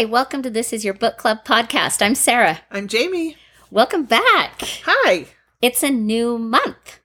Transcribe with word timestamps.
Hi, 0.00 0.06
welcome 0.06 0.40
to 0.44 0.48
This 0.48 0.72
Is 0.72 0.82
Your 0.82 0.94
Book 0.94 1.18
Club 1.18 1.44
podcast. 1.44 2.00
I'm 2.00 2.14
Sarah. 2.14 2.62
I'm 2.70 2.88
Jamie. 2.88 3.36
Welcome 3.70 4.04
back. 4.04 4.62
Hi. 4.86 5.26
It's 5.60 5.82
a 5.82 5.90
new 5.90 6.38
month. 6.38 7.00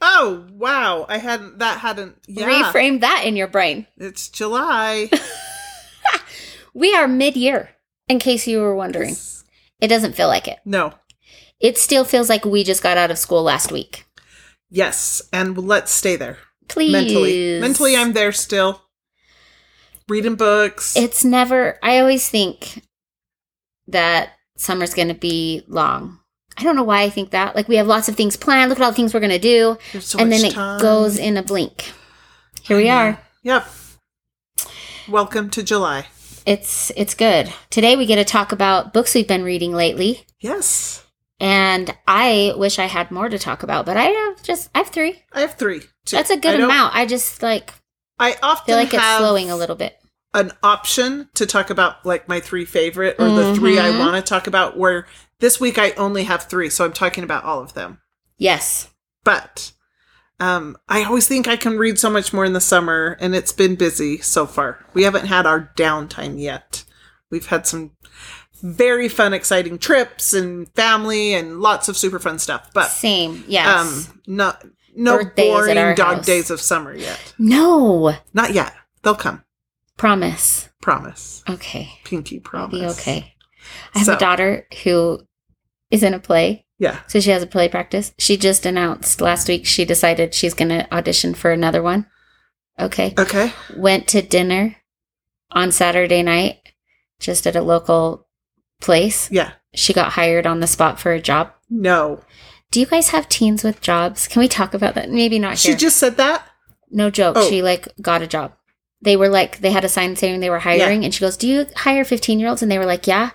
Oh, 0.00 0.46
wow. 0.50 1.04
I 1.10 1.18
hadn't, 1.18 1.58
that 1.58 1.80
hadn't, 1.80 2.16
yeah. 2.26 2.48
Reframe 2.48 3.02
that 3.02 3.24
in 3.26 3.36
your 3.36 3.48
brain. 3.48 3.86
It's 3.98 4.30
July. 4.30 5.10
We 6.72 6.94
are 6.94 7.06
mid 7.06 7.36
year, 7.36 7.68
in 8.08 8.18
case 8.18 8.46
you 8.46 8.60
were 8.60 8.74
wondering. 8.74 9.14
It 9.82 9.88
doesn't 9.88 10.14
feel 10.14 10.28
like 10.28 10.48
it. 10.48 10.60
no. 10.64 10.94
It 11.60 11.76
still 11.76 12.04
feels 12.06 12.30
like 12.30 12.46
we 12.46 12.64
just 12.64 12.82
got 12.82 12.96
out 12.96 13.10
of 13.10 13.18
school 13.18 13.42
last 13.42 13.70
week. 13.70 14.06
Yes. 14.70 15.20
And 15.34 15.58
let's 15.58 15.92
stay 15.92 16.16
there. 16.16 16.38
Please. 16.66 16.92
Mentally. 16.92 17.60
Mentally, 17.60 17.94
I'm 17.94 18.14
there 18.14 18.32
still. 18.32 18.85
Reading 20.08 20.36
books. 20.36 20.96
It's 20.96 21.24
never, 21.24 21.78
I 21.82 21.98
always 21.98 22.28
think 22.28 22.82
that 23.88 24.30
summer's 24.56 24.94
going 24.94 25.08
to 25.08 25.14
be 25.14 25.64
long. 25.66 26.20
I 26.56 26.62
don't 26.62 26.76
know 26.76 26.84
why 26.84 27.02
I 27.02 27.10
think 27.10 27.30
that. 27.30 27.56
Like, 27.56 27.66
we 27.66 27.74
have 27.76 27.88
lots 27.88 28.08
of 28.08 28.14
things 28.14 28.36
planned. 28.36 28.68
Look 28.70 28.78
at 28.78 28.84
all 28.84 28.92
the 28.92 28.96
things 28.96 29.12
we're 29.12 29.20
going 29.20 29.30
to 29.30 29.38
do. 29.38 29.76
So 30.00 30.18
and 30.20 30.30
then 30.30 30.44
it 30.44 30.52
time. 30.54 30.80
goes 30.80 31.18
in 31.18 31.36
a 31.36 31.42
blink. 31.42 31.92
Here 32.62 32.76
we 32.76 32.88
are. 32.88 33.20
Yep. 33.42 33.66
Welcome 35.08 35.50
to 35.50 35.62
July. 35.64 36.06
It's 36.46 36.92
it's 36.96 37.14
good. 37.14 37.52
Today 37.70 37.96
we 37.96 38.06
get 38.06 38.16
to 38.16 38.24
talk 38.24 38.52
about 38.52 38.92
books 38.92 39.14
we've 39.14 39.26
been 39.26 39.42
reading 39.42 39.72
lately. 39.72 40.24
Yes. 40.40 41.04
And 41.40 41.92
I 42.06 42.54
wish 42.56 42.78
I 42.78 42.86
had 42.86 43.10
more 43.10 43.28
to 43.28 43.38
talk 43.38 43.64
about, 43.64 43.84
but 43.86 43.96
I 43.96 44.04
have 44.04 44.42
just 44.44 44.70
I 44.74 44.78
have 44.78 44.88
three. 44.88 45.22
I 45.32 45.40
have 45.40 45.54
three. 45.54 45.80
Two. 46.04 46.16
That's 46.16 46.30
a 46.30 46.36
good 46.36 46.52
don't- 46.58 46.62
amount. 46.70 46.94
I 46.94 47.06
just 47.06 47.42
like 47.42 47.74
I 48.18 48.36
often 48.42 48.66
feel 48.66 48.76
like 48.76 48.92
it's 48.94 49.02
have 49.02 49.20
slowing 49.20 49.50
a 49.50 49.56
little 49.56 49.76
bit. 49.76 49.98
an 50.34 50.52
option 50.62 51.28
to 51.34 51.46
talk 51.46 51.70
about 51.70 52.04
like 52.04 52.28
my 52.28 52.40
three 52.40 52.64
favorite 52.64 53.16
or 53.18 53.28
the 53.30 53.54
three 53.54 53.78
I 53.78 53.90
Mhm. 53.90 53.98
want 53.98 54.16
to 54.16 54.28
talk 54.28 54.46
about 54.46 54.76
where 54.76 55.06
this 55.40 55.58
week 55.60 55.78
I 55.78 55.92
only 55.92 56.24
have 56.24 56.44
three, 56.44 56.68
so 56.70 56.84
I'm 56.84 56.92
talking 56.92 57.24
about 57.24 57.44
all 57.44 57.60
of 57.60 57.74
them. 57.74 58.00
Yes. 58.38 58.88
But 59.24 59.72
um 60.38 60.76
I 60.88 61.04
always 61.04 61.26
think 61.26 61.48
I 61.48 61.56
can 61.56 61.78
read 61.78 61.98
so 61.98 62.10
much 62.10 62.32
more 62.32 62.44
in 62.44 62.52
the 62.52 62.60
summer 62.60 63.16
and 63.20 63.34
it's 63.34 63.52
been 63.52 63.74
busy 63.76 64.18
so 64.18 64.46
far. 64.46 64.84
We 64.92 65.04
haven't 65.04 65.26
had 65.26 65.46
our 65.46 65.72
downtime 65.76 66.38
yet. 66.40 66.84
We've 67.30 67.46
had 67.46 67.66
some 67.66 67.92
very 68.62 69.08
fun 69.08 69.32
exciting 69.34 69.78
trips 69.78 70.32
and 70.34 70.68
family 70.74 71.34
and 71.34 71.60
lots 71.60 71.88
of 71.88 71.96
super 71.96 72.18
fun 72.18 72.38
stuff. 72.38 72.70
But 72.74 72.88
Same. 72.90 73.44
Yes. 73.48 73.66
um 73.66 74.20
no 74.26 74.54
no 74.96 75.18
Birthdays 75.18 75.68
at 75.68 75.76
our 75.76 75.82
boring 75.84 75.94
dog 75.96 76.16
house. 76.16 76.26
days 76.26 76.50
of 76.50 76.60
summer 76.60 76.94
yet. 76.94 77.34
no. 77.38 78.14
Not 78.34 78.52
yet. 78.54 78.72
They'll 79.02 79.14
come. 79.14 79.44
Promise. 79.96 80.68
Promise. 80.82 81.42
Okay. 81.48 81.90
Pinky 82.04 82.36
I'll 82.36 82.42
promise. 82.68 82.78
be 82.80 82.86
okay. 82.86 83.34
I 83.94 83.98
have 84.00 84.06
So- 84.06 84.14
a 84.16 84.18
daughter 84.18 84.66
who 84.84 85.20
is 85.90 86.02
in 86.02 86.14
a 86.14 86.18
play. 86.18 86.64
Yeah. 86.78 86.98
So 87.06 87.20
she 87.20 87.30
has 87.30 87.42
a 87.42 87.46
play 87.46 87.68
practice. 87.68 88.12
She 88.18 88.36
just 88.36 88.66
announced 88.66 89.20
last 89.20 89.48
week 89.48 89.64
she 89.64 89.84
decided 89.84 90.34
she's 90.34 90.52
going 90.54 90.68
to 90.68 90.92
audition 90.94 91.34
for 91.34 91.50
another 91.50 91.82
one. 91.82 92.06
Okay. 92.78 93.14
Okay. 93.18 93.52
went 93.76 94.06
to 94.08 94.20
dinner 94.20 94.76
on 95.52 95.72
Saturday 95.72 96.22
night 96.22 96.58
just 97.18 97.46
at 97.46 97.56
a 97.56 97.62
local 97.62 98.26
place. 98.82 99.30
Yeah. 99.30 99.52
She 99.74 99.94
got 99.94 100.12
hired 100.12 100.46
on 100.46 100.60
the 100.60 100.66
spot 100.66 101.00
for 101.00 101.12
a 101.12 101.20
job. 101.20 101.52
No. 101.70 102.22
Do 102.76 102.80
you 102.80 102.86
guys 102.86 103.08
have 103.08 103.26
teens 103.30 103.64
with 103.64 103.80
jobs? 103.80 104.28
Can 104.28 104.40
we 104.40 104.48
talk 104.48 104.74
about 104.74 104.96
that? 104.96 105.08
Maybe 105.08 105.38
not 105.38 105.56
She 105.56 105.68
here. 105.68 105.78
just 105.78 105.96
said 105.96 106.18
that? 106.18 106.46
no 106.90 107.08
joke. 107.08 107.36
Oh. 107.38 107.48
She 107.48 107.62
like 107.62 107.88
got 108.02 108.20
a 108.20 108.26
job. 108.26 108.52
They 109.00 109.16
were 109.16 109.30
like 109.30 109.60
they 109.60 109.70
had 109.70 109.86
a 109.86 109.88
sign 109.88 110.14
saying 110.14 110.40
they 110.40 110.50
were 110.50 110.58
hiring 110.58 111.02
and 111.02 111.14
she 111.14 111.20
goes, 111.20 111.38
"Do 111.38 111.48
you 111.48 111.64
hire 111.74 112.04
15-year-olds?" 112.04 112.60
and 112.60 112.70
they 112.70 112.78
were 112.78 112.84
like, 112.84 113.06
"Yeah." 113.06 113.30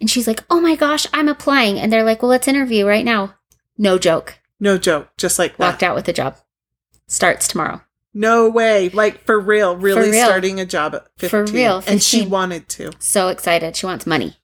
And 0.00 0.08
she's 0.08 0.28
like, 0.28 0.44
"Oh 0.48 0.60
my 0.60 0.76
gosh, 0.76 1.08
I'm 1.12 1.26
applying." 1.28 1.76
And 1.80 1.92
they're 1.92 2.04
like, 2.04 2.22
"Well, 2.22 2.28
let's 2.28 2.46
interview 2.46 2.86
right 2.86 3.04
now." 3.04 3.34
No 3.76 3.98
joke. 3.98 4.38
No 4.60 4.78
joke. 4.78 5.08
Just 5.16 5.40
like 5.40 5.56
that. 5.56 5.70
Walked 5.72 5.82
out 5.82 5.96
with 5.96 6.06
a 6.06 6.12
job. 6.12 6.36
Starts 7.08 7.48
tomorrow. 7.48 7.82
No 8.14 8.48
way. 8.48 8.90
Like 8.90 9.24
for 9.24 9.40
real. 9.40 9.74
Really 9.76 10.12
real. 10.12 10.24
starting 10.24 10.60
a 10.60 10.64
job 10.66 10.94
at 10.94 11.08
15. 11.18 11.28
For 11.30 11.52
real, 11.52 11.82
And 11.88 12.00
she 12.00 12.24
wanted 12.24 12.68
to. 12.68 12.92
So 13.00 13.26
excited. 13.26 13.74
She 13.74 13.86
wants 13.86 14.06
money. 14.06 14.36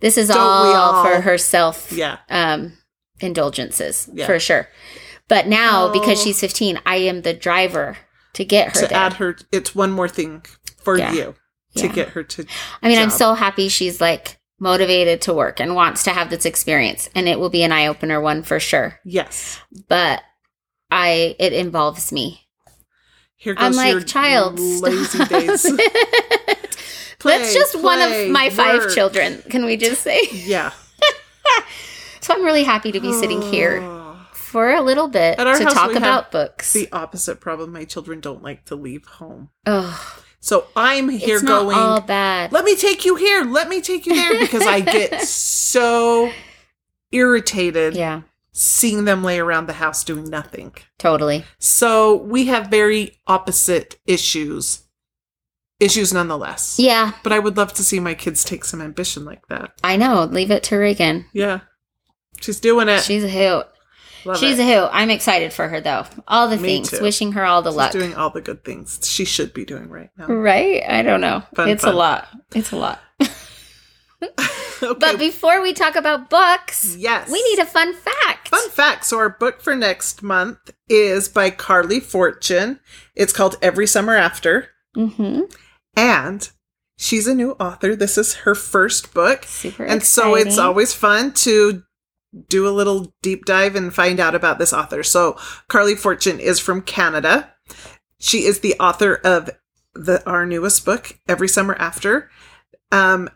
This 0.00 0.16
is 0.16 0.30
all, 0.30 0.74
all? 0.74 1.04
for 1.04 1.20
herself. 1.20 1.92
Yeah. 1.92 2.16
um 2.30 2.72
indulgences 3.20 4.08
Yeah. 4.12 4.26
for 4.26 4.38
sure. 4.38 4.68
But 5.28 5.46
now 5.46 5.88
because 5.92 6.20
Oh. 6.20 6.24
she's 6.24 6.40
15, 6.40 6.80
I 6.86 6.96
am 6.96 7.22
the 7.22 7.34
driver 7.34 7.98
to 8.34 8.44
get 8.44 8.68
her 8.76 8.82
To 8.82 8.86
there. 8.86 8.98
add 8.98 9.14
her, 9.14 9.36
it's 9.50 9.74
one 9.74 9.90
more 9.90 10.08
thing 10.08 10.44
for 10.82 10.98
Yeah. 10.98 11.12
you 11.12 11.34
to 11.76 11.86
Yeah. 11.86 11.92
get 11.92 12.08
her 12.10 12.22
to. 12.22 12.46
I 12.82 12.88
mean, 12.88 12.98
I'm 12.98 13.10
so 13.10 13.34
happy 13.34 13.68
she's 13.68 14.00
like 14.00 14.38
motivated 14.58 15.20
to 15.22 15.34
work 15.34 15.60
and 15.60 15.74
wants 15.74 16.02
to 16.04 16.10
have 16.10 16.30
this 16.30 16.44
experience 16.46 17.10
and 17.14 17.28
it 17.28 17.38
will 17.40 17.50
be 17.50 17.62
an 17.62 17.72
eye-opener 17.72 18.20
one 18.20 18.42
for 18.42 18.58
sure. 18.60 19.00
Yes. 19.04 19.58
But 19.88 20.22
I 20.90 21.34
it 21.38 21.52
involves 21.52 22.12
me. 22.12 22.42
Here 23.38 23.54
goes 23.54 23.64
I'm 23.64 23.72
like 23.74 23.92
your 23.92 24.00
child 24.02 24.58
lazy 24.58 25.24
days. 25.24 25.62
Play, 27.18 27.38
That's 27.38 27.54
just 27.54 27.74
one 27.80 28.00
of 28.00 28.28
my 28.30 28.50
five 28.50 28.94
children. 28.94 29.42
Can 29.50 29.64
we 29.64 29.76
just 29.76 30.02
say? 30.02 30.20
Yeah. 30.30 30.70
So 32.26 32.34
I'm 32.34 32.42
really 32.44 32.64
happy 32.64 32.90
to 32.90 32.98
be 32.98 33.12
sitting 33.12 33.40
here 33.40 33.80
for 34.32 34.72
a 34.74 34.82
little 34.82 35.06
bit 35.06 35.38
At 35.38 35.46
our 35.46 35.58
to 35.58 35.62
house, 35.62 35.72
talk 35.74 35.94
about 35.94 36.32
books. 36.32 36.72
The 36.72 36.88
opposite 36.90 37.38
problem. 37.38 37.72
My 37.72 37.84
children 37.84 38.18
don't 38.18 38.42
like 38.42 38.64
to 38.64 38.74
leave 38.74 39.06
home. 39.06 39.50
oh, 39.64 40.20
So 40.40 40.66
I'm 40.74 41.08
here 41.08 41.36
it's 41.36 41.44
going. 41.44 41.76
all 41.76 42.00
bad. 42.00 42.50
let 42.50 42.64
me 42.64 42.74
take 42.74 43.04
you 43.04 43.14
here. 43.14 43.44
Let 43.44 43.68
me 43.68 43.80
take 43.80 44.06
you 44.06 44.16
there 44.16 44.40
because 44.40 44.66
I 44.66 44.80
get 44.80 45.20
so 45.22 46.32
irritated 47.12 47.94
yeah, 47.94 48.22
seeing 48.50 49.04
them 49.04 49.22
lay 49.22 49.38
around 49.38 49.66
the 49.66 49.74
house 49.74 50.02
doing 50.02 50.24
nothing. 50.28 50.74
totally. 50.98 51.44
So 51.60 52.16
we 52.16 52.46
have 52.46 52.66
very 52.66 53.20
opposite 53.28 54.00
issues. 54.04 54.82
Issues 55.78 56.12
nonetheless. 56.12 56.76
Yeah, 56.80 57.12
But 57.22 57.32
I 57.32 57.38
would 57.38 57.56
love 57.56 57.72
to 57.74 57.84
see 57.84 58.00
my 58.00 58.14
kids 58.14 58.42
take 58.42 58.64
some 58.64 58.82
ambition 58.82 59.24
like 59.24 59.46
that. 59.46 59.74
I 59.84 59.96
know. 59.96 60.24
Leave 60.24 60.50
it 60.50 60.64
to 60.64 60.76
Reagan. 60.76 61.26
Yeah. 61.32 61.60
She's 62.40 62.60
doing 62.60 62.88
it. 62.88 63.02
She's 63.02 63.24
a 63.24 63.28
hoot. 63.28 63.66
Love 64.24 64.38
She's 64.38 64.58
it. 64.58 64.62
a 64.62 64.66
hoot. 64.66 64.90
I'm 64.92 65.10
excited 65.10 65.52
for 65.52 65.68
her 65.68 65.80
though. 65.80 66.04
All 66.26 66.48
the 66.48 66.56
Me 66.56 66.62
things. 66.78 66.90
too. 66.90 67.00
Wishing 67.02 67.32
her 67.32 67.44
all 67.44 67.62
the 67.62 67.70
She's 67.70 67.76
luck. 67.76 67.92
doing 67.92 68.14
all 68.14 68.30
the 68.30 68.40
good 68.40 68.64
things 68.64 68.98
she 69.04 69.24
should 69.24 69.54
be 69.54 69.64
doing 69.64 69.88
right 69.88 70.10
now. 70.18 70.26
right? 70.26 70.82
I 70.88 71.02
don't 71.02 71.20
know. 71.20 71.42
Fun, 71.54 71.68
it's 71.68 71.84
fun. 71.84 71.94
a 71.94 71.96
lot. 71.96 72.28
It's 72.54 72.72
a 72.72 72.76
lot. 72.76 73.00
okay. 74.22 74.98
But 74.98 75.18
before 75.18 75.62
we 75.62 75.72
talk 75.72 75.94
about 75.96 76.28
books, 76.30 76.96
yes. 76.96 77.30
we 77.30 77.42
need 77.50 77.58
a 77.60 77.66
fun 77.66 77.94
fact. 77.94 78.48
Fun 78.48 78.68
fact. 78.70 79.04
So 79.04 79.18
our 79.18 79.30
book 79.30 79.60
for 79.60 79.74
next 79.76 80.22
month 80.22 80.72
is 80.88 81.28
by 81.28 81.50
Carley 81.50 82.00
Fortune. 82.00 82.80
It's 83.14 83.32
called 83.32 83.56
Every 83.62 83.86
Summer 83.86 84.16
After. 84.16 84.68
Mm-hmm. 84.96 85.42
And 85.96 86.50
she's 86.98 87.26
a 87.26 87.34
new 87.34 87.52
author. 87.52 87.94
This 87.94 88.18
is 88.18 88.34
her 88.34 88.54
first 88.54 89.14
book. 89.14 89.44
Super. 89.44 89.84
And 89.84 90.02
so 90.02 90.34
it's 90.34 90.58
always 90.58 90.92
fun 90.92 91.32
to 91.34 91.82
do 92.48 92.68
a 92.68 92.70
little 92.70 93.14
deep 93.22 93.44
dive 93.44 93.76
and 93.76 93.94
find 93.94 94.20
out 94.20 94.34
about 94.34 94.58
this 94.58 94.72
author. 94.72 95.02
So 95.02 95.38
Carley 95.68 95.94
Fortune 95.94 96.40
is 96.40 96.58
from 96.58 96.82
Canada. 96.82 97.54
She 98.18 98.44
is 98.44 98.60
the 98.60 98.74
author 98.80 99.14
of 99.14 99.50
the 99.94 100.24
our 100.28 100.46
newest 100.46 100.84
book, 100.84 101.18
Every 101.28 101.48
Summer 101.48 101.74
After. 101.78 102.30
Um 102.92 103.30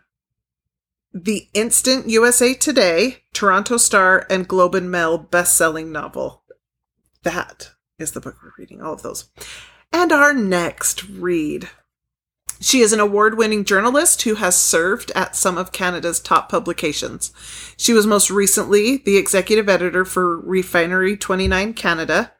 the 1.13 1.49
Instant 1.53 2.07
USA 2.09 2.53
Today, 2.53 3.23
Toronto 3.33 3.77
Star, 3.77 4.25
and 4.29 4.47
Globe 4.47 4.75
and 4.75 4.89
Mail 4.89 5.17
best-selling 5.17 5.91
novel. 5.91 6.43
That 7.23 7.71
is 7.99 8.11
the 8.11 8.21
book 8.21 8.37
we're 8.41 8.53
reading, 8.57 8.81
all 8.81 8.93
of 8.93 9.01
those. 9.01 9.29
And 9.91 10.11
our 10.11 10.33
next 10.33 11.03
read. 11.09 11.69
She 12.61 12.81
is 12.81 12.93
an 12.93 12.99
award 12.99 13.37
winning 13.37 13.65
journalist 13.65 14.21
who 14.21 14.35
has 14.35 14.55
served 14.55 15.11
at 15.15 15.35
some 15.35 15.57
of 15.57 15.71
Canada's 15.71 16.19
top 16.19 16.47
publications. 16.47 17.33
She 17.75 17.91
was 17.91 18.05
most 18.05 18.29
recently 18.29 18.97
the 18.97 19.17
executive 19.17 19.67
editor 19.67 20.05
for 20.05 20.39
Refinery 20.39 21.17
29 21.17 21.73
Canada, 21.73 22.33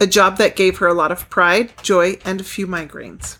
a 0.00 0.08
job 0.08 0.38
that 0.38 0.56
gave 0.56 0.78
her 0.78 0.88
a 0.88 0.94
lot 0.94 1.12
of 1.12 1.30
pride, 1.30 1.72
joy, 1.82 2.18
and 2.24 2.40
a 2.40 2.44
few 2.44 2.66
migraines. 2.66 3.38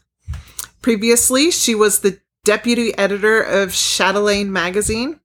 Previously, 0.83 1.51
she 1.51 1.75
was 1.75 1.99
the 1.99 2.21
deputy 2.45 2.97
editor 2.97 3.43
of 3.43 3.75
Chatelaine 3.75 4.53
magazine, 4.53 5.19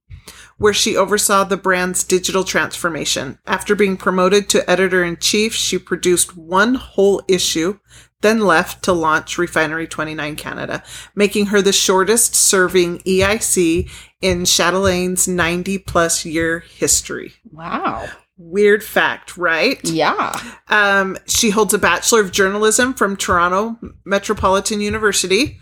where 0.58 0.74
she 0.74 0.96
oversaw 0.96 1.44
the 1.44 1.56
brand's 1.56 2.02
digital 2.02 2.42
transformation. 2.42 3.38
After 3.46 3.74
being 3.74 3.96
promoted 3.96 4.48
to 4.50 4.68
editor 4.68 5.04
in 5.04 5.18
chief, 5.18 5.54
she 5.54 5.78
produced 5.78 6.36
one 6.36 6.74
whole 6.74 7.22
issue, 7.28 7.78
then 8.26 8.40
left 8.40 8.82
to 8.82 8.92
launch 8.92 9.38
Refinery 9.38 9.86
29 9.86 10.34
Canada, 10.36 10.82
making 11.14 11.46
her 11.46 11.62
the 11.62 11.72
shortest 11.72 12.34
serving 12.34 12.98
EIC 13.00 13.88
in 14.20 14.44
Chatelaine's 14.44 15.28
90 15.28 15.78
plus 15.78 16.24
year 16.24 16.60
history. 16.60 17.34
Wow. 17.52 18.08
Weird 18.36 18.82
fact, 18.82 19.36
right? 19.36 19.82
Yeah. 19.84 20.38
Um, 20.68 21.16
she 21.26 21.50
holds 21.50 21.72
a 21.72 21.78
Bachelor 21.78 22.20
of 22.20 22.32
Journalism 22.32 22.92
from 22.94 23.16
Toronto 23.16 23.78
Metropolitan 24.04 24.80
University. 24.80 25.58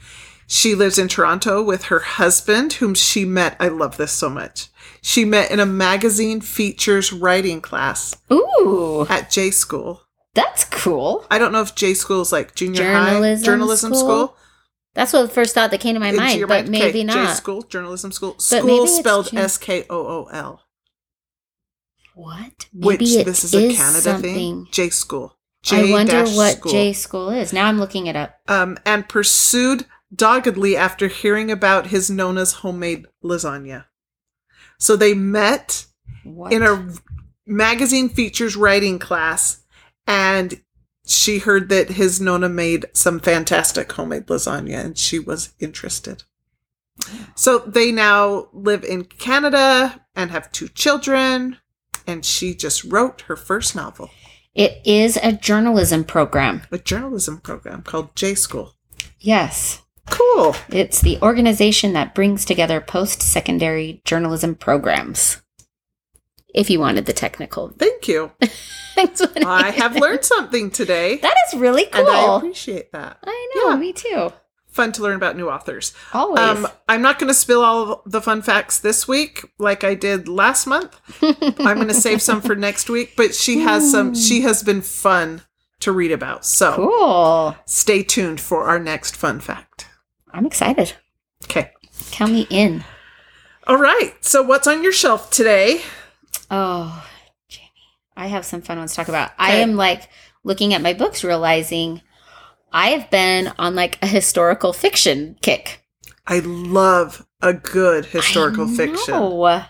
She 0.47 0.75
lives 0.75 0.99
in 0.99 1.09
Toronto 1.09 1.63
with 1.63 1.85
her 1.85 2.01
husband, 2.01 2.75
whom 2.75 2.95
she 2.95 3.25
met. 3.25 3.57
I 3.61 3.69
love 3.69 3.97
this 3.97 4.13
so 4.13 4.29
much. 4.29 4.69
She 5.03 5.25
met 5.25 5.51
in 5.51 5.61
a 5.61 5.67
magazine 5.67 6.41
features 6.41 7.13
writing 7.13 7.61
class 7.61 8.17
Ooh, 8.33 9.07
at 9.09 9.31
J 9.31 9.51
School. 9.51 10.04
That's 10.35 10.65
cool. 10.65 11.25
I 11.31 11.39
don't 11.39 11.53
know 11.53 11.63
if 11.63 11.75
J 11.75 11.95
School 11.95 12.21
is 12.21 12.33
like 12.33 12.55
junior 12.55 12.83
high 12.93 13.11
Journalism 13.11 13.45
journalism 13.45 13.95
school? 13.95 14.01
school. 14.27 14.37
That's 14.95 15.13
what 15.13 15.23
the 15.23 15.29
first 15.29 15.55
thought 15.55 15.71
that 15.73 15.81
came 15.81 15.95
to 15.95 16.01
my 16.01 16.13
mind, 16.13 16.41
but 16.43 16.49
mind. 16.49 16.69
maybe 16.71 16.85
Okay, 16.89 16.93
J 16.93 17.05
not. 17.05 17.37
School, 17.37 17.63
journalism 17.63 18.13
school. 18.13 18.39
School 18.39 18.87
spelled 18.87 19.31
J- 19.31 19.37
S 19.39 19.57
K 19.59 19.85
O 19.91 19.97
O 19.97 20.29
L. 20.33 20.61
What? 22.15 22.67
Which 22.73 23.01
Maybe 23.01 23.17
it 23.19 23.25
this 23.25 23.45
is 23.45 23.55
a 23.55 23.75
Canada 23.75 24.01
something. 24.01 24.35
thing. 24.35 24.69
J 24.71 24.91
School. 24.91 25.37
I 25.73 25.91
wonder 25.91 26.25
what 26.25 26.59
school. 26.59 26.73
J 26.73 26.93
school 26.93 27.31
is. 27.31 27.53
Now 27.53 27.67
I'm 27.67 27.79
looking 27.81 28.07
it 28.07 28.17
up. 28.17 28.39
um, 28.49 28.79
and 28.85 29.09
pursued 29.09 29.87
doggedly 30.15 30.77
after 30.77 31.09
hearing 31.09 31.51
about 31.51 31.87
his 31.89 32.11
Nona's 32.11 32.53
homemade 32.55 33.07
lasagna. 33.25 33.87
So 34.79 34.95
they 34.95 35.15
met 35.15 35.87
What? 36.23 36.53
in 36.53 36.63
a 36.63 36.93
magazine 37.47 38.09
features 38.11 38.55
writing 38.57 38.99
class, 38.99 39.63
and 40.07 40.61
she 41.07 41.39
heard 41.39 41.69
that 41.69 41.91
his 41.91 42.21
Nona 42.21 42.49
made 42.49 42.87
some 42.95 43.21
fantastic 43.21 43.93
homemade 43.93 44.27
lasagna, 44.27 44.85
and 44.85 44.97
she 44.99 45.19
was 45.19 45.53
interested. 45.61 46.23
So 47.35 47.59
they 47.59 47.91
now 47.93 48.49
live 48.53 48.85
in 48.85 49.05
Canada 49.05 50.05
and 50.15 50.31
have 50.31 50.53
two 50.53 50.69
children, 50.69 51.59
and 52.07 52.25
she 52.25 52.55
just 52.55 52.85
wrote 52.85 53.23
her 53.23 53.37
first 53.37 53.75
novel, 53.75 54.11
It 54.55 54.81
is 54.87 55.19
a 55.23 55.33
journalism 55.33 56.05
program. 56.05 56.63
a 56.71 56.79
journalism 56.79 57.39
program 57.41 57.83
called 57.83 58.15
J 58.15 58.35
School. 58.35 58.77
Yes. 59.21 59.83
Cool. 60.07 60.55
It's 60.69 61.01
the 61.01 61.19
organization 61.23 61.95
that 61.95 62.15
brings 62.15 62.45
together 62.45 62.81
post 62.81 63.23
secondary 63.23 64.03
journalism 64.05 64.55
programs. 64.55 65.41
If 66.55 66.71
you 66.71 66.79
wanted 66.81 67.05
the 67.07 67.13
technical. 67.13 67.69
Thank 67.79 68.09
you. 68.09 68.31
I 68.97 69.73
have 69.77 69.97
learned 69.97 70.25
something 70.25 70.71
today, 70.71 71.17
That 71.23 71.35
is 71.49 71.59
really 71.59 71.87
cool. 71.87 72.07
and 72.07 72.09
I 72.17 72.37
appreciate 72.37 72.93
that. 72.93 73.19
I 73.25 73.49
know, 73.57 73.71
Yeah. 73.71 73.77
me 73.77 73.93
too. 73.93 74.33
Fun 74.69 74.93
to 74.93 75.03
learn 75.03 75.15
about 75.17 75.37
new 75.37 75.49
authors. 75.51 75.93
Always. 76.13 76.41
Um, 76.41 76.67
I'm 76.89 77.03
not 77.03 77.19
going 77.19 77.29
to 77.29 77.35
spill 77.35 77.63
all 77.63 77.93
of 77.93 78.11
the 78.11 78.21
fun 78.21 78.43
facts 78.43 78.79
this 78.81 79.07
week 79.07 79.45
like 79.59 79.85
I 79.85 79.95
did 79.95 80.27
last 80.29 80.67
month. 80.67 80.99
I'm 81.23 81.77
going 81.77 81.89
to 81.89 81.95
save 81.95 82.21
some 82.23 82.41
for 82.41 82.55
next 82.57 82.89
week, 82.89 83.15
but 83.17 83.35
she 83.35 83.61
has 83.61 83.89
some, 83.91 84.15
she 84.17 84.41
has 84.43 84.63
been 84.65 84.81
fun 84.83 85.43
to 85.81 85.93
read 85.93 86.11
about. 86.11 86.45
So 86.45 86.75
cool. 86.75 87.57
stay 87.67 88.03
tuned 88.03 88.41
for 88.41 88.65
our 88.65 88.79
next 88.81 89.15
fun 89.17 89.39
fact. 89.41 89.87
I'm 90.33 90.47
excited. 90.47 90.95
Okay. 91.45 91.71
Count 92.11 92.33
me 92.33 92.47
in. 92.51 92.83
All 93.69 93.77
right. 93.79 94.15
So 94.25 94.43
what's 94.43 94.67
on 94.67 94.83
your 94.83 94.93
shelf 94.93 95.31
today? 95.31 95.83
Oh, 96.51 97.07
Jamie, 97.49 97.69
I 98.17 98.27
have 98.29 98.45
some 98.45 98.63
fun 98.63 98.79
ones 98.79 98.93
to 98.93 98.97
talk 98.97 99.09
about. 99.09 99.33
I 99.39 99.57
am 99.57 99.77
like 99.77 100.09
looking 100.45 100.75
at 100.75 100.83
my 100.83 100.93
books, 100.93 101.25
realizing 101.25 102.03
I 102.73 102.89
have 102.91 103.11
been 103.11 103.53
on 103.59 103.75
like 103.75 103.99
a 104.03 104.07
historical 104.07 104.73
fiction 104.73 105.37
kick. 105.43 105.81
I 106.27 106.39
love 106.41 107.27
a 107.43 107.53
good 107.55 108.07
historical 108.07 108.69
I 108.69 108.75
fiction. 108.75 109.15
know, 109.15 109.63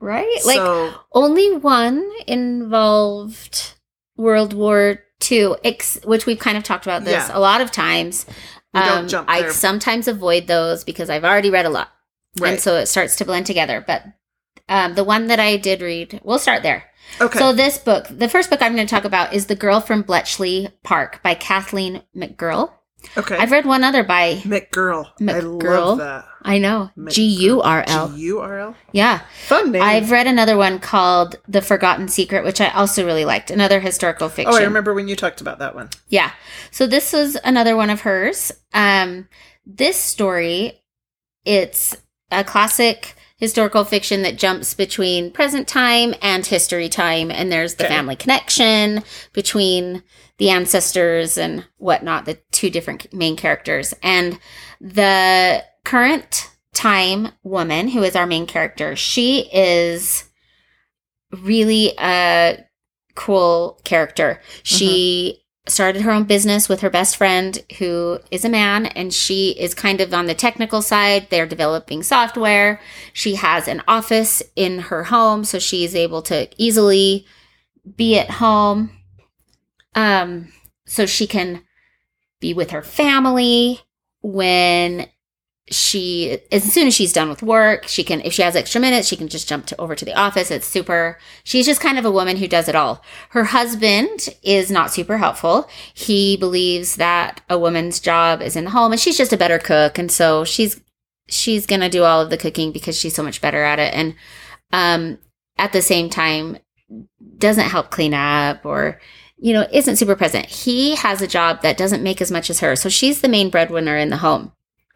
right? 0.00 0.38
like 0.44 0.94
only 1.12 1.56
one 1.56 2.08
involved 2.26 3.74
World 4.16 4.52
War 4.52 4.98
II, 5.30 5.54
ex- 5.64 5.98
which 6.04 6.26
we've 6.26 6.38
kind 6.38 6.56
of 6.56 6.64
talked 6.64 6.84
about 6.86 7.04
this 7.04 7.28
Yeah. 7.28 7.30
a 7.36 7.40
lot 7.40 7.60
of 7.60 7.70
times. 7.70 8.26
Um, 8.74 9.06
I 9.28 9.48
sometimes 9.50 10.08
avoid 10.08 10.46
those 10.46 10.82
because 10.84 11.10
I've 11.10 11.24
already 11.24 11.50
read 11.50 11.66
a 11.66 11.70
lot. 11.70 11.90
right. 12.40 12.52
And 12.52 12.60
so 12.60 12.76
it 12.76 12.86
starts 12.86 13.16
to 13.16 13.24
blend 13.24 13.44
together. 13.46 13.84
But 13.86 14.02
um, 14.68 14.94
the 14.94 15.04
one 15.04 15.26
that 15.28 15.40
I 15.40 15.56
did 15.56 15.82
read, 15.82 16.20
we'll 16.24 16.38
start 16.38 16.62
there. 16.62 16.84
okay. 17.20 17.38
So 17.38 17.52
this 17.52 17.78
book, 17.78 18.06
the 18.10 18.28
first 18.28 18.50
book 18.50 18.62
I'm 18.62 18.74
going 18.74 18.86
to 18.86 18.94
talk 18.94 19.04
about 19.04 19.32
is 19.34 19.46
The 19.46 19.56
Girl 19.56 19.80
from 19.80 20.02
Bletchley 20.02 20.68
Park 20.82 21.22
by 21.22 21.34
Kathleen 21.34 22.02
McGurl. 22.16 22.72
okay. 23.16 23.36
I've 23.36 23.50
read 23.50 23.66
one 23.66 23.82
other 23.84 24.04
by, 24.04 24.36
McGurl. 24.44 25.10
I 25.28 25.40
love 25.40 25.98
that. 25.98 26.26
I 26.44 26.58
know, 26.58 26.90
McGurl. 26.96 27.10
G 27.12 27.22
U 27.46 27.60
R 27.62 27.84
L. 27.86 28.08
G 28.10 28.20
U 28.22 28.38
R 28.40 28.58
L. 28.58 28.76
Yeah. 28.92 29.20
Fun 29.46 29.72
name. 29.72 29.82
I've 29.82 30.10
read 30.10 30.26
another 30.26 30.56
one 30.56 30.78
called 30.78 31.36
The 31.48 31.60
Forgotten 31.62 32.08
Secret, 32.08 32.44
which 32.44 32.60
I 32.60 32.68
also 32.70 33.04
really 33.04 33.24
liked. 33.24 33.50
Another 33.50 33.80
historical 33.80 34.28
fiction. 34.28 34.54
oh, 34.54 34.58
I 34.58 34.62
remember 34.64 34.94
when 34.94 35.08
you 35.08 35.16
talked 35.16 35.40
about 35.40 35.58
that 35.60 35.74
one. 35.74 35.90
Yeah. 36.08 36.32
So 36.70 36.86
this 36.86 37.12
was 37.12 37.36
another 37.44 37.76
one 37.76 37.90
of 37.90 38.00
hers. 38.02 38.50
Um, 38.74 39.28
this 39.66 39.96
story, 39.96 40.82
it's 41.44 41.96
a 42.32 42.42
classic 42.42 43.14
historical 43.42 43.82
fiction 43.82 44.22
that 44.22 44.38
jumps 44.38 44.72
between 44.72 45.28
present 45.32 45.66
time 45.66 46.14
and 46.22 46.46
history 46.46 46.88
time, 46.88 47.28
and 47.28 47.50
there's 47.50 47.74
the 47.74 47.84
Okay. 47.86 47.92
family 47.92 48.14
connection 48.14 49.02
between 49.32 50.04
the 50.38 50.48
ancestors 50.48 51.36
and 51.36 51.66
whatnot, 51.76 52.24
the 52.24 52.38
two 52.52 52.70
different 52.70 53.12
main 53.12 53.34
characters. 53.34 53.94
And 54.00 54.38
the 54.80 55.64
current 55.84 56.50
time 56.72 57.32
woman, 57.42 57.88
who 57.88 58.04
is 58.04 58.14
our 58.14 58.28
main 58.28 58.46
character, 58.46 58.94
she 58.94 59.50
is 59.52 60.22
really 61.32 61.94
a 61.98 62.64
cool 63.16 63.80
character. 63.82 64.40
She 64.62 65.34
mm-hmm. 65.34 65.41
Started 65.66 66.02
her 66.02 66.10
own 66.10 66.24
business 66.24 66.68
with 66.68 66.80
her 66.80 66.90
best 66.90 67.16
friend 67.16 67.62
who 67.78 68.18
is 68.30 68.44
a 68.44 68.48
man 68.48 68.86
and 68.86 69.14
she 69.14 69.50
is 69.50 69.74
kind 69.74 70.00
of 70.00 70.12
on 70.12 70.26
the 70.26 70.34
technical 70.34 70.82
side. 70.82 71.28
They're 71.30 71.46
developing 71.46 72.02
software. 72.02 72.80
She 73.12 73.36
has 73.36 73.68
an 73.68 73.82
office 73.86 74.42
in 74.56 74.80
her 74.80 75.04
home 75.04 75.44
so 75.44 75.58
she's 75.58 75.94
able 75.94 76.22
to 76.22 76.48
easily 76.56 77.26
be 77.96 78.18
at 78.18 78.30
home. 78.30 78.90
Um 79.94 80.52
so 80.86 81.06
she 81.06 81.26
can 81.26 81.62
be 82.40 82.52
with 82.52 82.72
her 82.72 82.82
family 82.82 83.80
when 84.20 85.08
she 85.70 86.40
as 86.50 86.64
soon 86.64 86.88
as 86.88 86.94
she's 86.94 87.12
done 87.12 87.28
with 87.28 87.40
work 87.40 87.86
she 87.86 88.02
can 88.02 88.20
if 88.22 88.32
she 88.32 88.42
has 88.42 88.56
extra 88.56 88.80
minutes 88.80 89.06
she 89.06 89.16
can 89.16 89.28
just 89.28 89.48
jump 89.48 89.64
to, 89.66 89.80
over 89.80 89.94
to 89.94 90.04
the 90.04 90.14
office. 90.14 90.50
It's 90.50 90.66
super 90.66 91.18
she's 91.44 91.66
just 91.66 91.80
kind 91.80 91.98
of 91.98 92.04
a 92.04 92.10
woman 92.10 92.36
who 92.36 92.48
does 92.48 92.68
it 92.68 92.74
all. 92.74 93.02
Her 93.30 93.44
husband 93.44 94.28
is 94.42 94.70
not 94.70 94.92
super 94.92 95.18
helpful. 95.18 95.68
He 95.94 96.36
believes 96.36 96.96
that 96.96 97.42
a 97.48 97.58
woman's 97.58 98.00
job 98.00 98.42
is 98.42 98.56
in 98.56 98.64
the 98.64 98.70
home 98.70 98.92
and 98.92 99.00
she's 99.00 99.16
just 99.16 99.32
a 99.32 99.36
better 99.36 99.58
cook. 99.58 99.98
And 99.98 100.10
so 100.10 100.44
she's 100.44 100.80
she's 101.28 101.64
gonna 101.64 101.88
do 101.88 102.02
all 102.02 102.20
of 102.20 102.30
the 102.30 102.38
cooking 102.38 102.72
because 102.72 102.98
she's 102.98 103.14
so 103.14 103.22
much 103.22 103.40
better 103.40 103.62
at 103.62 103.78
it. 103.78 103.94
And 103.94 104.16
um 104.72 105.18
at 105.58 105.72
the 105.72 105.82
same 105.82 106.10
time 106.10 106.58
doesn't 107.38 107.70
help 107.70 107.90
clean 107.90 108.14
up 108.14 108.66
or 108.66 109.00
you 109.36 109.52
know 109.52 109.66
isn't 109.72 109.96
super 109.96 110.16
present. 110.16 110.46
He 110.46 110.96
has 110.96 111.22
a 111.22 111.28
job 111.28 111.62
that 111.62 111.76
doesn't 111.76 112.02
make 112.02 112.20
as 112.20 112.32
much 112.32 112.50
as 112.50 112.58
her. 112.58 112.74
So 112.74 112.88
she's 112.88 113.20
the 113.20 113.28
main 113.28 113.48
breadwinner 113.48 113.96
in 113.96 114.10
the 114.10 114.16
home 114.16 114.52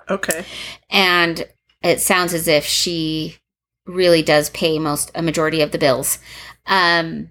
Okay. 0.08 0.44
and 0.90 1.46
it 1.82 2.00
sounds 2.00 2.34
as 2.34 2.48
if 2.48 2.64
she 2.64 3.36
really 3.86 4.22
does 4.22 4.50
pay 4.50 4.78
most 4.78 5.10
a 5.14 5.22
majority 5.22 5.60
of 5.60 5.70
the 5.72 5.78
bills 5.78 6.18
um 6.66 7.30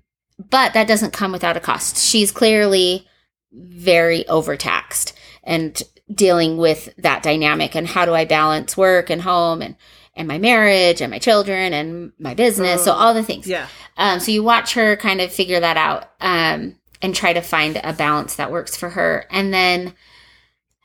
but 0.50 0.74
that 0.74 0.88
doesn't 0.88 1.14
come 1.14 1.32
without 1.32 1.58
a 1.58 1.62
cost 1.62 1.98
she's 1.98 2.32
clearly 2.32 3.08
very 3.52 4.28
overtaxed 4.28 5.14
and 5.44 5.82
dealing 6.14 6.58
with 6.58 6.90
that 6.98 7.24
dynamic 7.24 7.76
and 7.76 7.88
how 7.88 8.06
do 8.06 8.14
i 8.14 8.26
balance 8.26 8.76
work 8.78 9.10
and 9.10 9.22
home 9.22 9.62
and 9.62 9.76
and 10.18 10.28
my 10.30 10.38
marriage 10.38 11.02
and 11.02 11.12
my 11.12 11.20
children 11.20 11.74
and 11.74 12.14
my 12.20 12.34
business 12.34 12.84
so 12.86 12.92
Oh, 12.92 12.96
all 12.96 13.14
the 13.14 13.24
things 13.24 13.48
Yeah. 13.48 13.68
um, 13.98 14.20
so 14.22 14.32
you 14.32 14.44
watch 14.44 14.74
her 14.76 14.96
kind 14.96 15.20
of 15.20 15.32
figure 15.32 15.60
that 15.60 15.76
out 15.76 16.10
um, 16.22 16.76
and 17.02 17.14
try 17.14 17.34
to 17.34 17.42
find 17.42 17.80
a 17.84 17.92
balance 17.92 18.36
that 18.38 18.50
works 18.52 18.78
for 18.78 18.90
her. 18.92 19.26
And 19.30 19.54
then 19.54 19.94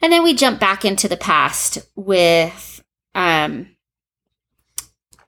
and 0.00 0.12
then 0.12 0.22
we 0.22 0.34
jump 0.34 0.58
back 0.60 0.84
into 0.84 1.08
the 1.08 1.16
past 1.16 1.78
with 1.94 2.82
um, 3.14 3.68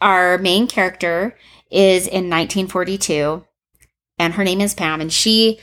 our 0.00 0.38
main 0.38 0.67
character 0.67 1.37
is 1.71 2.07
in 2.07 2.29
1942 2.29 3.45
and 4.19 4.35
her 4.35 4.45
name 4.45 4.61
is 4.61 4.75
Pam 4.75 5.00
and 5.00 5.12
she 5.12 5.59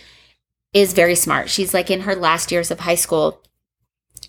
is 0.74 0.94
very 0.94 1.16
smart. 1.16 1.50
She's 1.50 1.74
like 1.74 1.90
in 1.90 2.02
her 2.02 2.16
last 2.16 2.52
years 2.52 2.72
of 2.72 2.82
high 2.82 2.96
school 2.96 3.42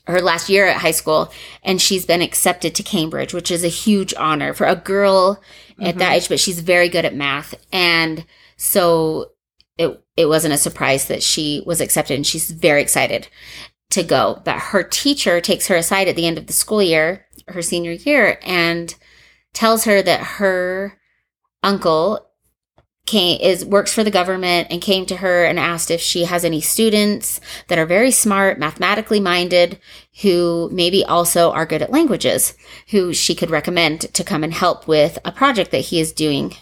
her 0.07 0.21
last 0.21 0.49
year 0.49 0.67
at 0.67 0.79
high 0.79 0.91
school 0.91 1.33
and 1.63 1.81
she's 1.81 2.07
been 2.07 2.23
accepted 2.23 2.75
to 2.75 2.83
Cambridge, 2.83 3.35
which 3.35 3.51
is 3.51 3.65
a 3.65 3.69
huge 3.69 4.15
honor 4.15 4.53
for 4.53 4.67
a 4.67 4.77
girl 4.77 5.41
at 5.81 5.99
that 5.99 6.13
age, 6.13 6.29
but 6.29 6.41
she's 6.41 6.61
very 6.61 6.89
good 6.89 7.05
at 7.05 7.15
math. 7.15 7.55
And 7.73 8.25
so 8.57 9.33
it 9.79 10.03
it 10.17 10.27
wasn't 10.27 10.55
a 10.55 10.59
surprise 10.59 11.09
that 11.09 11.23
she 11.23 11.63
was 11.65 11.81
accepted 11.81 12.15
and 12.15 12.27
she's 12.27 12.51
very 12.51 12.83
excited 12.83 13.29
to 13.91 14.03
go. 14.03 14.41
But 14.45 14.59
her 14.59 14.83
teacher 14.83 15.41
takes 15.41 15.69
her 15.69 15.77
aside 15.77 16.09
at 16.09 16.17
the 16.17 16.27
end 16.27 16.39
of 16.39 16.47
the 16.47 16.53
school 16.53 16.83
year, 16.83 17.27
her 17.49 17.63
senior 17.63 17.93
year, 17.93 18.39
and 18.43 18.95
tells 19.53 19.85
her 19.85 20.01
that 20.03 20.21
her 20.21 20.99
uncle 21.63 22.27
came 23.07 23.41
is 23.41 23.65
works 23.65 23.93
for 23.93 24.05
the 24.05 24.11
government 24.11 24.69
and 24.71 24.81
came 24.81 25.05
to 25.07 25.17
her 25.17 25.45
and 25.45 25.59
asked 25.59 25.91
if 25.91 26.01
she 26.01 26.25
has 26.25 26.45
any 26.45 26.61
students 26.61 27.41
that 27.67 27.79
are 27.79 27.87
very 27.87 28.11
smart, 28.13 28.59
mathematically 28.59 29.19
minded, 29.19 29.81
who 30.23 30.69
maybe 30.73 31.05
also 31.05 31.51
are 31.51 31.67
good 31.67 31.83
at 31.83 31.91
languages, 31.91 32.55
who 32.91 33.13
she 33.13 33.35
could 33.35 33.51
recommend 33.51 34.03
to 34.15 34.23
come 34.23 34.45
and 34.45 34.55
help 34.55 34.87
with 34.87 35.19
a 35.25 35.33
project 35.33 35.73
that 35.73 35.79
he 35.79 35.99
is 35.99 36.13
doing 36.13 36.55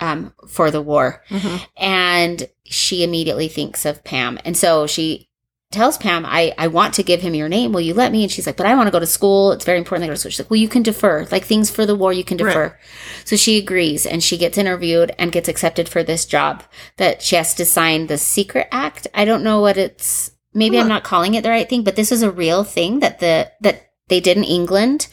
um, 0.00 0.34
for 0.46 0.70
the 0.70 0.82
war. 0.82 1.22
Mhm. 1.30 1.66
And 1.76 2.48
she 2.64 3.02
immediately 3.02 3.48
thinks 3.48 3.86
of 3.86 4.04
Pam. 4.04 4.38
And 4.44 4.56
so 4.56 4.86
she 4.86 5.29
tells 5.70 5.96
Pam, 5.98 6.26
I, 6.26 6.52
I 6.58 6.66
want 6.66 6.94
to 6.94 7.02
give 7.04 7.20
him 7.22 7.34
your 7.34 7.48
name. 7.48 7.72
Will 7.72 7.80
you 7.80 7.94
let 7.94 8.10
me? 8.10 8.22
And 8.24 8.30
she's 8.32 8.46
like, 8.46 8.56
but 8.56 8.66
I 8.66 8.74
want 8.74 8.88
to 8.88 8.90
go 8.90 8.98
to 8.98 9.06
school. 9.06 9.52
It's 9.52 9.64
very 9.64 9.78
important 9.78 10.02
that 10.02 10.06
I 10.06 10.08
go 10.08 10.14
to 10.14 10.18
school. 10.20 10.30
She's 10.30 10.40
like, 10.40 10.50
well, 10.50 10.58
you 10.60 10.68
can 10.68 10.82
defer. 10.82 11.26
Like 11.30 11.44
things 11.44 11.70
for 11.70 11.86
the 11.86 11.94
war, 11.94 12.12
you 12.12 12.24
can 12.24 12.38
Right. 12.38 12.48
defer. 12.48 12.78
So 13.24 13.36
she 13.36 13.56
agrees 13.58 14.04
and 14.04 14.22
she 14.22 14.36
gets 14.36 14.58
interviewed 14.58 15.12
and 15.18 15.30
gets 15.30 15.48
accepted 15.48 15.88
for 15.88 16.02
this 16.02 16.24
job 16.24 16.64
that 16.96 17.22
she 17.22 17.36
has 17.36 17.54
to 17.54 17.64
sign 17.64 18.08
the 18.08 18.18
secret 18.18 18.66
act. 18.72 19.06
I 19.14 19.24
don't 19.24 19.44
know 19.44 19.60
what 19.60 19.76
it's, 19.76 20.32
maybe 20.52 20.76
Huh. 20.76 20.82
I'm 20.82 20.88
not 20.88 21.04
calling 21.04 21.34
it 21.34 21.42
the 21.44 21.50
right 21.50 21.68
thing, 21.68 21.84
but 21.84 21.94
this 21.94 22.10
is 22.10 22.22
a 22.22 22.30
real 22.32 22.64
thing 22.64 22.98
that 23.00 23.20
the, 23.20 23.52
that 23.60 23.90
they 24.08 24.18
did 24.20 24.36
in 24.36 24.44
England 24.44 25.06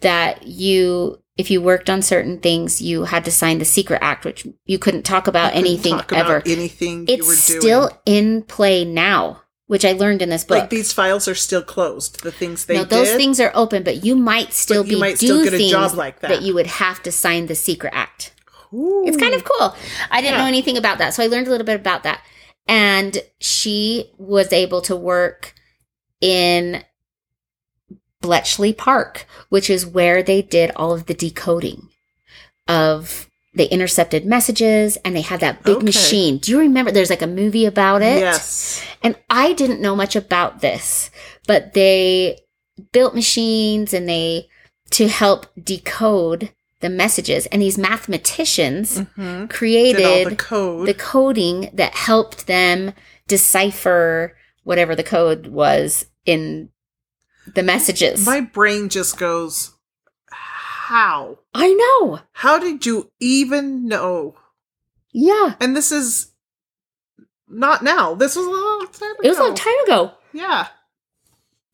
that 0.00 0.46
you, 0.46 1.18
if 1.38 1.50
you 1.50 1.62
worked 1.62 1.88
on 1.88 2.02
certain 2.02 2.38
things, 2.40 2.82
you 2.82 3.04
had 3.04 3.24
to 3.24 3.30
sign 3.30 3.58
the 3.58 3.64
secret 3.64 4.00
act, 4.02 4.26
which 4.26 4.46
you 4.66 4.78
couldn't 4.78 5.04
talk 5.04 5.26
about 5.26 5.52
couldn't 5.52 5.66
anything 5.66 5.96
talk 5.96 6.12
about 6.12 6.26
ever. 6.26 6.42
anything 6.44 7.06
It's 7.08 7.38
still 7.38 7.90
in 8.04 8.42
play 8.42 8.84
now, 8.84 9.40
which 9.66 9.84
I 9.84 9.92
learned 9.92 10.20
in 10.22 10.28
this 10.28 10.44
book. 10.44 10.58
like 10.58 10.70
these 10.70 10.92
files 10.92 11.26
are 11.26 11.34
still 11.34 11.62
closed. 11.62 12.22
The 12.22 12.32
things 12.32 12.66
they 12.66 12.74
no, 12.76 12.84
those 12.84 13.08
did. 13.08 13.16
things 13.16 13.40
are 13.40 13.50
open, 13.54 13.82
but 13.82 14.04
you 14.04 14.14
might 14.16 14.52
still 14.52 14.84
you 14.84 14.94
be 14.96 15.00
might 15.00 15.18
do 15.18 15.26
still 15.26 15.44
get 15.44 15.54
a 15.54 15.56
things 15.56 15.70
job 15.70 15.94
like 15.94 16.20
that. 16.20 16.42
you 16.42 16.54
would 16.54 16.66
have 16.66 17.02
to 17.04 17.12
sign 17.12 17.46
the 17.46 17.54
secret 17.54 17.92
act. 17.94 18.32
Ooh. 18.72 19.04
It's 19.06 19.16
kind 19.16 19.34
of 19.34 19.44
cool. 19.44 19.74
I 20.10 20.20
didn't 20.20 20.34
Yeah. 20.34 20.42
know 20.42 20.48
anything 20.48 20.76
about 20.76 20.98
that, 20.98 21.14
so 21.14 21.22
I 21.22 21.28
learned 21.28 21.46
a 21.46 21.50
little 21.50 21.66
bit 21.66 21.76
about 21.80 22.02
that. 22.02 22.22
And 22.66 23.22
she 23.40 24.10
was 24.18 24.52
able 24.52 24.80
to 24.82 24.96
work 24.96 25.54
in 26.20 26.82
Bletchley 28.20 28.72
Park, 28.72 29.26
which 29.50 29.68
is 29.68 29.84
where 29.86 30.22
they 30.22 30.40
did 30.42 30.70
all 30.76 30.92
of 30.92 31.06
the 31.06 31.14
decoding 31.14 31.88
of 32.66 33.28
they 33.54 33.66
intercepted 33.66 34.26
messages 34.26 34.96
and 35.04 35.14
they 35.14 35.20
had 35.20 35.40
that 35.40 35.62
big 35.62 35.76
Okay. 35.76 35.84
machine. 35.84 36.38
Do 36.38 36.50
you 36.52 36.58
remember 36.58 36.90
there's 36.90 37.10
like 37.10 37.22
a 37.22 37.26
movie 37.26 37.66
about 37.66 38.02
it? 38.02 38.18
Yes. 38.18 38.82
And 39.02 39.16
I 39.30 39.52
didn't 39.52 39.80
know 39.80 39.94
much 39.94 40.16
about 40.16 40.60
this, 40.60 41.10
but 41.46 41.72
they 41.72 42.40
built 42.92 43.14
machines 43.14 43.94
and 43.94 44.08
they 44.08 44.48
to 44.90 45.08
help 45.08 45.46
decode 45.62 46.50
the 46.80 46.88
messages. 46.90 47.46
And 47.46 47.62
these 47.62 47.78
mathematicians 47.78 48.98
hmm 49.16 49.46
created 49.46 50.26
the 50.38 50.84
the, 50.86 50.94
coding 50.94 51.70
that 51.72 51.94
helped 51.94 52.46
them 52.46 52.92
decipher 53.28 54.36
whatever 54.64 54.94
the 54.96 55.02
code 55.02 55.46
was 55.46 56.06
in 56.26 56.70
the 57.54 57.62
messages. 57.62 58.24
My 58.26 58.40
brain 58.40 58.88
just 58.88 59.18
goes, 59.18 59.73
how? 60.94 61.38
I 61.52 61.72
know. 61.74 62.20
How 62.32 62.58
did 62.58 62.86
you 62.86 63.10
even 63.18 63.86
know? 63.88 64.36
Yeah. 65.12 65.54
And 65.60 65.74
this 65.76 65.90
is 65.90 66.30
not 67.48 67.82
now. 67.82 68.14
This 68.14 68.36
was 68.36 68.46
a 68.46 68.50
long 68.50 68.86
time 68.92 69.10
ago. 69.12 69.20
It 69.24 69.28
was 69.28 69.38
a 69.38 69.42
long 69.42 69.54
time 69.56 69.74
ago. 69.86 70.12
Yeah. 70.32 70.68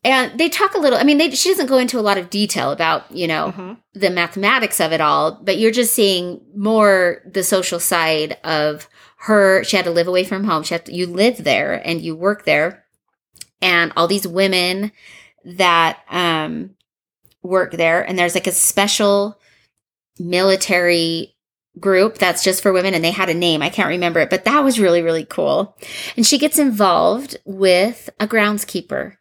And 0.02 0.38
they 0.40 0.48
talk 0.48 0.74
a 0.74 0.78
little, 0.78 0.98
I 0.98 1.04
mean, 1.04 1.18
they, 1.18 1.30
she 1.32 1.50
doesn't 1.50 1.66
go 1.66 1.76
into 1.76 1.98
a 1.98 2.00
lot 2.08 2.16
of 2.16 2.30
detail 2.30 2.70
about, 2.72 3.10
you 3.10 3.26
know, 3.26 3.52
Mhm. 3.54 3.76
the 3.92 4.08
mathematics 4.08 4.80
of 4.80 4.92
it 4.92 5.00
all, 5.02 5.38
but 5.42 5.58
you're 5.58 5.70
just 5.70 5.92
seeing 5.94 6.40
more 6.56 7.20
the 7.30 7.42
social 7.42 7.78
side 7.78 8.38
of 8.42 8.88
her. 9.18 9.62
She 9.64 9.76
had 9.76 9.84
to 9.84 9.90
live 9.90 10.08
away 10.08 10.24
from 10.24 10.44
home. 10.44 10.62
She 10.62 10.72
had 10.72 10.86
to, 10.86 10.94
you 10.94 11.06
live 11.06 11.44
there 11.44 11.74
and 11.86 12.00
you 12.00 12.16
work 12.16 12.46
there, 12.46 12.86
and 13.60 13.92
all 13.94 14.08
these 14.08 14.26
women 14.26 14.92
that 15.44 15.98
um, 16.10 16.70
work 17.42 17.72
there, 17.72 18.02
and 18.02 18.18
there's 18.18 18.34
like 18.34 18.46
a 18.46 18.52
special 18.52 19.38
military 20.18 21.34
group 21.78 22.18
that's 22.18 22.42
just 22.44 22.62
for 22.62 22.72
women 22.72 22.94
and 22.94 23.02
they 23.04 23.12
had 23.12 23.28
a 23.30 23.34
name 23.34 23.62
i 23.62 23.70
can't 23.70 23.88
remember 23.88 24.18
it 24.20 24.28
but 24.28 24.44
that 24.44 24.62
was 24.64 24.80
really 24.80 25.00
really 25.02 25.24
cool 25.24 25.76
and 26.16 26.26
she 26.26 26.36
gets 26.36 26.58
involved 26.58 27.36
with 27.44 28.10
a 28.18 28.26
groundskeeper 28.26 29.14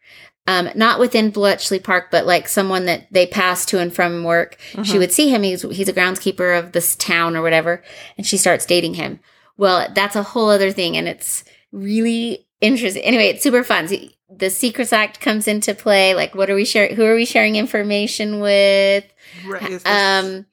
um, 0.46 0.68
not 0.74 0.98
within 0.98 1.30
Bletchley 1.30 1.78
Park, 1.78 2.06
but 2.10 2.26
like 2.26 2.48
someone 2.48 2.86
that 2.86 3.06
they 3.12 3.24
pass 3.26 3.64
to 3.66 3.78
and 3.78 3.94
from 3.94 4.24
work. 4.24 4.56
She 4.82 4.94
Mhm. 4.94 4.98
would 4.98 5.12
see 5.12 5.28
him. 5.28 5.42
He's 5.44 5.62
he's 5.62 5.88
a 5.88 5.92
groundskeeper 5.92 6.58
of 6.58 6.72
this 6.72 6.96
town 6.96 7.36
or 7.36 7.42
whatever, 7.42 7.84
and 8.16 8.26
she 8.26 8.36
starts 8.36 8.66
dating 8.66 8.94
him. 8.94 9.20
Well, 9.58 9.86
that's 9.94 10.16
a 10.16 10.24
whole 10.24 10.48
other 10.48 10.72
thing, 10.72 10.96
and 10.96 11.06
it's 11.06 11.44
really 11.70 12.48
interesting. 12.60 13.02
Anyway, 13.02 13.26
it's 13.28 13.42
super 13.44 13.62
fun. 13.62 13.86
The 14.30 14.50
Secrets 14.50 14.92
Act 14.92 15.20
comes 15.20 15.48
into 15.48 15.74
play. 15.74 16.14
Like, 16.14 16.34
what 16.34 16.50
are 16.50 16.54
we 16.54 16.64
sharing? 16.64 16.94
Who 16.96 17.04
are 17.04 17.14
we 17.14 17.24
sharing 17.24 17.56
information 17.56 18.40
with? 18.40 19.04
Right. 19.46 19.80
Um, 19.86 20.46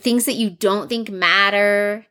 things 0.00 0.26
that 0.26 0.34
you 0.34 0.50
don't 0.50 0.88
think 0.88 1.10
matter 1.10 2.06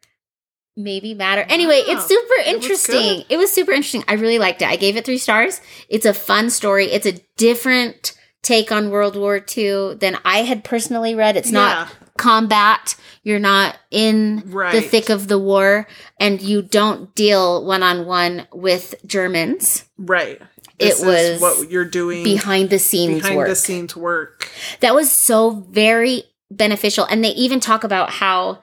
maybe 0.78 1.16
matter. 1.16 1.44
Anyway, 1.50 1.82
Wow. 1.88 1.96
it's 1.96 2.06
super 2.06 2.34
It 2.36 2.46
was 2.46 2.64
interesting. 2.64 3.24
It 3.30 3.38
was 3.38 3.52
super 3.52 3.72
interesting. 3.72 4.04
I 4.08 4.14
really 4.14 4.38
liked 4.40 4.62
it. 4.62 4.68
I 4.70 4.76
gave 4.76 4.96
it 4.96 5.06
three 5.06 5.18
stars. 5.18 5.60
It's 5.90 6.06
a 6.06 6.14
fun 6.14 6.50
story. 6.52 6.86
It's 6.92 7.08
a 7.08 7.20
different 7.36 8.14
take 8.44 8.72
on 8.72 8.92
World 8.92 9.16
War 9.16 9.38
II 9.58 9.96
than 9.96 10.20
I 10.24 10.44
had 10.44 10.64
personally 10.64 11.16
read. 11.16 11.36
It's 11.36 11.52
not 11.52 11.90
combat. 12.18 12.96
You're 13.24 13.40
not 13.40 13.78
in 13.92 14.38
the 14.52 14.82
thick 14.82 15.10
of 15.10 15.28
the 15.28 15.40
war, 15.40 15.88
and 16.20 16.42
you 16.42 16.62
don't 16.62 17.14
deal 17.14 17.66
one 17.66 17.84
on 17.84 18.06
one 18.06 18.48
with 18.54 18.96
Germans. 19.06 19.84
right. 19.98 20.40
It 20.80 20.86
This 20.86 21.00
is 21.02 21.42
was 21.42 21.42
what 21.60 21.72
you're 21.72 21.86
doing 21.86 22.24
Behind 22.24 22.70
the 22.70 22.78
scenes 22.80 23.22
behind 23.22 23.38
work. 23.38 23.48
the 23.48 23.56
scenes 23.56 23.96
work. 23.96 24.50
that 24.82 24.94
was 24.94 25.12
so 25.12 25.50
very 25.72 26.24
beneficial. 26.52 27.06
And 27.06 27.24
they 27.24 27.30
even 27.32 27.60
talk 27.60 27.84
about 27.84 28.12
how 28.12 28.62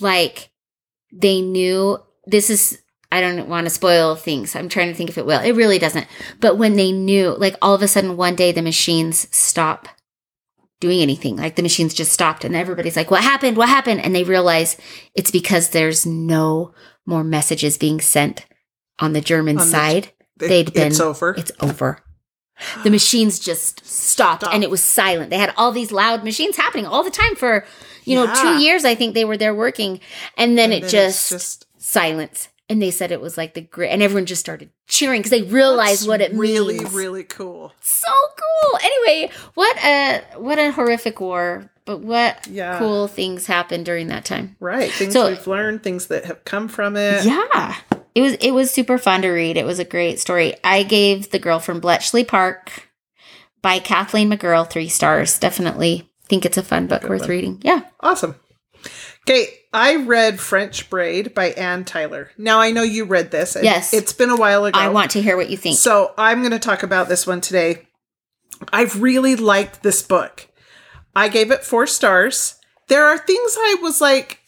like 0.00 0.50
they 1.12 1.40
knew 1.40 1.98
this 2.26 2.50
is 2.50 2.80
i 3.12 3.20
don't 3.20 3.48
want 3.48 3.64
to 3.66 3.70
spoil 3.70 4.14
things. 4.16 4.54
I'm 4.56 4.68
trying 4.68 4.88
to 4.88 4.94
think 4.94 5.08
if 5.08 5.16
it 5.18 5.24
will. 5.26 5.40
It 5.40 5.52
really 5.52 5.78
doesn't. 5.78 6.06
But 6.40 6.58
when 6.58 6.74
they 6.76 6.90
knew 6.92 7.30
like 7.38 7.56
all 7.62 7.74
of 7.74 7.82
a 7.82 7.88
sudden 7.88 8.16
one 8.16 8.34
day 8.34 8.50
the 8.52 8.60
machines 8.62 9.28
stop 9.34 9.88
doing 10.80 11.00
anything. 11.00 11.36
Like 11.36 11.54
the 11.56 11.62
machines 11.62 11.94
just 11.94 12.12
stopped 12.12 12.44
and 12.44 12.54
everybody's 12.56 12.96
like 12.96 13.10
what 13.10 13.22
happened? 13.22 13.56
What 13.56 13.68
happened? 13.68 14.00
And 14.00 14.14
they 14.14 14.24
realize 14.24 14.76
it's 15.14 15.30
because 15.30 15.68
there's 15.70 16.04
no 16.04 16.74
more 17.06 17.24
messages 17.24 17.78
being 17.78 18.00
sent 18.00 18.44
on 18.98 19.12
the 19.12 19.20
german 19.22 19.58
On 19.58 19.64
the- 19.64 19.70
side. 19.70 20.04
It- 20.06 20.10
They'd 20.38 20.72
been- 20.72 20.88
It's 20.88 21.00
over. 21.00 21.34
it's 21.36 21.52
over. 21.60 21.98
The 22.84 22.90
machines 22.90 23.38
just 23.40 23.84
stopped 23.84 24.42
Stop. 24.42 24.54
and 24.54 24.62
it 24.62 24.70
was 24.70 24.82
silent. 24.82 25.30
They 25.30 25.38
had 25.38 25.52
all 25.56 25.72
these 25.72 25.90
loud 25.90 26.22
machines 26.22 26.56
happening 26.56 26.86
all 26.86 27.02
the 27.02 27.10
time 27.10 27.34
for, 27.34 27.64
you 28.04 28.14
know, 28.14 28.24
Yeah. 28.24 28.34
two 28.42 28.62
years. 28.62 28.84
I 28.84 28.94
think 28.94 29.14
they 29.14 29.24
were 29.24 29.36
there 29.36 29.54
working. 29.54 29.98
And 30.36 30.56
then 30.56 30.70
And 30.72 30.74
it 30.74 30.80
then 30.82 30.90
just, 30.90 31.30
just 31.30 31.66
silence. 31.78 32.48
And 32.68 32.80
they 32.80 32.90
said 32.92 33.10
it 33.12 33.20
was 33.20 33.36
like 33.36 33.54
the 33.54 33.60
great, 33.60 33.90
and 33.90 34.02
everyone 34.02 34.24
just 34.24 34.40
started 34.40 34.70
cheering 34.86 35.20
because 35.20 35.30
they 35.32 35.42
realized 35.42 36.02
That's 36.02 36.08
what 36.08 36.20
it 36.20 36.32
really, 36.32 36.78
means. 36.78 36.92
really 36.92 37.24
cool. 37.24 37.72
so 37.82 38.08
cool. 38.36 38.78
Anyway, 38.82 39.32
what 39.54 39.76
a 39.84 40.22
what 40.36 40.58
a 40.58 40.70
horrific 40.72 41.20
war, 41.20 41.70
but 41.84 41.98
what 42.00 42.46
Yeah. 42.46 42.78
cool 42.78 43.06
things 43.08 43.46
happened 43.46 43.84
during 43.84 44.06
that 44.08 44.24
time. 44.24 44.56
Right. 44.60 44.90
Things 44.92 45.12
So- 45.12 45.28
we've 45.28 45.46
learned, 45.46 45.82
things 45.82 46.06
that 46.06 46.24
have 46.24 46.44
come 46.44 46.68
from 46.68 46.96
it. 46.96 47.24
Yeah. 47.24 47.74
It 48.14 48.20
was 48.20 48.32
it 48.34 48.52
was 48.52 48.70
super 48.70 48.98
fun 48.98 49.22
to 49.22 49.30
read. 49.30 49.56
It 49.56 49.66
was 49.66 49.78
a 49.78 49.84
great 49.84 50.20
story. 50.20 50.54
I 50.62 50.82
gave 50.82 51.30
The 51.30 51.38
Girl 51.38 51.58
from 51.58 51.80
Bletchley 51.80 52.24
Park 52.24 52.88
by 53.60 53.78
Kathleen 53.78 54.30
McGurl 54.30 54.68
three 54.68 54.88
stars. 54.88 55.38
Definitely 55.38 56.10
think 56.28 56.44
it's 56.44 56.58
a 56.58 56.62
fun 56.62 56.86
book 56.86 57.02
Good 57.02 57.10
worth 57.10 57.20
one. 57.22 57.30
reading. 57.30 57.60
Yeah. 57.62 57.82
Awesome. 58.00 58.36
Okay, 59.26 59.46
I 59.72 59.96
read 59.96 60.38
French 60.38 60.90
Braid 60.90 61.34
by 61.34 61.52
Anne 61.52 61.84
Tyler. 61.84 62.30
Now 62.36 62.60
I 62.60 62.70
know 62.70 62.82
you 62.82 63.06
read 63.06 63.30
this. 63.30 63.56
Yes. 63.60 63.94
It's 63.94 64.12
been 64.12 64.28
a 64.28 64.36
while 64.36 64.66
ago. 64.66 64.78
I 64.78 64.90
want 64.90 65.12
to 65.12 65.22
hear 65.22 65.36
what 65.36 65.48
you 65.48 65.56
think. 65.56 65.78
So 65.78 66.12
I'm 66.18 66.40
going 66.40 66.50
to 66.52 66.58
talk 66.58 66.82
about 66.82 67.08
this 67.08 67.26
one 67.26 67.40
today. 67.40 67.88
I've 68.72 69.00
really 69.00 69.34
liked 69.34 69.82
this 69.82 70.02
book. 70.02 70.46
I 71.16 71.28
gave 71.28 71.50
it 71.50 71.64
four 71.64 71.86
stars. 71.86 72.56
There 72.88 73.06
are 73.06 73.18
things 73.18 73.56
I 73.58 73.76
was 73.80 74.00
like, 74.02 74.40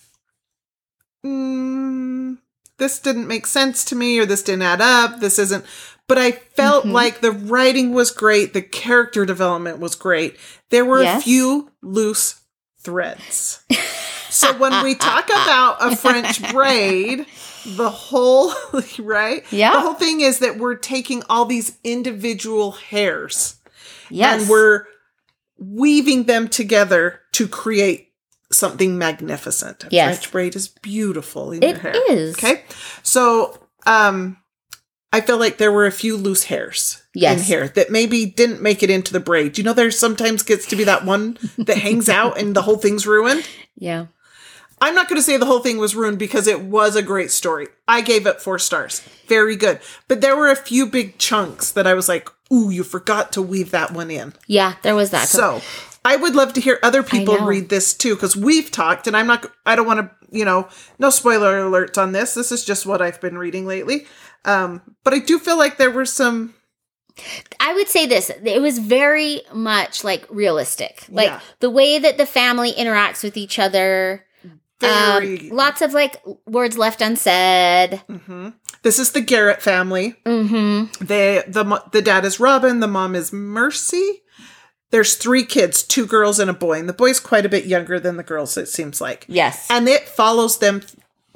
mm, 1.24 1.75
this 2.78 2.98
didn't 2.98 3.26
make 3.28 3.46
sense 3.46 3.84
to 3.86 3.96
me, 3.96 4.18
or 4.18 4.26
this 4.26 4.42
didn't 4.42 4.62
add 4.62 4.80
up. 4.80 5.20
This 5.20 5.38
isn't. 5.38 5.64
But 6.08 6.18
I 6.18 6.32
felt 6.32 6.84
Mhm. 6.84 6.92
like 6.92 7.20
the 7.20 7.32
writing 7.32 7.92
was 7.92 8.10
great. 8.10 8.52
The 8.52 8.62
character 8.62 9.26
development 9.26 9.78
was 9.80 9.94
great. 9.96 10.36
There 10.70 10.84
were 10.84 11.02
a 11.02 11.20
few 11.20 11.70
loose 11.82 12.36
threads. 12.80 13.60
so 14.30 14.52
when 14.56 14.84
we 14.84 14.94
talk 14.94 15.24
about 15.26 15.78
a 15.80 15.96
French 15.96 16.40
braid, 16.52 17.26
the 17.64 17.90
whole, 17.90 18.52
right? 19.00 19.44
Yeah. 19.50 19.72
The 19.72 19.80
whole 19.80 19.94
thing 19.94 20.20
is 20.20 20.38
that 20.38 20.58
we're 20.58 20.76
taking 20.76 21.24
all 21.28 21.44
these 21.46 21.78
individual 21.82 22.72
hairs 22.72 23.56
yes. 24.08 24.42
and 24.42 24.48
we're 24.50 24.84
weaving 25.58 26.24
them 26.24 26.46
together 26.48 27.20
to 27.32 27.48
create 27.48 28.05
something 28.52 28.96
magnificent. 28.98 29.84
A 29.84 29.88
Yes. 29.90 30.16
French 30.18 30.32
braid 30.32 30.56
is 30.56 30.68
beautiful 30.68 31.52
in 31.52 31.62
your 31.62 31.76
hair. 31.78 31.94
is. 32.10 32.34
Okay. 32.36 32.62
So, 33.02 33.58
um, 33.86 34.38
I 35.12 35.20
feel 35.20 35.38
like 35.38 35.56
there 35.58 35.72
were 35.72 35.86
a 35.86 35.92
few 35.92 36.16
loose 36.16 36.44
hairs 36.44 37.02
in 37.14 37.44
here 37.44 37.68
that 37.68 37.90
maybe 37.90 38.26
didn't 38.26 38.60
make 38.60 38.82
it 38.82 38.90
into 38.90 39.12
the 39.12 39.20
braid. 39.20 39.56
You 39.56 39.64
know, 39.64 39.72
there 39.72 39.90
sometimes 39.90 40.42
gets 40.42 40.66
to 40.66 40.76
be 40.76 40.84
that 40.84 41.04
one 41.04 41.38
that 41.58 41.78
hangs 41.78 42.08
out 42.08 42.38
and 42.38 42.54
the 42.54 42.62
whole 42.62 42.76
thing's 42.76 43.06
ruined. 43.06 43.46
Yeah. 43.76 44.06
I'm 44.78 44.94
not 44.94 45.08
going 45.08 45.16
to 45.18 45.22
say 45.22 45.38
the 45.38 45.46
whole 45.46 45.60
thing 45.60 45.78
was 45.78 45.96
ruined 45.96 46.18
because 46.18 46.46
it 46.46 46.60
was 46.60 46.96
a 46.96 47.02
great 47.02 47.30
story. 47.30 47.68
I 47.88 48.02
gave 48.02 48.26
it 48.26 48.42
four 48.42 48.58
stars. 48.58 49.00
Very 49.26 49.56
good. 49.56 49.80
But 50.06 50.20
there 50.20 50.36
were 50.36 50.50
a 50.50 50.56
few 50.56 50.84
big 50.86 51.16
chunks 51.16 51.70
that 51.70 51.86
I 51.86 51.94
was 51.94 52.10
like, 52.10 52.28
ooh, 52.52 52.68
you 52.68 52.84
forgot 52.84 53.32
to 53.32 53.42
weave 53.42 53.70
that 53.70 53.92
one 53.92 54.10
in. 54.10 54.34
Yeah, 54.46 54.74
there 54.82 54.94
was 54.94 55.12
that. 55.12 55.28
So 55.28 55.62
I 56.06 56.16
would 56.16 56.34
love 56.36 56.52
to 56.54 56.60
hear 56.60 56.78
other 56.82 57.02
people 57.02 57.38
read 57.38 57.68
this 57.68 57.92
too, 57.92 58.14
because 58.14 58.36
we've 58.36 58.70
talked, 58.70 59.06
and 59.06 59.16
I'm 59.16 59.26
not, 59.26 59.50
I 59.66 59.74
don't 59.76 59.86
want 59.86 60.00
to, 60.00 60.10
you 60.30 60.44
know, 60.44 60.68
no 60.98 61.10
spoiler 61.10 61.60
alerts 61.62 61.98
on 61.98 62.12
this. 62.12 62.34
This 62.34 62.52
is 62.52 62.64
just 62.64 62.86
what 62.86 63.02
I've 63.02 63.20
been 63.20 63.36
reading 63.36 63.66
lately. 63.66 64.06
Um, 64.44 64.80
but 65.02 65.12
I 65.14 65.18
do 65.18 65.38
feel 65.40 65.58
like 65.58 65.76
there 65.78 65.90
were 65.90 66.04
some, 66.06 66.54
I 67.58 67.72
would 67.74 67.88
say 67.88 68.06
this 68.06 68.30
it 68.30 68.60
was 68.62 68.78
very 68.78 69.40
much 69.52 70.04
like 70.04 70.24
realistic. 70.30 71.04
Like 71.08 71.28
Yeah. 71.28 71.40
the 71.60 71.70
way 71.70 71.98
that 71.98 72.18
the 72.18 72.26
family 72.26 72.72
interacts 72.72 73.24
with 73.24 73.36
each 73.36 73.58
other. 73.58 74.24
very. 74.78 75.50
Um, 75.50 75.56
lots 75.56 75.80
of 75.80 75.94
like 75.94 76.22
words 76.46 76.76
left 76.76 77.00
unsaid. 77.00 78.02
Mhm. 78.10 78.52
This 78.82 78.98
is 78.98 79.12
the 79.12 79.22
Garrett 79.22 79.62
family. 79.62 80.14
Mm-hmm. 80.26 81.04
They 81.04 81.42
the 81.48 81.82
the 81.92 82.02
dad 82.02 82.24
is 82.26 82.38
Robin, 82.38 82.80
the 82.80 82.86
mom 82.86 83.14
is 83.16 83.32
Mercy. 83.32 84.22
There's 84.90 85.16
three 85.16 85.44
kids, 85.44 85.82
two 85.82 86.06
girls 86.06 86.38
and 86.38 86.48
a 86.48 86.54
boy, 86.54 86.78
and 86.78 86.88
the 86.88 86.92
boy's 86.92 87.20
quite 87.20 87.44
a 87.44 87.48
bit 87.50 87.66
younger 87.66 87.98
than 87.98 88.16
the 88.16 88.22
girls. 88.22 88.56
It 88.56 88.68
seems 88.68 89.00
like, 89.00 89.24
Yes. 89.28 89.66
and 89.70 89.88
it 89.88 90.08
follows 90.08 90.58
them 90.58 90.82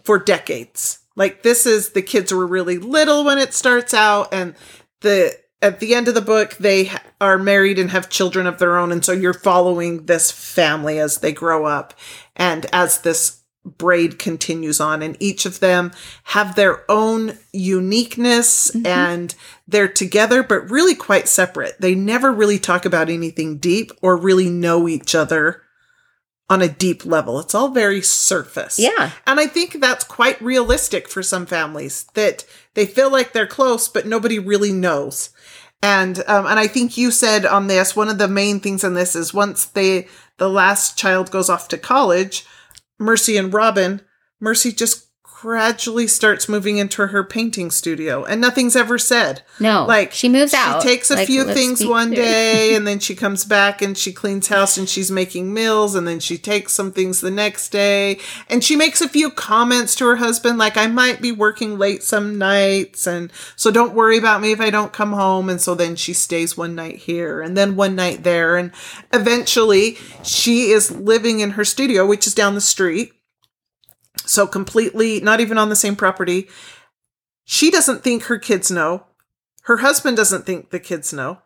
for 0.04 0.19
decades. 0.19 0.99
Like 1.16 1.42
this 1.42 1.66
is 1.66 1.90
the 1.90 2.02
kids 2.02 2.33
were 2.33 2.47
really 2.47 2.78
little 2.78 3.25
when 3.25 3.38
it 3.38 3.52
starts 3.52 3.92
out, 3.92 4.33
and 4.33 4.54
the 5.00 5.37
at 5.61 5.80
the 5.80 5.95
end 5.95 6.09
of 6.09 6.14
the 6.14 6.21
book 6.23 6.57
they 6.59 6.90
are 7.21 7.37
married 7.37 7.78
and 7.78 7.90
have 7.90 8.09
children 8.09 8.47
of 8.47 8.59
their 8.59 8.78
own, 8.78 8.92
and 8.92 9.04
so 9.04 9.12
you're 9.12 9.35
following 9.35 10.07
this 10.07 10.30
family 10.30 10.99
as 10.99 11.19
they 11.19 11.33
grow 11.33 11.66
up, 11.66 11.92
and 12.37 12.64
as 12.73 13.00
this 13.02 13.39
braid 13.64 14.19
continues 14.19 14.81
on 14.81 15.02
and 15.02 15.17
each 15.21 15.45
of 15.45 15.61
them 15.61 15.93
have 16.25 16.55
their 16.55 16.90
own 16.90 17.37
uniqueness 17.52 18.75
and 18.87 19.35
they're 19.69 19.88
together 19.88 20.43
but 20.43 20.71
really 20.71 20.95
quite 20.95 21.29
separate. 21.29 21.79
They 21.79 21.95
never 21.95 22.33
really 22.33 22.59
talk 22.59 22.85
about 22.87 23.11
anything 23.11 23.59
deep 23.59 23.93
or 24.00 24.17
really 24.17 24.49
know 24.49 24.88
each 24.88 25.14
other 25.14 25.62
on 26.49 26.62
a 26.62 26.69
deep 26.69 27.05
level. 27.05 27.38
It's 27.38 27.55
all 27.55 27.69
very 27.69 28.00
surface. 28.02 28.79
Yeah. 28.79 29.11
and 29.26 29.38
i 29.38 29.47
think 29.47 29.81
that's 29.81 30.05
quite 30.05 30.40
realistic 30.40 31.09
for 31.09 31.23
some 31.23 31.47
families 31.47 32.05
that 32.14 32.45
they 32.75 32.87
feel 32.87 33.11
like 33.11 33.33
they're 33.33 33.47
close 33.47 33.88
but 33.88 34.07
nobody 34.07 34.38
really 34.38 34.73
knows. 34.73 35.31
And 35.83 36.19
um, 36.26 36.47
and 36.47 36.59
i 36.59 36.67
think 36.67 36.97
you 36.97 37.11
said 37.11 37.45
on 37.45 37.67
this 37.67 37.95
one 37.95 38.09
of 38.09 38.19
the 38.19 38.29
main 38.29 38.59
things 38.61 38.85
in 38.85 38.95
this 38.95 39.14
is 39.14 39.35
once 39.35 39.67
they 39.67 40.09
the 40.38 40.49
last 40.49 40.97
child 40.99 41.31
goes 41.31 41.50
off 41.50 41.69
to 41.69 41.79
college 41.79 42.47
mercy 43.00 43.37
and 43.37 43.52
robin 43.52 44.00
mercy 44.40 44.71
just 44.71 45.10
gradually 45.40 46.06
starts 46.06 46.50
moving 46.50 46.76
into 46.76 47.06
her 47.06 47.25
painting 47.25 47.70
studio 47.70 48.25
and 48.25 48.42
nothing's 48.42 48.76
ever 48.76 48.99
said 48.99 49.40
No. 49.59 49.87
like 49.87 50.12
she 50.12 50.28
moves 50.28 50.52
out. 50.52 50.82
she 50.82 50.88
takes 50.88 51.11
a 51.11 51.14
Like, 51.14 51.26
few 51.26 51.44
things 51.44 51.82
one 51.85 52.11
day 52.11 52.75
and 52.76 52.87
then 52.87 52.99
she 52.99 53.14
comes 53.14 53.47
back 53.47 53.80
and 53.80 53.97
she 53.97 54.12
cleans 54.12 54.49
house 54.49 54.76
and 54.76 54.87
she's 54.87 55.11
making 55.11 55.54
meals 55.54 55.94
and 55.94 56.06
then 56.06 56.20
she 56.20 56.37
takes 56.37 56.75
some 56.75 56.93
things 56.93 57.23
the 57.23 57.30
next 57.30 57.71
day 57.71 58.19
and 58.50 58.62
she 58.62 58.76
makes 58.76 59.00
a 59.00 59.08
few 59.08 59.30
comments 59.30 59.95
to 59.95 60.04
her 60.04 60.17
husband 60.17 60.58
like 60.58 60.76
I 60.76 60.88
might 60.88 61.23
be 61.23 61.32
working 61.32 61.78
late 61.78 62.02
some 62.02 62.36
nights 62.36 63.06
and 63.06 63.32
so 63.56 63.71
don't 63.71 63.95
worry 63.95 64.19
about 64.19 64.43
me 64.43 64.52
if 64.52 64.60
I 64.60 64.69
don't 64.69 64.93
come 64.93 65.12
home 65.15 65.49
and 65.49 65.58
so 65.60 65.75
then 65.75 65.97
she 65.97 66.12
stays 66.12 66.54
one 66.54 66.75
night 66.75 66.97
here 66.97 67.41
and 67.41 67.56
then 67.56 67.76
one 67.76 67.95
night 67.97 68.25
there 68.25 68.58
and 68.58 68.73
eventually 69.10 69.97
she 70.23 70.71
is 70.71 70.91
living 70.91 71.41
in 71.41 71.52
her 71.52 71.65
studio 71.65 72.06
which 72.06 72.26
is 72.26 72.34
down 72.34 72.54
the 72.54 72.60
street 72.60 73.15
so 74.18 74.46
completely 74.46 75.20
not 75.20 75.40
even 75.40 75.58
on 75.58 75.68
the 75.68 75.76
same 75.76 75.96
property 75.96 76.49
she 77.44 77.70
doesn't 77.70 78.02
think 78.02 78.25
her 78.25 78.38
kids 78.38 78.70
know 78.70 79.04
her 79.62 79.78
husband 79.78 80.16
doesn't 80.16 80.46
think 80.46 80.70
the 80.70 80.80
kids 80.80 81.12
know 81.12 81.38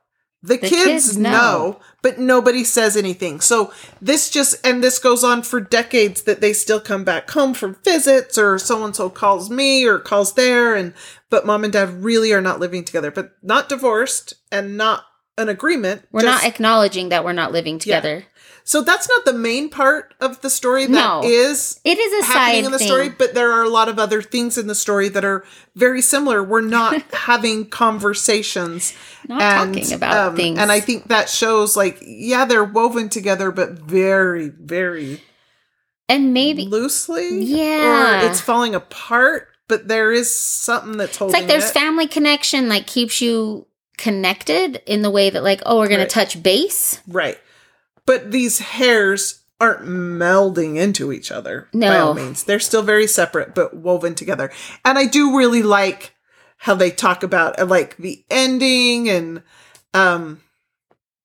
the, 0.42 0.58
kids, 0.58 0.72
kids 0.72 1.16
know. 1.16 1.30
know. 1.30 1.80
but 2.02 2.18
nobody 2.18 2.64
says 2.64 2.96
anything 2.98 3.40
so 3.40 3.72
this 4.02 4.28
just 4.28 4.54
and 4.66 4.84
this 4.84 4.98
goes 4.98 5.24
on 5.24 5.42
for 5.42 5.58
decades 5.58 6.22
that 6.22 6.42
they 6.42 6.52
still 6.52 6.80
come 6.80 7.02
back 7.04 7.30
home 7.30 7.54
for 7.54 7.68
visits 7.68 8.36
or 8.36 8.58
so 8.58 8.84
and 8.84 8.94
so 8.94 9.08
calls 9.08 9.48
me 9.48 9.86
or 9.86 9.98
calls 9.98 10.34
there 10.34 10.74
and 10.74 10.92
but 11.30 11.46
mom 11.46 11.64
and 11.64 11.72
dad 11.72 12.02
really 12.04 12.32
are 12.32 12.42
not 12.42 12.60
living 12.60 12.84
together 12.84 13.10
but 13.10 13.32
not 13.42 13.70
divorced 13.70 14.34
and 14.52 14.76
not 14.76 15.04
an 15.38 15.48
agreement 15.48 16.06
We're 16.12 16.20
just- 16.20 16.42
not 16.42 16.48
acknowledging 16.52 17.08
that 17.08 17.24
we're 17.24 17.32
not 17.32 17.50
living 17.52 17.78
together. 17.78 18.24
So 18.66 18.80
that's 18.80 19.08
not 19.08 19.24
the 19.26 19.32
main 19.34 19.68
part 19.68 20.14
of 20.20 20.40
the 20.40 20.48
story 20.50 20.86
That 20.86 20.92
No. 20.92 21.20
is 21.24 21.78
It 21.84 21.98
is 21.98 22.24
a 22.24 22.26
happening 22.26 22.54
side 22.62 22.64
in 22.64 22.72
the 22.72 22.78
thing. 22.78 22.88
story, 22.88 23.08
but 23.10 23.34
there 23.34 23.52
are 23.52 23.62
a 23.62 23.68
lot 23.68 23.88
of 23.90 23.98
other 23.98 24.22
things 24.22 24.56
in 24.56 24.66
the 24.66 24.74
story 24.74 25.08
that 25.10 25.24
are 25.24 25.44
very 25.76 26.00
similar. 26.00 26.42
We're 26.42 26.60
not 26.62 27.02
having 27.12 27.66
conversations, 27.68 28.94
Not 29.28 29.40
talking 29.74 29.92
about 29.92 30.36
things. 30.36 30.58
um, 30.58 30.62
and 30.62 30.72
I 30.72 30.80
think 30.80 31.08
that 31.08 31.28
shows 31.28 31.76
like 31.76 31.98
yeah, 32.02 32.44
they're 32.46 32.64
woven 32.64 33.08
together, 33.08 33.50
but 33.50 33.72
very, 33.72 34.48
very 34.48 35.22
and 36.08 36.32
maybe 36.34 36.66
loosely. 36.66 37.40
Yeah. 37.44 38.22
or 38.24 38.26
it's 38.30 38.40
falling 38.40 38.74
apart. 38.74 39.48
But 39.66 39.88
there 39.88 40.12
is 40.12 40.34
something 40.34 40.98
that's 40.98 41.12
it's 41.12 41.18
holding. 41.18 41.40
like 41.40 41.48
there's 41.48 41.70
it. 41.70 41.72
family 41.74 42.06
connection 42.06 42.68
like 42.68 42.86
keeps 42.86 43.20
you 43.22 43.66
connected 43.96 44.82
in 44.86 45.00
the 45.02 45.08
way 45.10 45.30
that 45.30 45.42
like 45.42 45.62
oh 45.64 45.78
we're 45.78 45.88
gonna 45.88 46.00
Right. 46.02 46.10
touch 46.10 46.42
base. 46.42 47.00
right, 47.08 47.38
but 48.06 48.30
these 48.30 48.58
hairs 48.58 49.40
aren't 49.60 49.82
melding 49.86 50.76
into 50.76 51.12
each 51.12 51.30
other 51.32 51.68
by 51.72 51.78
No. 51.78 52.08
all 52.08 52.14
means. 52.14 52.42
They're 52.44 52.58
still 52.60 52.82
very 52.82 53.06
separate, 53.06 53.54
but 53.54 53.74
woven 53.74 54.14
together. 54.14 54.50
And 54.84 54.98
I 54.98 55.06
do 55.06 55.36
really 55.38 55.62
like 55.62 56.12
how 56.58 56.74
they 56.74 56.90
talk 56.90 57.22
about 57.22 57.58
uh, 57.58 57.64
like 57.66 57.96
the 57.96 58.24
ending 58.30 59.08
and 59.08 59.42
um 59.94 60.40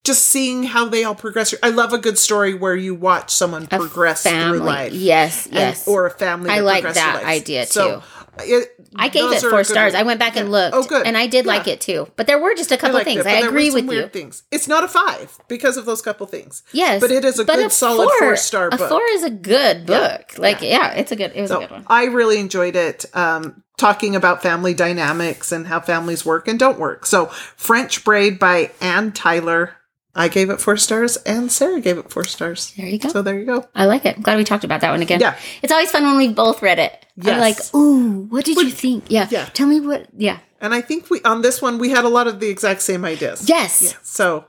just 0.06 0.26
seeing 0.28 0.64
how 0.64 0.86
they 0.86 1.04
all 1.04 1.14
progress. 1.16 1.54
I 1.62 1.70
love 1.70 1.92
a 1.92 1.98
good 1.98 2.18
story 2.18 2.54
where 2.54 2.76
you 2.76 2.96
watch 2.96 3.32
someone 3.32 3.64
A 3.64 3.78
progress 3.78 4.24
family. 4.24 4.58
through 4.60 4.68
life. 4.68 4.94
Yes, 4.94 5.46
and- 5.48 5.56
yes. 5.56 5.88
or 5.88 6.06
a 6.06 6.10
family. 6.12 6.50
I 6.52 6.60
like 6.62 6.84
that 6.84 7.24
idea, 7.26 7.66
So, 7.66 8.02
it- 8.40 8.79
I 8.96 9.10
gave 9.10 9.32
it 9.32 9.42
four 9.42 9.64
stars. 9.64 9.94
I 9.96 10.04
went 10.04 10.20
back 10.20 10.36
and 10.36 10.52
looked. 10.52 10.76
Oh, 10.76 10.84
good. 10.84 11.06
And 11.06 11.18
I 11.18 11.28
did 11.28 11.46
like 11.46 11.68
it 11.68 11.80
too. 11.82 12.08
But 12.16 12.28
there 12.28 12.40
were 12.40 12.56
just 12.56 12.72
a 12.72 12.78
couple 12.78 12.96
liked 12.96 13.06
things. 13.06 13.20
it, 13.22 13.28
I 13.28 13.34
there 13.34 13.42
were 13.44 13.48
agree 13.50 13.72
with 13.72 13.86
weird 13.88 14.04
you. 14.06 14.10
Things. 14.10 14.44
It's 14.52 14.68
not 14.68 14.84
a 14.84 14.88
five 14.88 15.38
because 15.48 15.78
of 15.78 15.86
those 15.86 16.02
couple 16.02 16.26
things. 16.28 16.64
Yes. 16.72 17.00
But 17.02 17.12
it 17.12 17.24
is 17.26 17.40
a 17.40 17.46
good, 17.46 17.72
solid 17.72 18.10
four-star 18.20 18.68
A 18.68 18.78
book. 18.78 18.90
four 18.90 19.02
is 19.12 19.24
a 19.24 19.30
good 19.30 19.88
Yeah. 19.90 20.18
book. 20.18 20.38
Like, 20.38 20.62
yeah. 20.62 20.94
it's 20.94 21.12
a 21.12 21.16
good, 21.16 21.32
it 21.36 21.42
was 21.42 21.52
a 21.52 21.58
good 21.60 21.72
one. 21.72 21.86
I 21.88 22.06
really 22.06 22.40
enjoyed 22.40 22.76
it. 22.76 23.06
Um, 23.14 23.64
talking 23.78 24.14
about 24.16 24.42
family 24.42 24.74
dynamics 24.74 25.54
and 25.54 25.68
how 25.68 25.80
families 25.80 26.26
work 26.26 26.48
and 26.50 26.60
don't 26.60 26.78
work. 26.78 27.06
So 27.06 27.28
French 27.28 28.04
Braid 28.04 28.38
by 28.38 28.72
Anne 28.82 29.14
Tyler. 29.14 29.76
I 30.20 30.28
gave 30.28 30.50
it 30.50 30.60
four 30.60 30.76
stars, 30.78 31.16
and 31.26 31.50
Sarah 31.52 31.80
gave 31.80 31.98
it 31.98 32.12
four 32.12 32.26
stars. 32.26 32.74
There 32.76 32.86
you 32.86 33.00
go. 33.00 33.08
So 33.10 33.22
there 33.22 33.40
you 33.40 33.46
go. 33.46 33.66
I 33.74 33.86
like 33.86 34.06
it. 34.06 34.18
I'm 34.18 34.22
glad 34.22 34.38
we 34.38 34.44
talked 34.44 34.66
about 34.66 34.82
that 34.82 34.92
one 34.92 35.02
again. 35.02 35.22
Yeah. 35.22 35.38
It's 35.64 35.72
always 35.72 35.90
fun 35.90 36.04
when 36.04 36.18
we 36.18 36.28
both 36.28 36.62
read 36.62 36.78
it. 36.78 37.06
Yes. 37.16 37.34
I'm 37.34 37.40
like, 37.40 37.58
ooh, 37.74 38.24
what 38.30 38.44
did 38.46 38.58
you 38.58 38.70
think? 38.70 39.06
Yeah. 39.08 39.28
Yeah. 39.32 39.46
Tell 39.46 39.66
me 39.68 39.80
what, 39.80 40.08
yeah. 40.18 40.40
And 40.62 40.74
I 40.74 40.82
think 40.82 41.10
we 41.10 41.22
on 41.24 41.42
this 41.42 41.62
one 41.62 41.78
we 41.80 41.90
had 41.90 42.04
a 42.04 42.10
lot 42.10 42.28
of 42.28 42.42
the 42.42 42.50
exact 42.50 42.82
same 42.82 43.06
ideas. 43.06 43.48
Yes. 43.48 43.82
Yeah. 43.82 43.92
So 44.04 44.46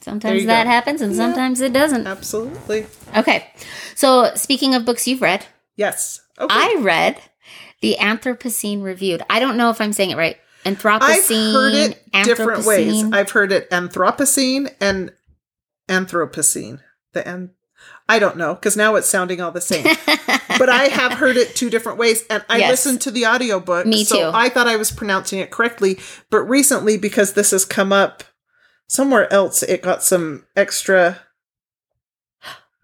Sometimes 0.00 0.46
that 0.46 0.64
go. 0.64 0.70
happens 0.70 1.00
and 1.00 1.12
Yeah. 1.12 1.18
sometimes 1.18 1.60
it 1.60 1.72
doesn't. 1.72 2.06
absolutely. 2.06 2.86
Okay. 3.16 3.46
So 3.94 4.32
speaking 4.34 4.74
of 4.74 4.84
books 4.84 5.06
you've 5.06 5.22
read, 5.22 5.44
Yes. 5.76 6.20
Okay. 6.38 6.54
I 6.54 6.76
read 6.80 7.20
the 7.82 7.96
Anthropocene 8.00 8.82
Reviewed. 8.82 9.22
I 9.30 9.38
don't 9.38 9.56
know 9.56 9.70
if 9.70 9.80
I'm 9.80 9.92
saying 9.92 10.10
it 10.10 10.16
right. 10.16 10.36
I've 10.64 11.26
heard 11.28 11.74
it 11.74 12.02
different 12.24 12.64
ways. 12.64 13.04
I've 13.12 13.30
heard 13.30 13.52
it 13.52 13.68
Anthropocene 13.70 14.72
and 14.80 15.12
Anthropocene. 15.88 16.80
The 17.12 17.26
an- 17.28 17.50
I 18.08 18.18
don't 18.18 18.36
know 18.36 18.54
because 18.54 18.76
now 18.76 18.94
it's 18.96 19.08
sounding 19.08 19.40
all 19.40 19.50
the 19.52 19.60
same. 19.60 19.84
but 20.58 20.68
I 20.68 20.84
have 20.88 21.14
heard 21.14 21.36
it 21.36 21.54
two 21.56 21.70
different 21.70 21.98
ways 21.98 22.24
and 22.30 22.44
I 22.48 22.58
Yes. 22.58 22.70
listened 22.70 23.00
to 23.02 23.10
the 23.10 23.26
audiobook. 23.26 23.86
Me 23.86 24.04
so 24.04 24.30
too. 24.30 24.36
I 24.36 24.48
thought 24.48 24.68
I 24.68 24.76
was 24.76 24.90
pronouncing 24.92 25.38
it 25.40 25.50
correctly. 25.50 25.98
But 26.30 26.42
recently, 26.42 26.96
because 26.96 27.32
this 27.32 27.50
has 27.50 27.64
come 27.64 27.92
up 27.92 28.22
somewhere 28.88 29.32
else, 29.32 29.62
it 29.62 29.82
got 29.82 30.02
some 30.02 30.46
extra. 30.56 31.18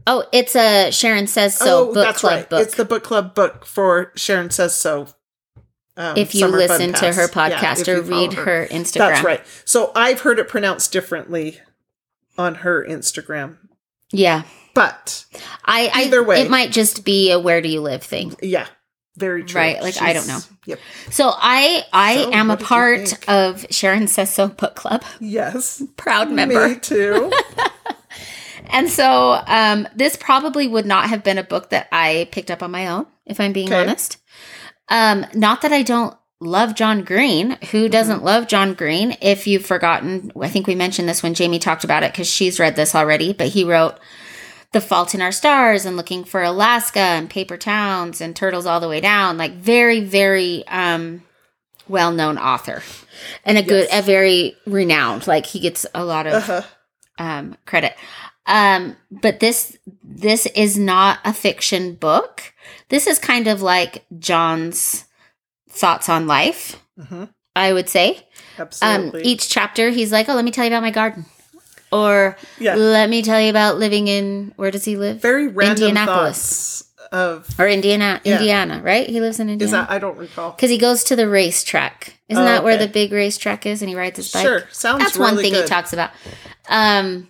oh, 0.07 0.25
it's 0.33 0.57
a 0.57 0.91
Sharon 0.91 1.27
Says 1.27 1.57
So 1.57 1.91
oh, 1.91 1.95
book 1.95 2.05
that's 2.05 2.21
club 2.21 2.33
right. 2.33 2.49
book. 2.51 2.63
It's 2.63 2.75
the 2.77 2.85
book 2.85 3.05
club 3.05 3.35
book 3.35 3.65
for 3.67 4.13
Sharon 4.17 4.51
Says 4.51 4.75
So. 4.75 5.09
Um, 5.99 6.17
if 6.17 6.35
you 6.35 6.47
listen 6.47 6.95
to 6.95 7.13
her 7.13 7.29
podcast 7.29 7.81
if 7.87 7.89
or 7.89 8.01
read 8.03 8.33
her 8.33 8.67
Instagram. 8.71 8.99
That's 8.99 9.25
right. 9.25 9.43
So 9.67 9.93
I've 9.95 10.21
heard 10.23 10.39
it 10.39 10.49
pronounced 10.49 10.93
differently 10.93 11.59
on 12.39 12.55
her 12.57 12.83
Instagram. 12.89 13.59
Yeah. 14.13 14.45
But 14.75 15.27
I, 15.65 15.91
I 15.93 16.05
Either 16.05 16.23
way. 16.23 16.41
it 16.41 16.49
might 16.51 16.71
just 16.73 17.05
be 17.05 17.31
a 17.33 17.39
where 17.39 17.61
do 17.61 17.69
you 17.69 17.81
live 17.81 18.03
thing. 18.03 18.35
yeah, 18.41 18.67
very 19.17 19.43
true. 19.43 19.61
Right, 19.61 19.83
like, 19.83 20.01
I 20.01 20.13
don't 20.13 20.29
know. 20.29 20.39
Yep. 20.67 20.79
So 21.11 21.33
I 21.37 21.85
I 21.93 22.15
So, 22.23 22.33
am 22.33 22.47
a 22.51 22.53
what 22.53 22.59
did 22.61 22.63
you 22.63 22.67
part 22.69 23.29
of 23.29 23.67
Sharon 23.71 24.07
Says 24.07 24.33
So 24.33 24.47
book 24.49 24.77
club, 24.77 25.03
Yes. 25.19 25.83
proud 25.97 26.31
member. 26.31 26.69
Me 26.69 26.75
too. 26.77 27.33
And 28.71 28.91
so 28.91 29.41
um, 29.47 29.89
this 29.97 30.15
probably 30.17 30.69
would 30.69 30.85
not 30.85 31.09
have 31.09 31.25
been 31.25 31.39
a 31.39 31.43
book 31.43 31.71
that 31.71 31.89
I 31.91 32.29
picked 32.33 32.51
up 32.51 32.63
on 32.63 32.71
my 32.71 32.89
own, 32.89 33.07
if 33.25 33.41
I'm 33.41 33.55
being 33.55 33.69
Okay. 33.69 33.81
honest. 33.81 34.19
Um, 34.89 35.27
not 35.35 35.63
that 35.63 35.73
I 35.73 35.83
don't 35.83 36.17
love 36.41 36.75
John 36.75 37.03
Green. 37.05 37.59
Who 37.73 37.89
doesn't 37.89 38.25
love 38.25 38.47
John 38.47 38.75
Green? 38.75 39.17
If 39.21 39.47
you've 39.47 39.67
forgotten, 39.67 40.31
I 40.41 40.49
think 40.49 40.67
we 40.67 40.75
mentioned 40.75 41.09
this 41.09 41.23
when 41.23 41.35
Jamie 41.35 41.59
talked 41.59 41.85
about 41.85 42.03
it 42.03 42.13
because 42.13 42.29
she's 42.29 42.61
read 42.61 42.77
this 42.77 42.95
already, 42.95 43.33
but 43.33 43.49
he 43.49 43.65
wrote 43.65 43.99
The 44.73 44.81
Fault 44.81 45.15
in 45.15 45.21
Our 45.23 45.33
Stars 45.33 45.85
and 45.85 45.97
Looking 45.97 46.25
for 46.25 46.43
Alaska 46.43 47.01
and 47.01 47.29
Paper 47.29 47.57
Towns 47.57 48.21
and 48.21 48.35
Turtles 48.37 48.67
All 48.67 48.81
the 48.81 48.89
Way 48.89 49.01
Down. 49.01 49.37
Like 49.37 49.55
very, 49.55 50.01
very 50.01 50.67
um, 50.69 51.23
well 51.89 52.13
known 52.13 52.39
author. 52.39 52.83
And 53.45 53.59
a 53.59 53.63
good, 53.63 53.89
a 53.93 54.01
very 54.03 54.57
renowned, 54.65 55.27
like 55.27 55.45
he 55.47 55.59
gets 55.59 55.85
a 55.93 56.05
lot 56.05 56.27
of 56.29 56.35
Uh-huh. 56.35 56.63
um, 57.19 57.57
credit. 57.67 57.95
Um, 58.49 58.97
but 59.11 59.39
this 59.41 59.77
this 60.03 60.47
is 60.47 60.77
not 60.79 61.19
a 61.25 61.33
fiction 61.33 61.95
book. 61.95 62.53
This 62.89 63.07
is 63.07 63.19
kind 63.19 63.47
of 63.47 63.61
like 63.63 64.05
John's 64.19 65.05
thoughts 65.69 66.09
on 66.09 66.27
life. 66.27 66.83
hmm 66.99 67.25
I 67.55 67.73
would 67.73 67.89
say. 67.89 68.11
Um, 68.59 68.63
Absolutely. 68.67 69.23
each 69.25 69.49
chapter, 69.49 69.91
he's 69.91 70.13
like, 70.13 70.29
"Oh, 70.29 70.35
let 70.35 70.45
me 70.45 70.51
tell 70.53 70.65
you 70.65 70.71
about 70.71 70.83
my 70.83 70.91
garden," 70.93 71.27
or 71.93 72.37
yeah. 72.59 72.75
"Let 72.77 73.11
me 73.11 73.21
tell 73.23 73.41
you 73.41 73.51
about 73.51 73.79
living 73.79 74.07
in 74.09 74.53
where 74.57 74.71
does 74.71 74.85
he 74.85 74.97
live? 74.97 75.21
Very 75.21 75.49
random 75.49 75.89
Indianapolis. 75.89 76.85
of 77.11 77.49
Or 77.59 77.67
Indiana, 77.67 78.21
Yeah. 78.23 78.37
Indiana, 78.37 78.81
right? 78.85 79.09
He 79.09 79.21
lives 79.21 79.41
in 79.41 79.49
Indiana 79.51 79.73
that 79.79 79.91
I 79.91 79.99
don't 79.99 80.17
recall. 80.19 80.51
because 80.53 80.71
he 80.71 80.77
goes 80.79 81.03
to 81.05 81.17
the 81.17 81.27
racetrack. 81.29 82.15
Isn't 82.29 82.43
Oh, 82.43 82.47
that 82.47 82.63
where 82.65 82.75
okay. 82.75 82.85
the 82.87 82.93
big 82.93 83.13
racetrack 83.13 83.65
is? 83.67 83.81
And 83.83 83.89
he 83.89 83.95
rides 83.97 84.19
his 84.19 84.31
bike. 84.31 84.43
Sure. 84.45 84.63
Sounds 84.71 85.03
That's 85.03 85.17
really 85.17 85.33
one 85.35 85.43
thing 85.43 85.53
good. 85.55 85.63
he 85.63 85.69
talks 85.69 85.93
about. 85.95 86.11
Um, 86.69 87.29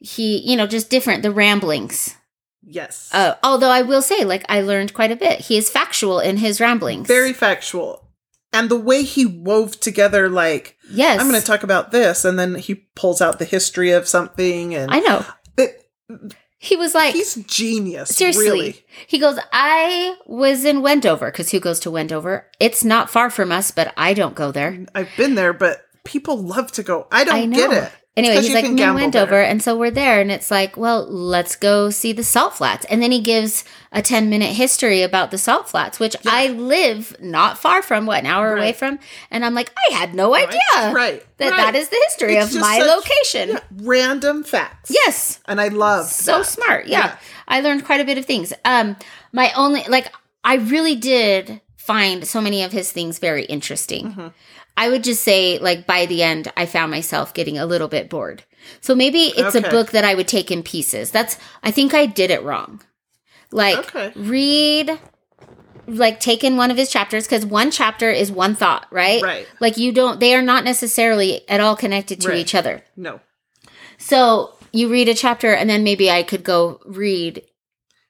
he, 0.00 0.38
you 0.38 0.56
know, 0.56 0.66
just 0.66 0.90
different 0.90 1.22
the 1.22 1.30
ramblings. 1.30 2.14
Yes. 2.62 3.08
Uh, 3.12 3.34
although 3.42 3.70
I 3.70 3.82
will 3.82 4.02
say, 4.02 4.24
like, 4.24 4.44
I 4.48 4.60
learned 4.60 4.92
quite 4.94 5.10
a 5.10 5.16
bit. 5.16 5.40
He 5.40 5.56
is 5.56 5.70
factual 5.70 6.20
in 6.20 6.36
his 6.36 6.60
ramblings. 6.60 7.08
Very 7.08 7.32
factual. 7.32 8.04
And 8.52 8.68
the 8.70 8.78
way 8.78 9.02
he 9.02 9.26
wove 9.26 9.78
together 9.80 10.28
like 10.28 10.76
yes. 10.90 11.20
I'm 11.20 11.28
going 11.28 11.40
to 11.40 11.46
talk 11.46 11.62
about 11.62 11.90
this 11.90 12.24
and 12.24 12.38
then 12.38 12.54
he 12.54 12.74
pulls 12.74 13.20
out 13.20 13.38
the 13.38 13.44
history 13.44 13.90
of 13.90 14.08
something 14.08 14.74
and 14.74 14.90
I 14.90 15.00
know. 15.00 15.24
it, 15.58 15.86
He 16.58 16.74
was 16.74 16.94
like, 16.94 17.14
he's 17.14 17.34
genius. 17.44 18.08
seriously. 18.08 18.44
Really. 18.48 18.84
He 19.06 19.18
goes, 19.18 19.38
I 19.52 20.16
was 20.26 20.64
in 20.64 20.82
Wendover 20.82 21.30
because 21.30 21.50
who 21.50 21.60
goes 21.60 21.78
to 21.80 21.90
Wendover? 21.90 22.50
It's 22.58 22.82
not 22.84 23.10
far 23.10 23.30
from 23.30 23.52
us, 23.52 23.70
but 23.70 23.92
I 23.96 24.14
don't 24.14 24.34
go 24.34 24.50
there. 24.50 24.86
I've 24.94 25.10
been 25.16 25.34
there, 25.34 25.52
but 25.52 25.82
people 26.04 26.38
love 26.38 26.72
to 26.72 26.82
go. 26.82 27.06
I 27.12 27.24
don't 27.24 27.52
I 27.52 27.56
get 27.56 27.72
it. 27.72 27.92
Anyway, 28.18 28.36
he's 28.42 28.52
like, 28.54 28.64
in 28.64 28.76
gamble 28.76 29.00
Wendover. 29.00 29.30
there. 29.30 29.44
And 29.44 29.62
so 29.62 29.76
we're 29.78 29.90
there. 29.90 30.20
And 30.20 30.30
it's 30.30 30.50
like, 30.50 30.76
well, 30.76 31.06
let's 31.06 31.56
go 31.56 31.90
see 31.90 32.12
the 32.12 32.22
salt 32.24 32.54
flats. 32.54 32.84
And 32.86 33.02
then 33.02 33.10
he 33.12 33.20
gives 33.20 33.64
a 33.92 34.02
10 34.02 34.28
minute 34.28 34.52
history 34.54 35.02
about 35.02 35.30
the 35.30 35.38
salt 35.38 35.68
flats, 35.68 35.98
which 36.00 36.14
Yeah. 36.22 36.30
I 36.32 36.48
live 36.48 37.16
not 37.20 37.58
far 37.58 37.82
from, 37.82 38.06
what, 38.06 38.18
an 38.20 38.26
hour 38.26 38.56
away 38.56 38.72
from? 38.72 38.98
And 39.30 39.44
I'm 39.44 39.54
like, 39.54 39.72
I 39.90 39.94
had 39.94 40.14
no 40.14 40.34
idea 40.34 40.58
Right. 40.76 41.24
that 41.38 41.50
right. 41.50 41.56
that 41.56 41.74
is 41.74 41.88
the 41.88 42.00
history 42.08 42.34
It's 42.36 42.54
of 42.54 42.60
my 42.60 42.78
such- 42.78 42.88
location. 42.88 43.48
yeah, 43.50 43.60
random 43.82 44.44
facts. 44.44 44.90
Yes. 44.90 45.40
And 45.46 45.60
I 45.60 45.68
love 45.68 46.06
so 46.06 46.38
that. 46.38 46.46
smart. 46.46 46.86
Yeah. 46.86 46.98
Yeah. 46.98 47.16
I 47.46 47.60
learned 47.60 47.84
quite 47.84 48.00
a 48.00 48.04
bit 48.04 48.18
of 48.18 48.26
things. 48.26 48.52
Um, 48.64 48.96
my 49.32 49.52
only, 49.56 49.84
like, 49.88 50.12
I 50.44 50.56
really 50.56 50.96
did 50.96 51.60
find 51.76 52.26
so 52.26 52.40
many 52.40 52.62
of 52.62 52.72
his 52.72 52.92
things 52.92 53.18
very 53.18 53.44
interesting. 53.44 54.12
Mhm. 54.12 54.32
I 54.78 54.88
would 54.88 55.02
just 55.02 55.22
say, 55.24 55.58
like, 55.58 55.86
by 55.86 56.06
the 56.06 56.22
end, 56.22 56.52
I 56.56 56.64
found 56.64 56.90
myself 56.92 57.34
getting 57.34 57.58
a 57.58 57.66
little 57.66 57.88
bit 57.88 58.08
bored. 58.08 58.44
So 58.80 58.94
maybe 58.94 59.24
it's 59.36 59.56
Okay. 59.56 59.66
a 59.66 59.70
book 59.70 59.90
that 59.90 60.04
I 60.04 60.14
would 60.14 60.28
take 60.28 60.50
in 60.52 60.62
pieces. 60.62 61.10
That's, 61.10 61.36
I 61.64 61.70
think 61.72 61.94
I 61.94 62.06
did 62.06 62.30
it 62.30 62.42
wrong. 62.44 62.80
Like, 63.50 63.78
Okay. 63.78 64.12
read, 64.14 64.98
like, 65.88 66.20
take 66.20 66.44
in 66.44 66.56
one 66.56 66.70
of 66.70 66.76
his 66.76 66.90
chapters 66.90 67.24
because 67.26 67.44
one 67.44 67.70
chapter 67.72 68.08
is 68.10 68.30
one 68.30 68.54
thought, 68.54 68.86
right? 68.90 69.22
Right. 69.22 69.48
Like, 69.58 69.76
you 69.78 69.90
don't, 69.90 70.20
they 70.20 70.32
are 70.34 70.42
not 70.42 70.62
necessarily 70.64 71.48
at 71.48 71.60
all 71.60 71.74
connected 71.74 72.20
to 72.20 72.28
Right. 72.28 72.38
each 72.38 72.54
other. 72.54 72.84
No. 72.96 73.20
So 73.98 74.54
you 74.72 74.88
read 74.88 75.08
a 75.08 75.14
chapter, 75.14 75.52
and 75.54 75.68
then 75.68 75.82
maybe 75.82 76.08
I 76.10 76.22
could 76.22 76.44
go 76.44 76.80
read 76.86 77.42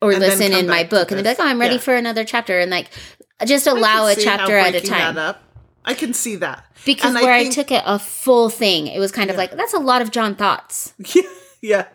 or 0.03 0.13
And 0.13 0.21
listen 0.21 0.53
in 0.53 0.67
my 0.67 0.85
book, 0.85 1.11
and 1.11 1.23
be 1.23 1.29
like, 1.29 1.41
"Oh, 1.41 1.45
I'm 1.47 1.59
ready 1.61 1.75
Yeah. 1.77 1.81
for 1.81 1.95
another 1.95 2.25
chapter," 2.25 2.59
and 2.61 2.71
like 2.71 2.87
just 3.47 3.67
allow 3.67 4.07
a 4.07 4.15
chapter 4.15 4.57
at 4.57 4.75
a 4.75 4.81
time. 4.81 5.37
I 5.85 5.95
can 5.95 6.13
see 6.15 6.37
that. 6.37 6.65
Because 6.85 7.15
And 7.15 7.23
where 7.25 7.33
I, 7.33 7.43
think- 7.45 7.55
took 7.55 7.71
it 7.71 7.83
a 7.87 7.99
full 7.99 8.51
thing, 8.51 8.87
it 8.89 8.99
was 8.99 9.11
kind 9.13 9.31
of 9.31 9.35
Yeah. 9.35 9.41
like 9.41 9.51
that's 9.57 9.75
a 9.75 9.79
lot 9.79 10.03
of 10.03 10.11
John 10.11 10.35
thoughts, 10.35 10.93
Yeah. 11.15 11.23
Yeah. 11.63 11.87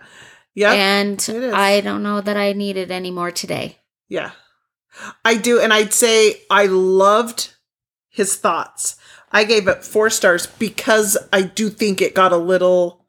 Yeah. 0.56 0.74
and. 0.74 1.30
I 1.54 1.82
don't 1.82 2.04
know 2.04 2.22
that 2.22 2.38
I 2.38 2.54
need 2.54 2.78
it 2.78 2.92
anymore 2.92 3.32
today. 3.32 3.78
Yeah. 4.10 4.32
I 5.26 5.36
do. 5.36 5.60
And 5.60 5.74
I'd 5.74 5.94
say 5.94 6.42
I 6.52 6.68
loved 6.68 7.54
his 8.10 8.36
thoughts. 8.36 8.96
I 9.32 9.44
gave 9.46 9.68
it 9.68 9.84
four 9.84 10.12
stars 10.12 10.46
because 10.46 11.18
I 11.34 11.42
do 11.42 11.70
think 11.70 12.02
it 12.02 12.14
got 12.14 12.32
a 12.32 12.38
little 12.38 13.04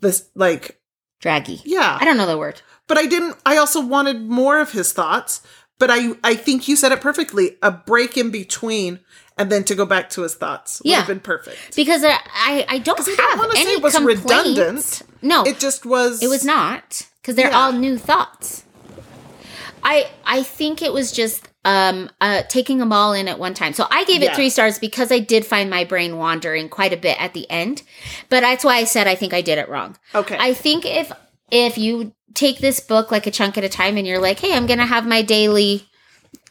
this 0.00 0.28
like 0.34 0.80
Draggy. 1.20 1.60
yeah. 1.64 1.98
I 2.00 2.04
don't 2.04 2.16
know 2.16 2.26
the 2.26 2.38
word. 2.38 2.62
But 2.88 2.96
I 2.98 3.06
didn't 3.06 3.36
I 3.44 3.56
also 3.58 3.84
wanted 3.84 4.22
more 4.22 4.58
of 4.60 4.72
his 4.72 4.92
thoughts. 4.92 5.42
But 5.78 5.90
I 5.90 6.12
I 6.24 6.34
think 6.34 6.66
you 6.68 6.76
said 6.76 6.92
it 6.92 7.00
perfectly. 7.02 7.58
A 7.62 7.70
break 7.70 8.16
in 8.16 8.30
between 8.30 9.00
and 9.38 9.50
then 9.50 9.64
to 9.64 9.74
go 9.74 9.86
back 9.86 10.10
to 10.10 10.22
his 10.22 10.34
thoughts 10.34 10.80
would 10.80 10.90
Yeah. 10.90 10.98
have 10.98 11.06
been 11.06 11.20
perfect. 11.20 11.74
Because 11.76 12.04
I 12.04 12.18
I, 12.34 12.66
I 12.68 12.78
don't 12.78 12.96
'Cause 12.96 13.08
I 13.08 13.16
don't 13.16 13.38
have 13.38 13.52
say 13.52 13.60
any 13.62 13.72
it 13.72 13.82
was 13.82 13.94
complaints. 13.94 14.22
redundant. 14.24 15.02
No, 15.22 15.44
It 15.44 15.58
just 15.60 15.86
was 15.86 16.22
It 16.22 16.28
was 16.28 16.44
not 16.44 17.02
because 17.20 17.34
they're 17.36 17.48
Yeah. 17.50 17.58
all 17.58 17.72
new 17.72 17.96
thoughts. 17.98 18.64
I 19.82 20.08
I 20.24 20.42
think 20.42 20.82
it 20.82 20.92
was 20.92 21.12
just 21.12 21.48
um 21.64 22.10
uh 22.20 22.42
taking 22.48 22.78
them 22.78 22.92
all 22.92 23.12
in 23.12 23.28
at 23.28 23.38
one 23.38 23.54
time. 23.54 23.72
So 23.72 23.86
I 23.90 24.04
gave 24.04 24.22
it 24.22 24.26
Yeah. 24.26 24.34
3 24.34 24.50
stars 24.50 24.78
because 24.78 25.10
I 25.12 25.18
did 25.18 25.44
find 25.46 25.70
my 25.70 25.84
brain 25.84 26.18
wandering 26.18 26.68
quite 26.68 26.92
a 26.92 26.96
bit 26.96 27.20
at 27.20 27.34
the 27.34 27.48
end. 27.50 27.82
But 28.28 28.40
that's 28.40 28.64
why 28.64 28.76
I 28.76 28.84
said 28.84 29.06
I 29.06 29.14
think 29.14 29.32
I 29.32 29.40
did 29.42 29.58
it 29.58 29.68
wrong. 29.68 29.96
Okay. 30.14 30.36
I 30.38 30.54
think 30.54 30.84
if 30.84 31.10
if 31.50 31.78
you 31.78 32.12
take 32.34 32.58
this 32.60 32.80
book 32.80 33.10
like 33.10 33.26
a 33.26 33.30
chunk 33.30 33.58
at 33.58 33.64
a 33.64 33.68
time 33.68 33.96
and 33.98 34.06
you're 34.06 34.18
like, 34.20 34.40
"Hey, 34.40 34.54
I'm 34.56 34.66
going 34.66 34.78
to 34.78 34.86
have 34.86 35.06
my 35.06 35.20
daily 35.20 35.86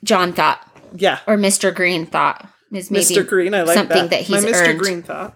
John 0.04 0.32
thought 0.32 0.60
yeah. 0.96 1.20
or 1.26 1.38
Mr. 1.38 1.74
Green 1.74 2.06
thought." 2.06 2.48
Is 2.74 2.90
maybe 2.92 3.04
Mr. 3.06 3.28
Green, 3.28 3.54
I 3.54 3.64
like 3.64 3.76
something 3.78 3.98
that. 3.98 4.10
that 4.12 4.22
he's 4.22 4.44
My 4.46 4.50
Mr. 4.52 4.68
earned. 4.70 4.80
Green 4.80 5.04
thought. 5.04 5.36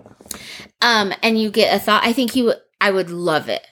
um 0.81 1.13
and 1.21 1.39
you 1.39 1.49
get 1.49 1.75
a 1.75 1.79
thought, 1.79 2.03
I 2.05 2.13
think 2.13 2.35
you 2.35 2.53
I 2.81 2.91
would 2.91 3.09
love 3.09 3.49
it. 3.49 3.65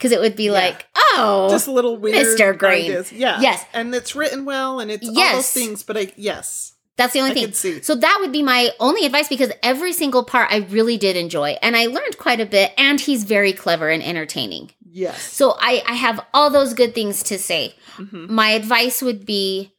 Cuz 0.00 0.10
it 0.12 0.20
would 0.20 0.34
be 0.36 0.50
like, 0.50 0.86
"Oh, 0.96 1.46
Just 1.50 1.68
a 1.68 1.70
little 1.70 1.96
weird 1.96 2.16
Mr. 2.26 2.56
Green. 2.58 2.84
ideas. 2.86 3.12
Yeah. 3.12 3.40
Yes. 3.40 3.64
And 3.72 3.94
it's 3.94 4.14
written 4.16 4.44
well 4.44 4.80
and 4.80 4.90
it's 4.90 5.06
all 5.06 5.14
Yes. 5.14 5.34
those 5.36 5.50
things, 5.50 5.82
but 5.82 5.96
I 5.96 6.12
yes. 6.16 6.72
That's 6.96 7.12
the 7.12 7.20
only 7.20 7.32
I 7.32 7.34
thing. 7.34 7.44
could 7.44 7.56
see. 7.56 7.82
So 7.82 7.94
that 7.94 8.16
would 8.20 8.32
be 8.32 8.42
my 8.42 8.70
only 8.80 9.04
advice 9.04 9.28
because 9.28 9.50
every 9.62 9.92
single 9.92 10.24
part 10.24 10.50
I 10.50 10.58
really 10.70 10.96
did 10.96 11.14
enjoy 11.16 11.58
and 11.62 11.76
I 11.76 11.86
learned 11.86 12.16
quite 12.18 12.40
a 12.40 12.46
bit 12.46 12.72
and 12.78 12.98
he's 13.00 13.24
very 13.24 13.52
clever 13.52 13.90
and 13.90 14.02
entertaining. 14.02 14.70
Yes. 14.90 15.22
So 15.32 15.56
I 15.60 15.82
I 15.86 15.94
have 15.94 16.20
all 16.34 16.50
those 16.50 16.72
good 16.74 16.94
things 16.94 17.22
to 17.24 17.38
say. 17.38 17.74
Mhm. 17.98 18.28
My 18.30 18.50
advice 18.50 19.02
would 19.02 19.24
be 19.26 19.72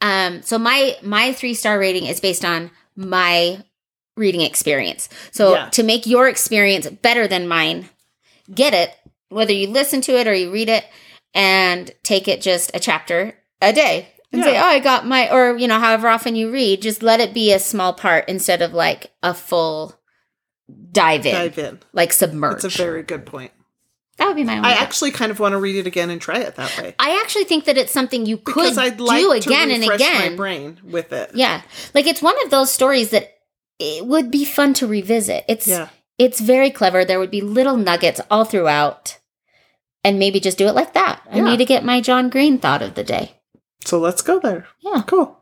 um 0.00 0.42
so 0.42 0.58
my 0.58 0.96
my 1.02 1.32
3-star 1.32 1.78
rating 1.78 2.06
is 2.06 2.20
based 2.20 2.44
on 2.44 2.70
my 2.96 3.62
reading 4.16 4.40
experience. 4.42 5.08
So 5.30 5.54
Yeah. 5.54 5.68
to 5.70 5.82
make 5.82 6.06
your 6.06 6.28
experience 6.28 6.86
better 6.88 7.26
than 7.26 7.48
mine, 7.48 7.88
get 8.54 8.74
it 8.74 8.94
whether 9.30 9.52
you 9.52 9.66
listen 9.68 10.02
to 10.02 10.18
it 10.18 10.26
or 10.28 10.34
you 10.34 10.50
read 10.52 10.68
it 10.68 10.84
and 11.34 11.90
take 12.02 12.28
it 12.28 12.42
just 12.42 12.70
a 12.74 12.78
chapter 12.80 13.34
a 13.62 13.72
day 13.72 14.08
and 14.30 14.42
say, 14.44 14.58
"Oh, 14.58 14.62
I 14.64 14.78
got 14.78 15.06
my," 15.06 15.30
or 15.32 15.56
you 15.56 15.66
know, 15.66 15.78
however 15.78 16.08
often 16.08 16.36
you 16.36 16.50
read, 16.50 16.82
just 16.82 17.02
let 17.02 17.20
it 17.20 17.32
be 17.32 17.50
a 17.52 17.58
small 17.58 17.94
part 17.94 18.28
instead 18.28 18.60
of 18.60 18.74
like 18.74 19.10
a 19.22 19.32
full 19.32 19.98
dive 20.90 21.24
in, 21.24 21.32
Dive 21.34 21.58
in. 21.58 21.78
like 21.94 22.12
submerge. 22.12 22.62
That's 22.62 22.74
a 22.74 22.82
very 22.82 23.02
good 23.02 23.24
point. 23.24 23.52
That 24.22 24.28
would 24.28 24.36
be 24.36 24.44
my 24.44 24.56
only. 24.58 24.68
I 24.70 24.74
thought. 24.74 24.82
actually 24.82 25.10
kind 25.10 25.30
of 25.32 25.40
want 25.40 25.52
to 25.52 25.58
read 25.58 25.76
it 25.76 25.86
again 25.86 26.10
and 26.10 26.20
try 26.20 26.38
it 26.38 26.54
that 26.56 26.78
way. 26.78 26.94
I 26.98 27.20
actually 27.22 27.44
think 27.44 27.64
that 27.64 27.76
it's 27.76 27.92
something 27.92 28.24
you 28.26 28.36
could 28.36 28.54
Because 28.54 28.78
I'd 28.78 29.00
like 29.00 29.20
do 29.20 29.28
to 29.40 29.48
again 29.48 29.70
and 29.70 29.84
again. 29.84 30.30
my 30.32 30.36
brain 30.36 30.80
with 30.84 31.12
it. 31.12 31.32
Yeah, 31.34 31.62
like 31.94 32.06
it's 32.06 32.22
one 32.22 32.36
of 32.44 32.50
those 32.50 32.70
stories 32.70 33.10
that 33.10 33.30
it 33.78 34.06
would 34.06 34.30
be 34.30 34.44
fun 34.44 34.74
to 34.74 34.86
revisit. 34.86 35.44
It's 35.48 35.66
Yeah. 35.66 35.88
it's 36.18 36.40
very 36.40 36.70
clever. 36.70 37.04
There 37.04 37.18
would 37.18 37.30
be 37.30 37.40
little 37.40 37.76
nuggets 37.76 38.20
all 38.30 38.44
throughout, 38.44 39.18
and 40.04 40.18
maybe 40.18 40.38
just 40.40 40.58
do 40.58 40.66
it 40.68 40.74
like 40.74 40.94
that. 40.94 41.20
I 41.30 41.36
Yeah. 41.38 41.44
need 41.44 41.56
to 41.58 41.64
get 41.64 41.84
my 41.84 42.00
John 42.00 42.30
Green 42.30 42.58
thought 42.58 42.82
of 42.82 42.94
the 42.94 43.04
day. 43.04 43.40
So 43.84 43.98
let's 43.98 44.22
go 44.22 44.38
there. 44.38 44.66
Yeah, 44.80 45.02
Cool. 45.06 45.36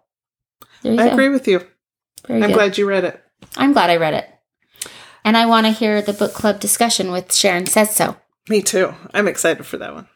there 0.83 0.95
I 0.95 1.09
go. 1.09 1.13
agree 1.13 1.29
with 1.29 1.47
you. 1.47 1.67
Very 2.27 2.43
I'm 2.43 2.49
good. 2.51 2.55
glad 2.55 2.79
you 2.79 2.87
read 2.89 3.05
it. 3.05 3.23
I'm 3.57 3.73
glad 3.73 3.91
I 3.91 3.97
read 3.97 4.15
it. 4.15 4.29
And 5.25 5.37
I 5.37 5.45
want 5.45 5.67
to 5.67 5.73
hear 5.73 6.01
the 6.01 6.15
book 6.15 6.33
club 6.33 6.61
discussion 6.61 7.13
with 7.13 7.35
Sharon 7.35 7.67
Says 7.67 7.95
So. 7.95 8.17
Me 8.51 8.61
too. 8.63 8.93
I'm 9.15 9.29
excited 9.29 9.65
for 9.65 9.77
that 9.77 9.95
one. 9.95 10.09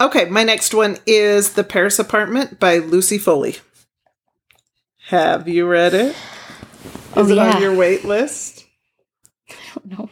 Okay, 0.00 0.24
my 0.24 0.42
next 0.42 0.72
one 0.72 0.96
is 1.06 1.52
The 1.52 1.62
Paris 1.62 1.98
Apartment 1.98 2.58
by 2.58 2.78
Lucy 2.78 3.18
Foley. 3.18 3.56
Have 5.08 5.46
you 5.46 5.66
read 5.66 5.92
it? 5.92 6.16
Is 6.16 6.16
Oh, 7.14 7.28
it 7.28 7.34
yeah. 7.36 7.56
on 7.56 7.60
your 7.62 7.74
wait 7.76 8.04
list? 8.06 8.64
No, 9.84 10.08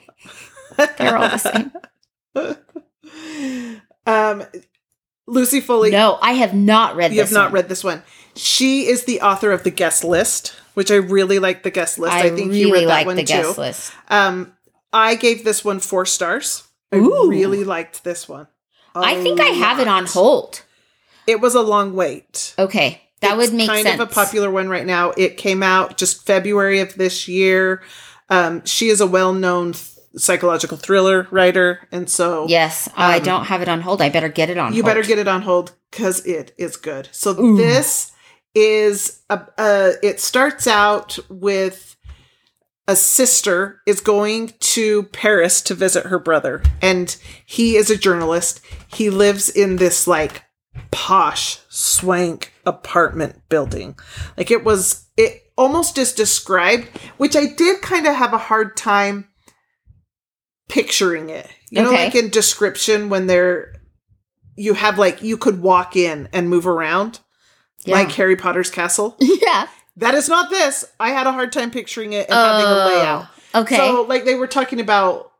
they're 0.98 1.16
all 1.16 1.30
the 1.30 1.38
same. 1.38 1.72
um, 4.06 4.44
Lucy 5.26 5.60
Foley. 5.60 5.90
No, 5.90 6.18
I 6.20 6.32
have 6.32 6.52
not 6.54 6.94
read 6.94 7.12
you 7.12 7.22
this. 7.22 7.30
have 7.30 7.34
not 7.34 7.46
one. 7.46 7.52
read 7.54 7.68
this 7.70 7.82
one. 7.82 8.02
She 8.36 8.86
is 8.86 9.04
the 9.04 9.22
author 9.22 9.50
of 9.50 9.64
the 9.64 9.70
guest 9.70 10.04
list, 10.04 10.54
which 10.74 10.90
I 10.90 10.96
really 10.96 11.38
like. 11.38 11.62
The 11.62 11.70
guest 11.70 11.98
list. 11.98 12.12
I, 12.14 12.26
I, 12.26 12.30
think 12.30 12.52
you 12.52 12.66
really 12.66 12.80
read 12.84 12.88
that 12.90 12.94
like 12.94 13.06
one 13.06 13.16
the 13.16 13.22
too. 13.24 13.32
guest 13.34 13.58
list. 13.58 13.92
Um, 14.08 14.52
I 14.92 15.14
gave 15.14 15.42
this 15.44 15.64
one 15.64 15.80
four 15.80 16.06
stars. 16.06 16.65
I 16.92 16.96
Ooh. 16.96 17.28
really 17.28 17.64
liked 17.64 18.04
this 18.04 18.28
one. 18.28 18.46
I 18.94 19.14
I 19.16 19.22
think 19.22 19.40
I 19.40 19.46
have 19.46 19.78
it 19.80 19.88
on 19.88 20.06
hold. 20.06 20.62
It 21.26 21.40
was 21.40 21.54
a 21.54 21.60
long 21.62 21.94
wait. 21.94 22.54
Okay, 22.58 23.02
that 23.20 23.32
It's 23.32 23.50
would 23.50 23.54
make 23.56 23.68
kind 23.68 23.86
sense. 23.86 24.00
of 24.00 24.08
a 24.08 24.12
popular 24.12 24.50
one 24.50 24.68
right 24.68 24.86
now. 24.86 25.10
It 25.16 25.36
came 25.36 25.62
out 25.62 25.96
just 25.98 26.24
February 26.24 26.80
of 26.80 26.94
this 26.94 27.26
year. 27.28 27.82
Um, 28.30 28.64
she 28.64 28.88
is 28.88 29.00
a 29.00 29.06
well-known 29.06 29.72
th- 29.72 29.84
psychological 30.16 30.76
thriller 30.76 31.26
writer, 31.30 31.86
and 31.92 32.08
so 32.08 32.46
Yes, 32.48 32.88
I 32.96 33.18
Um, 33.18 33.22
don't 33.24 33.44
have 33.46 33.60
it 33.62 33.68
on 33.68 33.80
hold. 33.82 34.00
I 34.00 34.08
better 34.08 34.28
get 34.28 34.50
it 34.50 34.56
on. 34.58 34.72
you 34.72 34.82
hold. 34.82 34.90
better 34.94 35.02
get 35.02 35.18
it 35.18 35.28
on 35.28 35.42
hold 35.42 35.72
because 35.90 36.24
it 36.24 36.52
is 36.56 36.76
good. 36.76 37.08
So 37.12 37.38
Ooh. 37.38 37.56
this 37.56 38.12
is 38.54 39.20
a, 39.28 39.40
a. 39.58 39.92
It 40.02 40.20
starts 40.20 40.66
out 40.66 41.18
with 41.28 41.95
a 42.88 42.94
sister 42.96 43.80
is 43.86 44.00
going 44.00 44.52
to 44.60 45.04
Paris 45.04 45.60
to 45.62 45.74
visit 45.74 46.06
her 46.06 46.18
brother, 46.18 46.62
and 46.80 47.16
he 47.44 47.76
is 47.76 47.90
a 47.90 47.96
journalist. 47.96 48.60
He 48.88 49.10
lives 49.10 49.48
in 49.48 49.76
this 49.76 50.06
like 50.06 50.42
posh 50.90 51.58
swank 51.68 52.52
apartment 52.64 53.42
building. 53.48 53.98
Like 54.36 54.50
it 54.50 54.64
was, 54.64 55.06
it 55.16 55.42
almost 55.56 55.98
is 55.98 56.12
described, 56.12 56.86
which 57.16 57.34
I 57.34 57.46
did 57.46 57.82
kind 57.82 58.06
of 58.06 58.14
have 58.14 58.32
a 58.32 58.38
hard 58.38 58.76
time 58.76 59.28
picturing 60.68 61.30
it. 61.30 61.48
You 61.70 61.82
know, 61.82 61.90
like 61.92 62.14
in 62.14 62.28
description 62.30 63.08
when 63.08 63.26
they're, 63.26 63.74
you 64.56 64.74
have 64.74 64.98
like, 64.98 65.22
you 65.22 65.36
could 65.36 65.60
walk 65.60 65.96
in 65.96 66.28
and 66.32 66.48
move 66.48 66.66
around 66.66 67.20
Yeah. 67.84 67.96
like 67.96 68.12
Harry 68.12 68.36
Potter's 68.36 68.70
castle. 68.70 69.16
yeah. 69.20 69.66
That 69.96 70.14
is 70.14 70.28
not 70.28 70.50
this. 70.50 70.84
I 71.00 71.10
had 71.10 71.26
a 71.26 71.32
hard 71.32 71.52
time 71.52 71.70
picturing 71.70 72.12
it 72.12 72.28
and 72.28 72.34
having 72.38 72.66
a 72.66 72.86
layout. 72.86 73.26
Oh, 73.54 73.60
Okay. 73.62 73.76
So, 73.76 74.02
like, 74.02 74.24
they 74.26 74.34
were 74.34 74.46
talking 74.46 74.80
about 74.80 75.32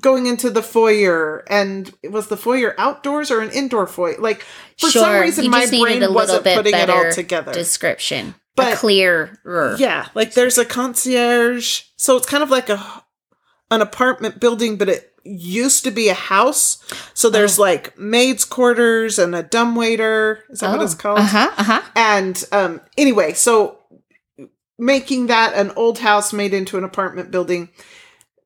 going 0.00 0.26
into 0.26 0.50
the 0.50 0.62
foyer, 0.62 1.42
and 1.48 1.92
was 2.04 2.28
the 2.28 2.36
foyer 2.36 2.74
outdoors 2.78 3.30
or 3.30 3.40
an 3.40 3.50
indoor 3.50 3.86
foyer? 3.88 4.16
Like, 4.18 4.44
for 4.78 4.88
some 4.90 5.20
reason, 5.20 5.50
my 5.50 5.66
brain 5.66 6.12
wasn't 6.14 6.44
putting 6.44 6.74
it 6.74 6.88
all 6.90 7.10
together. 7.10 7.52
description, 7.52 8.34
But- 8.54 8.76
clearer. 8.78 9.74
yeah, 9.78 10.06
like 10.14 10.34
there's 10.34 10.58
a 10.58 10.64
concierge, 10.64 11.82
so 11.96 12.16
it's 12.16 12.26
kind 12.26 12.42
of 12.42 12.50
like 12.50 12.68
a 12.68 13.02
an 13.70 13.82
apartment 13.82 14.38
building, 14.38 14.76
but 14.76 14.88
it 14.88 15.12
used 15.24 15.82
to 15.82 15.90
be 15.90 16.08
a 16.08 16.14
house. 16.14 16.78
So 17.14 17.28
there's 17.28 17.58
Oh. 17.58 17.62
like 17.62 17.98
maids' 17.98 18.44
quarters 18.44 19.18
and 19.18 19.34
a 19.34 19.42
dumbwaiter. 19.42 20.44
Is 20.50 20.60
that 20.60 20.70
what 20.70 20.82
it's 20.82 20.94
called? 20.94 21.18
Uh 21.18 21.22
huh. 21.22 21.50
Uh 21.58 21.64
huh. 21.64 21.82
And 21.96 22.44
um, 22.52 22.80
anyway, 22.96 23.32
so 23.32 23.75
making 24.78 25.26
that 25.26 25.54
an 25.54 25.72
old 25.76 25.98
house 26.00 26.32
made 26.32 26.52
into 26.52 26.78
an 26.78 26.84
apartment 26.84 27.30
building 27.30 27.68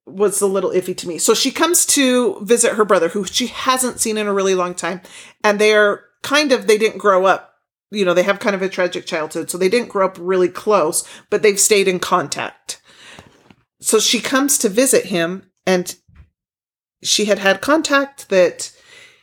was 0.07 0.41
a 0.41 0.47
little 0.47 0.71
iffy 0.71 0.97
to 0.97 1.09
me. 1.09 1.19
So 1.19 1.35
she 1.35 1.51
comes 1.51 1.87
to 1.87 2.41
visit 2.45 2.75
her 2.75 2.85
brother, 2.85 3.09
who 3.09 3.25
she 3.25 3.49
hasn't 3.49 4.01
seen 4.01 4.19
in 4.19 4.27
a 4.27 4.33
really 4.33 4.55
long 4.55 4.75
time, 4.75 5.01
and 5.45 5.59
they 5.59 5.75
are 5.75 6.05
kind 6.23 6.53
of 6.53 6.67
they 6.67 6.79
didn't 6.79 6.99
grow 6.99 7.27
up. 7.27 7.55
You 7.91 8.05
know, 8.05 8.15
they 8.15 8.23
have 8.23 8.39
kind 8.39 8.55
of 8.55 8.63
a 8.63 8.69
tragic 8.69 9.07
childhood, 9.07 9.51
so 9.51 9.59
they 9.59 9.69
didn't 9.69 9.89
grow 9.89 10.07
up 10.07 10.17
really 10.21 10.49
close, 10.49 11.07
but 11.29 11.43
they've 11.43 11.59
stayed 11.59 11.89
in 11.89 11.99
contact. 11.99 12.81
So 13.81 13.99
she 13.99 14.21
comes 14.21 14.59
to 14.59 14.69
visit 14.69 15.07
him, 15.07 15.51
and 15.67 15.95
she 17.03 17.25
had 17.25 17.39
had 17.39 17.61
contact 17.61 18.29
that 18.29 18.73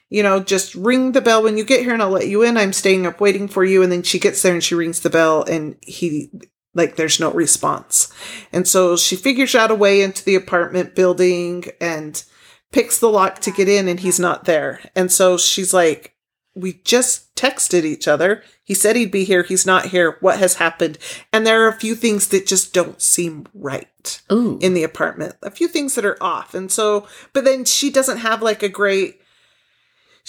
you 0.09 0.23
know, 0.23 0.39
just 0.39 0.73
ring 0.75 1.11
the 1.11 1.21
bell 1.21 1.43
when 1.43 1.57
you 1.57 1.65
get 1.65 1.81
here 1.81 1.93
and 1.93 2.01
I'll 2.01 2.09
let 2.09 2.27
you 2.27 2.41
in. 2.41 2.55
I'm 2.55 2.73
staying 2.73 3.05
up 3.05 3.19
waiting 3.19 3.47
for 3.47 3.65
you. 3.65 3.83
And 3.83 3.91
then 3.91 4.03
she 4.03 4.19
gets 4.19 4.41
there 4.41 4.53
and 4.53 4.63
she 4.63 4.75
rings 4.75 5.01
the 5.01 5.09
bell 5.09 5.43
and 5.43 5.75
he, 5.81 6.31
like, 6.77 6.95
there's 6.95 7.19
no 7.19 7.31
response. 7.31 8.13
And 8.53 8.67
so 8.67 8.95
she 8.95 9.17
figures 9.17 9.55
out 9.55 9.71
a 9.71 9.75
way 9.75 10.01
into 10.01 10.23
the 10.23 10.35
apartment 10.35 10.95
building 10.95 11.65
and 11.81 12.23
picks 12.71 12.99
the 12.99 13.09
lock 13.09 13.39
to 13.39 13.51
get 13.51 13.67
in 13.67 13.87
and 13.87 13.99
he's 13.99 14.19
not 14.19 14.45
there. 14.45 14.79
And 14.95 15.11
so 15.11 15.37
she's 15.37 15.73
like, 15.73 16.13
we 16.55 16.73
just 16.83 17.35
texted 17.35 17.83
each 17.83 18.07
other. 18.07 18.43
He 18.63 18.73
said 18.73 18.95
he'd 18.95 19.11
be 19.11 19.23
here. 19.23 19.43
He's 19.43 19.65
not 19.65 19.87
here. 19.87 20.17
What 20.21 20.39
has 20.39 20.55
happened? 20.55 20.97
And 21.31 21.45
there 21.45 21.63
are 21.63 21.69
a 21.69 21.79
few 21.79 21.95
things 21.95 22.27
that 22.29 22.47
just 22.47 22.73
don't 22.73 23.01
seem 23.01 23.47
right 23.53 24.21
Ooh. 24.31 24.57
in 24.61 24.73
the 24.73 24.83
apartment. 24.83 25.35
A 25.43 25.51
few 25.51 25.67
things 25.67 25.95
that 25.95 26.05
are 26.05 26.21
off. 26.21 26.53
And 26.53 26.71
so, 26.71 27.07
but 27.33 27.43
then 27.43 27.65
she 27.65 27.89
doesn't 27.91 28.17
have 28.17 28.41
like 28.41 28.63
a 28.63 28.69
great. 28.69 29.21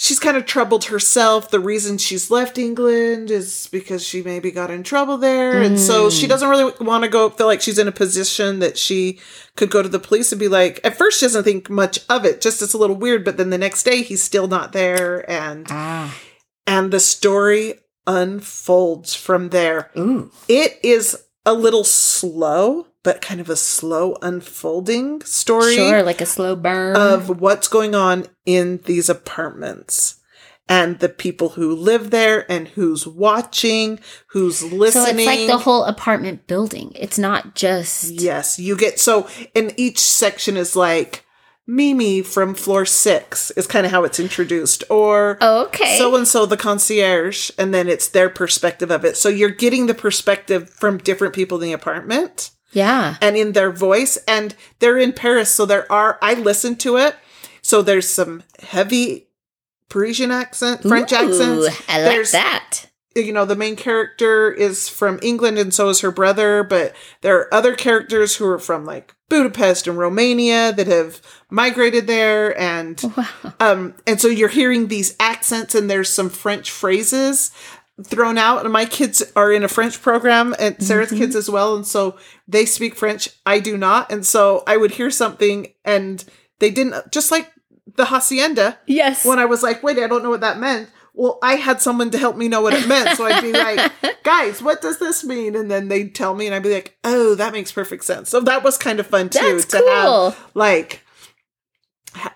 She's 0.01 0.17
kind 0.17 0.37
of 0.37 0.45
troubled 0.45 0.85
herself. 0.85 1.51
The 1.51 1.59
reason 1.59 1.97
she's 1.97 2.31
left 2.31 2.57
England 2.57 3.29
is 3.29 3.67
because 3.69 4.01
she 4.01 4.21
maybe 4.23 4.49
got 4.49 4.71
in 4.71 4.81
trouble 4.81 5.17
there. 5.17 5.61
And 5.61 5.77
so 5.77 6.09
she 6.09 6.25
Mm. 6.25 6.29
doesn't 6.29 6.47
really 6.49 6.71
want 6.79 7.03
to 7.03 7.09
go, 7.09 7.29
feel 7.29 7.47
like 7.47 7.59
she's 7.61 7.77
in 7.77 7.85
a 7.89 7.91
position 7.91 8.59
that 8.59 8.77
she 8.77 9.19
could 9.57 9.69
go 9.69 9.81
to 9.83 9.89
the 9.89 9.99
police 9.99 10.31
and 10.31 10.39
be 10.39 10.47
like, 10.47 10.79
at 10.85 10.97
first 10.97 11.19
she 11.19 11.25
doesn't 11.25 11.43
think 11.43 11.69
much 11.69 11.99
of 12.07 12.23
it, 12.23 12.39
just 12.39 12.61
it's 12.61 12.73
a 12.73 12.77
little 12.77 12.95
weird. 12.95 13.25
But 13.25 13.35
then 13.35 13.49
the 13.49 13.57
next 13.57 13.83
day 13.83 14.01
he's 14.01 14.23
still 14.23 14.47
not 14.47 14.71
there. 14.71 15.29
And, 15.29 15.67
ah. 15.69 16.17
and 16.65 16.91
the 16.91 17.01
story 17.01 17.73
unfolds 18.07 19.13
from 19.15 19.49
there. 19.49 19.91
Ooh. 19.97 20.31
It 20.47 20.79
is 20.81 21.17
a 21.45 21.53
little 21.53 21.83
slow, 21.83 22.87
but 23.03 23.21
kind 23.21 23.39
of 23.39 23.49
a 23.49 23.55
slow 23.55 24.17
unfolding 24.21 25.21
story 25.21 25.75
Sure, 25.75 26.03
like 26.03 26.21
a 26.21 26.25
slow 26.25 26.55
burn. 26.55 26.95
of 26.95 27.39
what's 27.41 27.67
going 27.67 27.95
on 27.95 28.25
in 28.45 28.77
these 28.85 29.09
apartments 29.09 30.15
and 30.67 30.99
the 30.99 31.09
people 31.09 31.49
who 31.49 31.73
live 31.75 32.11
there 32.11 32.45
and 32.51 32.67
who's 32.69 33.07
watching, 33.07 33.99
who's 34.27 34.61
listening. 34.71 35.03
so 35.03 35.09
it's 35.17 35.25
like 35.25 35.47
the 35.47 35.57
whole 35.57 35.83
apartment 35.85 36.45
building. 36.45 36.91
It's 36.95 37.17
not 37.17 37.55
just. 37.55 38.11
Yes, 38.11 38.59
you 38.59 38.77
get 38.77 38.99
so 38.99 39.27
in 39.55 39.71
each 39.77 39.99
section 39.99 40.55
is 40.57 40.75
like 40.75 41.25
Mimi 41.65 42.21
from 42.23 42.53
floor 42.55 42.83
six 42.85 43.51
is 43.51 43.67
kind 43.67 43.85
of 43.85 43.91
how 43.91 44.03
it's 44.03 44.19
introduced, 44.19 44.83
or 44.89 45.37
Oh, 45.41 45.65
okay. 45.65 45.97
so 45.99 46.15
and 46.15 46.27
so 46.27 46.45
the 46.47 46.57
concierge, 46.57 47.51
and 47.59 47.71
then 47.73 47.87
it's 47.87 48.07
their 48.07 48.29
perspective 48.29 48.89
of 48.91 49.05
it. 49.05 49.17
So 49.17 49.29
you're 49.29 49.49
getting 49.51 49.85
the 49.87 49.93
perspective 49.93 50.69
from 50.69 50.97
different 50.97 51.33
people 51.35 51.57
in 51.57 51.63
the 51.63 51.73
apartment 51.73 52.51
yeah. 52.71 53.17
and 53.21 53.35
in 53.37 53.53
their 53.53 53.71
voice, 53.71 54.17
and 54.27 54.55
they're 54.79 54.97
in 54.97 55.13
Paris, 55.13 55.51
so 55.51 55.65
there 55.65 55.89
are. 55.91 56.17
I 56.21 56.33
listened 56.35 56.79
to 56.81 56.97
it, 56.97 57.15
so 57.61 57.81
there's 57.81 58.09
some 58.09 58.43
heavy 58.61 59.27
Parisian 59.89 60.31
accent, 60.31 60.83
French 60.83 61.11
Ooh, 61.11 61.15
accents. 61.15 61.81
I 61.89 62.01
like 62.01 62.11
There's- 62.11 62.31
that. 62.31 62.85
You 63.15 63.33
know, 63.33 63.43
the 63.43 63.55
main 63.55 63.75
character 63.75 64.51
is 64.51 64.87
from 64.87 65.19
England, 65.23 65.57
and 65.57 65.73
so 65.73 65.89
is 65.89 66.01
her 66.01 66.11
brother. 66.11 66.63
But 66.63 66.93
there 67.21 67.37
are 67.39 67.53
other 67.53 67.73
characters 67.75 68.35
who 68.35 68.45
are 68.45 68.59
from 68.59 68.85
like 68.85 69.13
Budapest 69.29 69.87
and 69.87 69.97
Romania 69.97 70.71
that 70.71 70.85
have 70.85 71.19
migrated 71.49 72.05
there, 72.05 72.57
and 72.57 73.01
Wow. 73.17 73.27
um, 73.59 73.95
and 74.05 74.21
so 74.21 74.27
you're 74.27 74.47
hearing 74.47 74.87
these 74.87 75.15
accents, 75.19 75.73
and 75.73 75.89
there's 75.89 76.07
some 76.13 76.29
French 76.29 76.69
phrases 76.69 77.51
thrown 78.03 78.37
out. 78.37 78.63
And 78.63 78.71
my 78.73 78.85
kids 78.85 79.23
are 79.35 79.51
in 79.51 79.63
a 79.63 79.67
French 79.67 80.01
program, 80.01 80.55
and 80.59 80.81
Sarah's 80.81 81.11
Mhm. 81.11 81.17
kids 81.17 81.35
as 81.35 81.49
well, 81.49 81.75
and 81.75 81.85
so 81.85 82.15
they 82.47 82.65
speak 82.65 82.95
French. 82.95 83.29
I 83.45 83.59
do 83.59 83.77
not, 83.77 84.11
and 84.11 84.25
so 84.25 84.63
I 84.67 84.77
would 84.77 84.91
hear 84.91 85.09
something, 85.11 85.73
and 85.85 86.23
they 86.59 86.69
didn't. 86.69 87.11
Just 87.11 87.31
like 87.31 87.51
the 87.95 88.05
hacienda, 88.05 88.77
Yes. 88.87 89.25
when 89.25 89.39
I 89.39 89.45
was 89.45 89.63
like, 89.63 89.81
wait, 89.83 89.97
I 89.99 90.07
don't 90.07 90.23
know 90.23 90.29
what 90.29 90.41
that 90.41 90.59
meant. 90.59 90.89
Well, 91.13 91.39
I 91.43 91.55
had 91.55 91.81
someone 91.81 92.11
to 92.11 92.17
help 92.17 92.37
me 92.37 92.47
know 92.47 92.61
what 92.61 92.73
it 92.73 92.87
meant, 92.87 93.17
so 93.17 93.25
I'd 93.25 93.41
be 93.41 93.51
like, 93.51 93.91
guys, 94.23 94.61
what 94.61 94.81
does 94.81 94.99
this 94.99 95.23
mean? 95.25 95.55
And 95.55 95.69
then 95.69 95.89
they'd 95.89 96.15
tell 96.15 96.33
me, 96.35 96.45
and 96.45 96.55
I'd 96.55 96.63
be 96.63 96.73
like, 96.73 96.97
oh, 97.03 97.35
that 97.35 97.51
makes 97.51 97.71
perfect 97.73 98.05
sense. 98.05 98.29
So 98.29 98.39
that 98.41 98.63
was 98.63 98.77
kind 98.77 98.99
of 99.01 99.07
fun 99.07 99.27
too 99.29 99.39
That's 99.55 99.65
to 99.65 99.79
cool. 99.79 100.29
have 100.31 100.39
like 100.53 101.01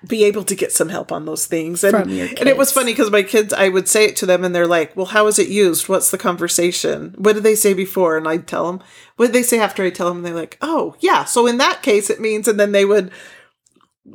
be 0.08 0.24
able 0.24 0.44
to 0.44 0.56
get 0.56 0.72
some 0.72 0.90
help 0.90 1.12
on 1.12 1.26
those 1.26 1.46
things. 1.46 1.84
And, 1.84 1.96
and 1.96 2.48
it 2.50 2.58
was 2.58 2.72
funny 2.72 2.92
because 2.92 3.10
my 3.10 3.24
kids, 3.24 3.54
I 3.54 3.70
would 3.70 3.88
say 3.88 4.06
it 4.06 4.16
to 4.18 4.26
them 4.26 4.44
and 4.44 4.54
they're 4.54 4.68
like, 4.68 4.96
well, 4.96 5.08
how 5.08 5.28
is 5.28 5.40
it 5.40 5.50
used? 5.50 5.90
What's 5.90 6.12
the 6.12 6.18
conversation? 6.18 7.16
What 7.18 7.34
did 7.34 7.44
they 7.44 7.56
say 7.56 7.74
before? 7.74 8.18
And 8.18 8.28
I'd 8.28 8.48
tell 8.48 8.72
them, 8.72 8.82
what 9.16 9.28
did 9.28 9.36
they 9.36 9.44
say 9.44 9.60
after 9.60 9.84
I 9.84 9.90
tell 9.90 10.10
them? 10.10 10.18
And 10.18 10.26
they're 10.26 10.34
like, 10.34 10.58
oh, 10.62 10.96
yeah. 11.00 11.26
So 11.26 11.48
in 11.48 11.58
that 11.58 11.82
case, 11.82 12.10
it 12.10 12.22
means, 12.22 12.48
and 12.48 12.60
then 12.60 12.72
they 12.72 12.86
would 12.86 13.12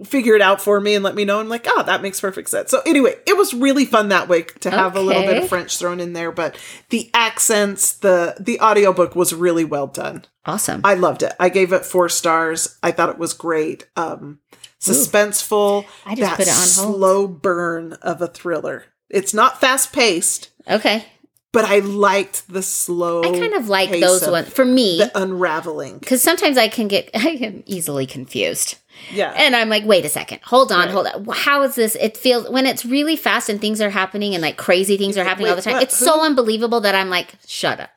figure 0.05 0.35
it 0.35 0.43
out 0.43 0.61
for 0.61 0.81
me 0.81 0.95
and 0.95 1.03
let 1.03 1.15
me 1.15 1.25
know. 1.25 1.41
I'm 1.41 1.49
like, 1.49 1.67
oh, 1.67 1.83
that 1.83 2.03
makes 2.03 2.21
perfect 2.21 2.51
sense. 2.51 2.71
So 2.71 2.83
anyway, 2.85 3.15
it 3.27 3.37
was 3.37 3.55
really 3.55 3.87
fun 3.87 4.11
that 4.11 4.29
way 4.29 4.43
to 4.43 4.71
have 4.71 4.95
a 4.97 5.01
little 5.01 5.23
bit 5.23 5.43
of 5.43 5.49
French 5.49 5.79
thrown 5.79 5.99
in 5.99 6.13
there, 6.13 6.31
but 6.31 6.59
the 6.91 7.11
accents, 7.15 7.93
the 7.95 8.37
the 8.39 8.61
audiobook 8.61 9.17
was 9.17 9.33
really 9.33 9.65
well 9.65 9.87
done. 9.87 10.27
Awesome. 10.45 10.83
I 10.85 10.95
loved 10.95 11.23
it. 11.23 11.33
I 11.41 11.49
gave 11.49 11.73
it 11.73 11.87
four 11.87 12.11
stars. 12.11 12.79
I 12.83 12.91
thought 12.91 13.09
it 13.09 13.19
was 13.19 13.33
great. 13.33 13.89
Um, 13.97 14.41
suspenseful. 14.81 15.85
I 16.07 16.15
just 16.15 16.21
that 16.31 16.37
put 16.37 16.47
it 16.47 16.51
on 16.51 16.57
hold. 16.57 16.97
slow 16.97 17.27
burn 17.29 17.95
of 17.95 18.23
a 18.23 18.27
thriller. 18.29 18.85
It's 19.11 19.33
not 19.35 19.61
fast 19.61 19.93
paced, 19.93 20.51
Okay. 20.71 21.05
but 21.53 21.65
I 21.65 21.79
liked 21.79 22.47
the 22.53 22.63
slow. 22.63 23.23
I 23.23 23.39
kind 23.39 23.55
of 23.55 23.69
like 23.69 23.91
those 24.01 24.23
of 24.23 24.33
ones 24.33 24.49
for 24.49 24.65
me 24.65 24.99
The 24.99 25.19
unraveling. 25.21 25.99
because 25.99 26.23
sometimes 26.23 26.59
I 26.59 26.69
can 26.69 26.89
get 26.89 27.11
I 27.15 27.29
am 27.41 27.63
easily 27.67 28.07
confused. 28.07 28.77
Yeah. 29.13 29.33
And 29.37 29.55
I'm 29.55 29.69
like, 29.69 29.85
wait 29.85 30.05
a 30.05 30.09
second, 30.09 30.41
hold 30.43 30.73
on, 30.73 30.81
Right. 30.87 30.91
hold 30.91 31.07
on. 31.07 31.27
How 31.37 31.63
is 31.63 31.75
this? 31.77 31.95
It 32.01 32.17
feels 32.17 32.51
when 32.51 32.67
it's 32.67 32.85
really 32.85 33.15
fast 33.17 33.49
and 33.49 33.61
things 33.61 33.81
are 33.81 33.91
happening 33.91 34.35
and 34.35 34.43
like 34.43 34.57
crazy 34.57 34.97
things 34.97 35.17
are 35.17 35.25
happening 35.25 35.49
all 35.49 35.57
the 35.57 35.63
time. 35.63 35.75
what? 35.75 35.85
It's 35.85 35.97
so 35.97 36.23
unbelievable 36.23 36.81
that 36.81 36.95
I'm 36.95 37.09
like, 37.09 37.35
shut 37.47 37.79
up. 37.81 37.91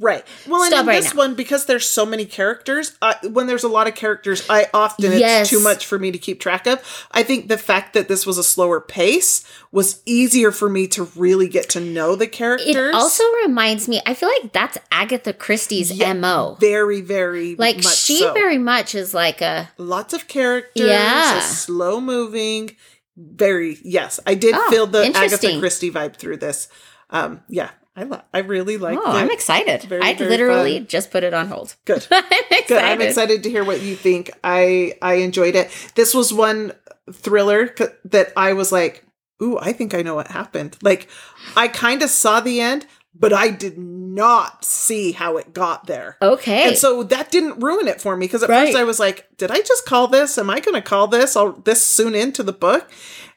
Right. 0.00 0.24
Well, 0.48 0.62
and 0.62 0.72
in 0.72 0.86
right 0.86 1.02
this 1.02 1.12
now. 1.12 1.18
one, 1.18 1.34
because 1.34 1.66
there's 1.66 1.86
so 1.88 2.06
many 2.06 2.24
characters, 2.24 2.96
I, 3.02 3.16
when 3.30 3.46
there's 3.46 3.64
a 3.64 3.68
lot 3.68 3.86
of 3.86 3.94
characters, 3.94 4.44
I 4.48 4.66
often 4.72 5.12
Yes. 5.12 5.42
it's 5.42 5.50
too 5.50 5.60
much 5.60 5.84
for 5.86 5.98
me 5.98 6.10
to 6.10 6.16
keep 6.18 6.40
track 6.40 6.66
of. 6.66 6.80
I 7.12 7.22
think 7.22 7.48
the 7.48 7.58
fact 7.58 7.92
that 7.92 8.08
this 8.08 8.24
was 8.24 8.38
a 8.38 8.44
slower 8.44 8.80
pace 8.80 9.44
was 9.70 10.00
easier 10.06 10.52
for 10.52 10.70
me 10.70 10.86
to 10.88 11.04
really 11.16 11.48
get 11.48 11.68
to 11.70 11.80
know 11.80 12.16
the 12.16 12.26
characters. 12.26 12.74
It 12.74 12.94
also 12.94 13.24
reminds 13.44 13.86
me, 13.86 14.00
I 14.06 14.14
feel 14.14 14.30
like 14.42 14.52
that's 14.52 14.78
Agatha 14.90 15.34
Christie's 15.34 15.92
Yeah, 15.92 16.14
MO. 16.14 16.56
very, 16.60 17.02
very 17.02 17.54
Like 17.56 17.82
she 17.82 18.20
so. 18.20 18.32
very 18.32 18.58
much 18.58 18.94
is 18.94 19.12
like 19.12 19.42
a 19.42 19.70
lots 19.76 20.14
of 20.14 20.28
characters, 20.28 20.86
Yeah. 20.88 21.40
slow 21.40 22.00
moving, 22.00 22.74
very 23.16 23.78
yes. 23.84 24.18
I 24.26 24.34
did 24.34 24.54
Oh, 24.56 24.70
feel 24.70 24.86
the 24.86 25.04
Agatha. 25.14 25.58
Christie 25.60 25.90
vibe 25.90 26.16
through 26.16 26.38
this. 26.38 26.68
Um, 27.10 27.42
yeah, 27.48 27.70
I 27.96 28.02
lo- 28.04 28.22
I 28.32 28.38
really 28.40 28.76
like. 28.76 28.98
Oh, 29.00 29.04
I'm 29.12 29.30
excited. 29.30 29.82
Very, 29.84 30.02
I 30.02 30.14
very 30.14 30.30
literally 30.30 30.78
fun. 30.78 30.86
just 30.88 31.10
put 31.10 31.22
it 31.22 31.32
on 31.32 31.48
hold. 31.48 31.76
Good. 31.84 32.06
I'm 32.10 32.24
excited. 32.24 32.66
Good. 32.68 32.82
I'm 32.82 33.00
excited 33.00 33.42
to 33.44 33.50
hear 33.50 33.64
what 33.64 33.80
you 33.82 33.94
think. 33.94 34.30
I 34.42 34.94
I 35.00 35.14
enjoyed 35.14 35.54
it. 35.54 35.70
This 35.94 36.12
was 36.14 36.32
one 36.32 36.72
thriller 37.12 37.72
c- 37.78 37.84
that 38.06 38.32
I 38.36 38.52
was 38.54 38.72
like, 38.72 39.04
"Ooh, 39.42 39.58
I 39.58 39.72
think 39.72 39.94
I 39.94 40.02
know 40.02 40.14
what 40.16 40.28
happened." 40.28 40.76
Like, 40.82 41.08
I 41.56 41.68
kind 41.68 42.02
of 42.02 42.10
saw 42.10 42.40
the 42.40 42.60
end, 42.60 42.86
but 43.14 43.32
I 43.32 43.50
did 43.50 43.78
not 43.78 44.64
see 44.64 45.12
how 45.12 45.36
it 45.36 45.52
got 45.52 45.86
there. 45.86 46.16
Okay. 46.20 46.66
And 46.68 46.76
so 46.76 47.02
that 47.04 47.30
didn't 47.30 47.60
ruin 47.60 47.86
it 47.86 48.00
for 48.00 48.16
me 48.16 48.26
because 48.26 48.42
at 48.42 48.48
Right. 48.48 48.66
first 48.66 48.76
I 48.78 48.82
was 48.84 48.98
like, 48.98 49.28
"Did 49.36 49.50
I 49.52 49.60
just 49.60 49.86
call 49.86 50.08
this? 50.08 50.36
Am 50.36 50.50
I 50.50 50.58
going 50.60 50.74
to 50.74 50.82
call 50.82 51.06
this 51.06 51.36
all 51.36 51.52
this 51.52 51.82
soon 51.84 52.14
into 52.16 52.42
the 52.42 52.52
book?" 52.52 52.90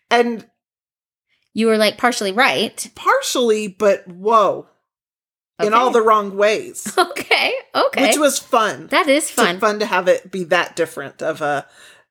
And 0.10 0.48
you 1.58 1.68
were 1.68 1.78
like 1.78 1.98
partially 1.98 2.32
right. 2.32 2.90
partially, 2.96 3.68
but 3.68 4.08
whoa, 4.08 4.68
in 5.60 5.74
all 5.74 5.90
the 5.92 6.02
wrong 6.02 6.38
ways, 6.38 6.94
Okay. 6.98 7.54
Okay. 7.74 8.08
which 8.08 8.18
was 8.18 8.38
fun. 8.40 8.88
that 8.88 9.08
is 9.08 9.24
It's 9.24 9.32
fun. 9.32 9.60
fun 9.60 9.80
to 9.80 9.86
have 9.86 10.08
it 10.08 10.32
be 10.32 10.44
that 10.46 10.76
different 10.76 11.22
of 11.22 11.42
a 11.42 11.66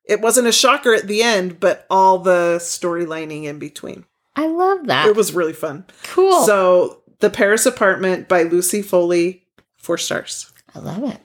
it 0.05 0.21
wasn't 0.21 0.47
a 0.49 0.53
shocker 0.53 0.95
at 0.95 1.07
the 1.09 1.23
end 1.23 1.59
but 1.61 1.87
all 1.91 2.19
the 2.19 2.57
storylining 2.61 3.45
in 3.45 3.59
between 3.59 4.05
I 4.37 4.47
love 4.49 4.87
that. 4.87 5.07
it 5.09 5.17
was 5.17 5.33
really 5.33 5.53
fun 5.53 5.85
cool. 6.05 6.43
so 6.45 7.03
the 7.21 7.31
paris 7.31 7.67
apartment 7.67 8.29
by 8.29 8.43
lucy 8.45 8.83
foley 8.83 9.45
four 9.77 9.99
stars 9.99 10.53
I 10.75 10.79
love 10.81 11.05
it. 11.05 11.19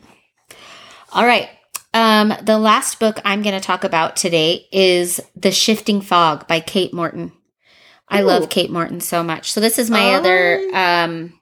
All 1.14 1.26
right. 1.26 1.50
Um, 1.94 2.34
the 2.42 2.58
last 2.58 3.00
book 3.02 3.20
I'm 3.26 3.42
going 3.42 3.54
to 3.60 3.66
talk 3.66 3.84
about 3.84 4.16
today 4.16 4.66
is 4.72 5.20
The 5.36 5.52
Shifting 5.52 6.00
Fog 6.00 6.48
by 6.48 6.62
Kate 6.62 6.94
Morton. 6.94 7.34
I 8.12 8.22
Ooh. 8.22 8.26
love 8.26 8.50
Kate 8.50 8.70
Morton 8.70 9.00
so 9.02 9.24
much. 9.24 9.52
So 9.52 9.60
this 9.62 9.80
is 9.80 9.90
my 9.90 10.14
other 10.14 10.62
um, 10.74 11.40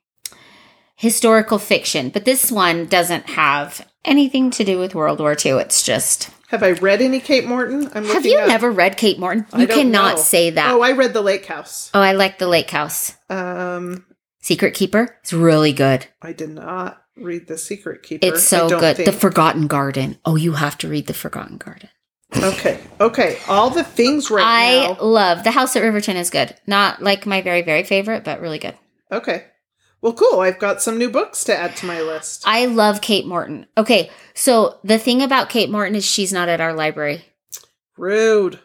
historical 0.95 1.57
fiction, 1.59 2.09
but 2.09 2.25
this 2.25 2.51
one 2.51 2.85
doesn't 2.85 3.27
have 3.29 3.87
anything 4.05 4.51
to 4.51 4.63
do 4.63 4.79
with 4.79 4.95
World 4.95 5.19
War 5.19 5.31
II. 5.33 5.53
It's 5.53 5.83
just. 5.83 6.29
have 6.49 6.63
i 6.63 6.71
read 6.71 7.01
any 7.01 7.19
kate 7.19 7.45
morton 7.45 7.89
i'm 7.93 8.05
Have 8.05 8.25
you 8.25 8.37
up. 8.39 8.47
never 8.47 8.71
read 8.71 8.97
Kate 8.97 9.19
Morton? 9.19 9.45
You 9.57 9.67
cannot 9.67 10.15
know. 10.15 10.21
say 10.21 10.49
that. 10.51 10.71
oh 10.71 10.81
i 10.81 10.93
read 10.93 11.13
the 11.13 11.21
lake 11.21 11.45
house 11.45 11.91
Oh, 11.93 12.01
I 12.01 12.13
like 12.13 12.39
The 12.39 12.47
Lake 12.47 12.69
House. 12.71 13.15
um 13.29 14.05
Secret 14.41 14.73
Keeper. 14.73 15.17
It's 15.21 15.33
really 15.33 15.73
good. 15.73 16.07
i 16.21 16.33
did 16.33 16.49
not 16.49 17.03
read 17.15 17.47
the 17.47 17.57
secret 17.57 18.01
keeper 18.03 18.25
It's 18.25 18.43
so 18.43 18.69
good. 18.69 18.95
The. 18.97 19.11
Forgotten 19.11 19.67
Garden. 19.67 20.17
Oh, 20.25 20.37
you 20.37 20.53
have 20.53 20.77
to 20.79 20.87
read 20.87 21.07
The 21.07 21.13
Forgotten 21.13 21.57
Garden. 21.57 21.89
Okay 22.35 22.79
okay 22.99 23.37
all 23.47 23.69
the 23.69 23.83
things 23.83 24.29
right 24.29 24.45
I 24.45 24.87
now 24.93 25.01
love 25.03 25.43
The 25.43 25.51
House 25.51 25.75
at 25.75 25.81
Riverton 25.83 26.15
is 26.17 26.29
good. 26.29 26.55
Not 26.67 27.01
like 27.01 27.25
my 27.25 27.41
very, 27.41 27.61
very 27.63 27.83
favorite, 27.83 28.23
but 28.23 28.39
really 28.41 28.59
good. 28.59 28.75
okay 29.11 29.45
well 30.01 30.13
cool 30.13 30.39
i've 30.39 30.59
got 30.59 30.81
some 30.81 30.97
new 30.97 31.09
books 31.09 31.43
to 31.43 31.53
add 31.57 31.75
to 31.75 31.85
my 31.85 32.01
list 32.01 32.43
I 32.45 32.67
love 32.67 33.01
Kate 33.01 33.25
Morton. 33.25 33.65
Okay, 33.77 34.09
so 34.33 34.79
the 34.83 34.97
thing 34.97 35.21
about 35.21 35.49
Kate 35.49 35.69
Morton 35.69 35.95
is 35.95 36.05
she's 36.05 36.31
not 36.31 36.47
at 36.49 36.61
our 36.61 36.73
library. 36.73 37.25
rude 37.97 38.59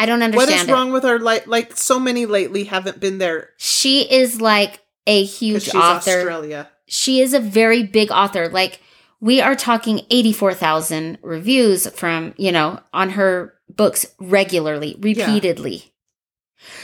I 0.00 0.06
don't 0.06 0.22
understand 0.22 0.50
What 0.50 0.60
is 0.62 0.68
it. 0.68 0.72
wrong 0.72 0.92
with 0.92 1.04
our 1.04 1.18
like 1.18 1.46
like 1.46 1.76
so 1.76 1.98
many 2.00 2.24
lately 2.26 2.64
haven't 2.64 3.00
been 3.00 3.18
there 3.18 3.50
She 3.58 4.00
is 4.10 4.40
like 4.40 4.80
a 5.06 5.24
huge 5.24 5.64
she's 5.64 5.74
author. 5.74 6.10
Australia. 6.10 6.68
She 6.86 7.20
is 7.20 7.34
a 7.34 7.40
very 7.40 7.82
big 7.82 8.10
author. 8.12 8.48
Like 8.48 8.80
we 9.22 9.40
are 9.40 9.54
talking 9.54 10.04
84,000 10.10 11.16
reviews 11.22 11.88
from, 11.90 12.34
you 12.36 12.50
know, 12.50 12.80
on 12.92 13.10
her 13.10 13.54
books 13.70 14.04
regularly, 14.18 14.96
repeatedly. 14.98 15.94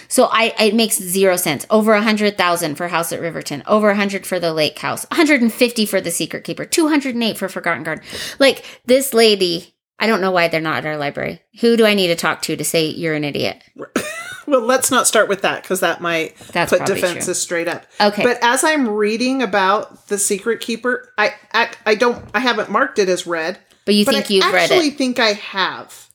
So 0.07 0.29
I 0.31 0.55
it 0.59 0.74
makes 0.74 0.96
zero 0.96 1.37
sense. 1.37 1.66
Over 1.68 1.94
a 1.94 2.03
hundred 2.03 2.38
thousand 2.38 2.77
for 2.77 2.88
House 2.88 3.12
at 3.12 3.20
Riverton, 3.20 3.62
over 3.66 3.90
a 3.90 3.96
hundred 3.96 4.27
for 4.27 4.40
the 4.40 4.53
Lake 4.53 4.79
House, 4.79 5.05
150 5.11 5.87
for 5.87 6.01
the 6.01 6.11
Secret 6.11 6.44
Keeper, 6.44 6.64
208 6.64 7.37
for 7.37 7.48
Forgotten 7.48 7.85
Garden. 7.85 8.05
Like 8.38 8.64
this 8.87 9.12
lady, 9.14 9.74
I 9.98 10.07
don't 10.07 10.20
know 10.20 10.33
why 10.33 10.48
they're 10.48 10.61
not 10.61 10.79
at 10.79 10.87
our 10.87 10.96
library. 10.96 11.42
Who 11.61 11.77
do 11.77 11.87
I 11.87 11.94
need 11.94 12.09
to 12.09 12.16
talk 12.16 12.42
to 12.42 12.57
to 12.57 12.64
say 12.64 12.88
you're 12.88 13.14
an 13.14 13.24
idiot? 13.24 13.62
Well, 14.48 14.62
let's 14.62 14.90
not 14.90 15.06
start 15.06 15.28
with 15.28 15.42
that 15.42 15.62
because 15.62 15.80
that 15.80 16.00
might 16.00 16.37
That's 16.52 16.72
put 16.72 16.87
defenses 16.87 17.24
true. 17.26 17.34
straight 17.34 17.68
up. 17.68 17.84
Okay. 18.00 18.22
But 18.22 18.38
as 18.42 18.64
I'm 18.64 18.88
reading 18.88 19.42
about 19.42 20.08
the 20.08 20.16
Secret 20.16 20.61
Keeper, 20.61 21.12
I 21.18 21.34
I, 21.52 21.70
I 21.84 21.94
don't 21.94 22.24
I 22.32 22.40
haven't 22.40 22.70
marked 22.70 22.98
it 22.98 23.08
as 23.11 23.26
read, 23.26 23.58
But 23.84 23.94
you 23.94 24.06
but 24.06 24.14
think 24.14 24.30
I 24.30 24.34
you've 24.34 24.44
read 24.44 24.54
it? 24.54 24.72
I 24.72 24.76
actually 24.76 24.90
think 24.90 25.18
I 25.18 25.34
have. 25.34 26.08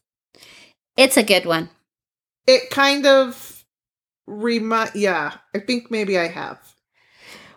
It's 0.97 1.15
a 1.15 1.23
good 1.23 1.45
one. 1.45 1.69
It 2.47 2.71
kind 2.71 3.05
of 3.05 3.63
remind. 4.25 4.95
Yeah, 4.95 5.33
I 5.55 5.59
think 5.59 5.91
maybe 5.91 6.17
I 6.17 6.27
have. 6.27 6.57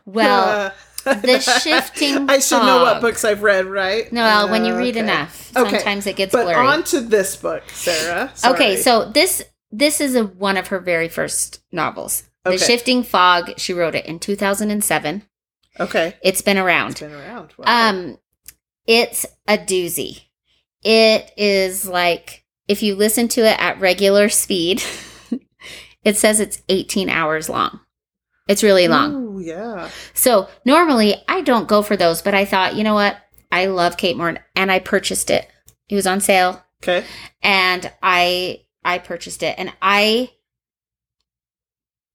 Well, 0.05 0.71
Uh, 1.07 1.13
The 1.15 1.39
Shifting 1.63 2.29
I 2.29 2.39
should 2.41 2.63
know 2.67 2.83
what 2.83 3.01
books 3.01 3.25
I've 3.25 3.43
read, 3.43 3.67
right? 3.67 4.13
no, 4.13 4.47
when 4.49 4.65
you 4.65 4.77
read 4.77 4.97
Okay. 4.97 5.05
enough, 5.05 5.53
Okay. 5.57 5.71
sometimes 5.79 6.07
it 6.07 6.17
gets 6.17 6.33
But 6.33 6.45
blurry. 6.45 6.67
on 6.67 6.83
to 6.85 7.01
this 7.01 7.35
book, 7.37 7.63
Sarah. 7.73 8.31
Okay, 8.45 8.77
so 8.77 9.09
this 9.11 9.43
this 9.71 10.01
is 10.01 10.15
a, 10.15 10.25
one 10.25 10.57
of 10.57 10.69
her 10.69 10.79
very 10.81 11.09
first 11.09 11.63
novels. 11.73 12.25
The 12.45 12.59
Shifting 12.59 13.03
Fog. 13.03 13.59
She 13.59 13.73
wrote 13.73 13.95
it 13.97 14.07
in 14.07 14.19
2007. 14.21 15.23
okay, 15.81 16.15
It's 16.23 16.43
been 16.43 16.57
it's 16.57 16.65
around. 16.65 16.99
been 17.01 17.13
around. 17.13 17.53
Wow. 17.59 17.65
Um, 17.91 18.19
it's 18.87 19.27
a 19.49 19.59
doozy. 19.59 20.23
It 20.85 21.33
is 21.37 21.89
like 21.89 22.45
if 22.69 22.83
you 22.83 22.95
listen 22.95 23.27
to 23.29 23.41
it 23.41 23.59
at 23.61 23.81
regular 23.81 24.29
speed, 24.29 24.83
it 26.05 26.17
says 26.17 26.39
it's 26.39 26.63
18 26.69 27.09
hours 27.09 27.49
long. 27.49 27.81
It's 28.49 28.63
really 28.63 28.87
long. 28.87 29.15
Ooh, 29.15 29.41
yeah. 29.41 29.91
So 30.15 30.49
normally 30.65 31.17
I 31.27 31.41
don't 31.41 31.67
go 31.67 31.83
for 31.83 31.97
those, 31.97 32.23
but 32.23 32.35
I 32.35 32.45
thought, 32.45 32.77
you 32.77 32.85
know 32.85 32.95
what? 32.95 33.17
I 33.51 33.67
love 33.67 33.97
Kate 33.97 34.17
Morton, 34.17 34.41
and 34.55 34.71
I 34.71 34.79
purchased 34.79 35.31
it. 35.31 35.49
It 35.89 35.95
was 35.97 36.07
on 36.07 36.21
sale. 36.21 36.63
Okay. 36.83 37.05
and 37.43 37.91
I 38.03 38.61
I 38.87 38.99
purchased 38.99 39.43
it 39.43 39.55
and 39.59 39.73
I 39.83 40.31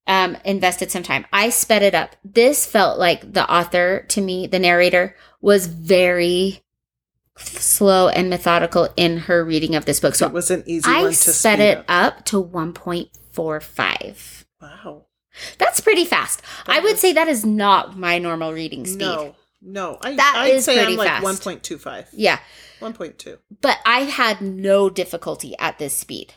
um 0.07 0.37
invested 0.45 0.91
some 0.91 1.03
time. 1.03 1.25
I 1.31 1.49
sped 1.49 1.83
it 1.83 1.93
up. 1.93 2.15
This 2.23 2.65
felt 2.65 2.99
like 2.99 3.33
the 3.33 3.49
author 3.51 4.05
to 4.09 4.21
me, 4.21 4.47
the 4.47 4.59
narrator 4.59 5.15
was 5.41 5.67
very 5.67 6.63
slow 7.37 8.09
and 8.09 8.29
methodical 8.29 8.89
in 8.97 9.17
her 9.19 9.43
reading 9.43 9.75
of 9.75 9.85
this 9.85 9.99
book. 9.99 10.15
So 10.15 10.27
it 10.27 10.33
was 10.33 10.51
an 10.51 10.63
easy 10.65 10.89
I 10.89 11.01
one 11.03 11.11
to 11.11 11.15
sped 11.15 11.59
it 11.59 11.79
up. 11.87 12.17
up 12.19 12.25
to 12.25 12.43
1.45. 12.43 14.45
Wow. 14.61 15.05
That's 15.57 15.79
pretty 15.79 16.05
fast. 16.05 16.41
I 16.67 16.75
That 16.75 16.83
would 16.83 16.93
is- 16.93 16.99
say 16.99 17.13
that 17.13 17.27
is 17.27 17.45
not 17.45 17.97
my 17.97 18.17
normal 18.19 18.53
reading 18.53 18.85
speed. 18.85 18.99
No, 19.05 19.35
no. 19.61 19.97
I, 20.01 20.15
That 20.15 20.33
I'd 20.37 20.53
is 20.55 20.65
say 20.65 20.75
pretty 20.75 20.93
I'm 20.93 20.97
like 20.97 21.07
fast. 21.07 21.43
1.25. 21.43 22.07
Yeah. 22.13 22.39
1.2. 22.79 23.37
but 23.61 23.77
I 23.85 24.01
had 24.01 24.41
no 24.41 24.89
difficulty 24.89 25.55
at 25.59 25.77
this 25.79 25.95
speed. 25.95 26.33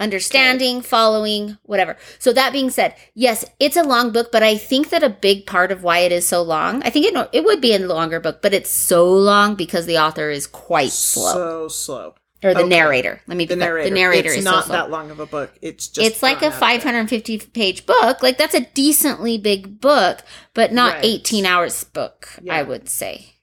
Understanding, 0.00 0.82
following, 0.82 1.56
whatever. 1.62 1.96
So 2.18 2.32
that 2.32 2.52
being 2.52 2.70
said, 2.70 2.96
yes, 3.14 3.44
it's 3.60 3.76
a 3.76 3.84
long 3.84 4.10
book, 4.10 4.32
but 4.32 4.42
I 4.42 4.56
think 4.58 4.90
that 4.90 5.04
a 5.04 5.08
big 5.08 5.46
part 5.46 5.70
of 5.70 5.84
why 5.84 5.98
it 6.00 6.10
is 6.10 6.26
so 6.26 6.42
long, 6.42 6.82
I 6.82 6.90
think 6.90 7.06
it 7.06 7.28
it 7.32 7.44
would 7.44 7.60
be 7.60 7.74
a 7.74 7.78
longer 7.78 8.18
book, 8.18 8.42
but 8.42 8.52
it's 8.52 8.70
so 8.70 9.08
long 9.12 9.54
because 9.54 9.86
the 9.86 9.98
author 9.98 10.30
is 10.30 10.48
quite 10.48 10.90
slow, 10.90 11.32
So 11.32 11.68
slow. 11.68 12.14
or 12.42 12.54
the 12.54 12.60
okay. 12.60 12.68
narrator. 12.70 13.20
Let 13.28 13.36
me 13.36 13.46
The 13.46 13.54
narrator. 13.54 13.88
The 13.88 13.94
narrator 13.94 14.28
it's 14.30 14.38
is 14.38 14.44
not 14.44 14.64
so 14.66 14.72
that 14.72 14.90
long 14.90 15.12
of 15.12 15.20
a 15.20 15.26
book. 15.26 15.52
It's 15.62 15.86
just 15.86 16.04
it's 16.04 16.22
like 16.24 16.42
a 16.42 16.46
out 16.46 16.50
there. 16.50 16.58
550 16.60 17.38
page 17.52 17.86
book. 17.86 18.20
Like 18.20 18.36
that's 18.36 18.54
a 18.54 18.62
decently 18.74 19.38
big 19.38 19.80
book, 19.80 20.22
but 20.54 20.72
not 20.72 20.94
Right. 20.94 21.04
18 21.04 21.46
hours 21.46 21.84
book. 21.84 22.28
Yeah. 22.42 22.54
I 22.54 22.62
would 22.64 22.88
say. 22.88 23.34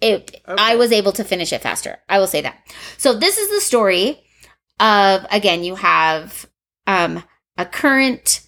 it 0.00 0.40
I 0.46 0.76
was 0.76 0.92
able 0.92 1.10
to 1.12 1.24
finish 1.24 1.52
it 1.52 1.60
faster. 1.60 1.98
I 2.08 2.20
will 2.20 2.28
say 2.28 2.40
that. 2.42 2.56
So 2.96 3.14
this 3.14 3.36
is 3.36 3.50
the 3.50 3.60
story 3.60 4.22
of 4.80 5.26
again 5.30 5.64
you 5.64 5.74
have 5.74 6.48
um 6.86 7.22
a 7.56 7.66
current 7.66 8.46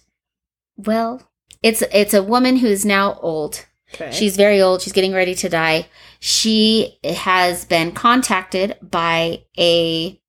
well 0.77 1.31
it's 1.61 1.83
it's 1.93 2.13
a 2.13 2.23
woman 2.23 2.57
who's 2.57 2.85
now 2.85 3.19
old. 3.21 3.65
Okay. 3.93 4.11
She's 4.11 4.37
very 4.37 4.61
old. 4.61 4.81
She's 4.81 4.93
getting 4.93 5.13
ready 5.13 5.35
to 5.35 5.49
die. 5.49 5.87
She 6.19 6.97
has 7.03 7.65
been 7.65 7.91
contacted 7.91 8.77
by 8.81 9.43
a 9.57 10.19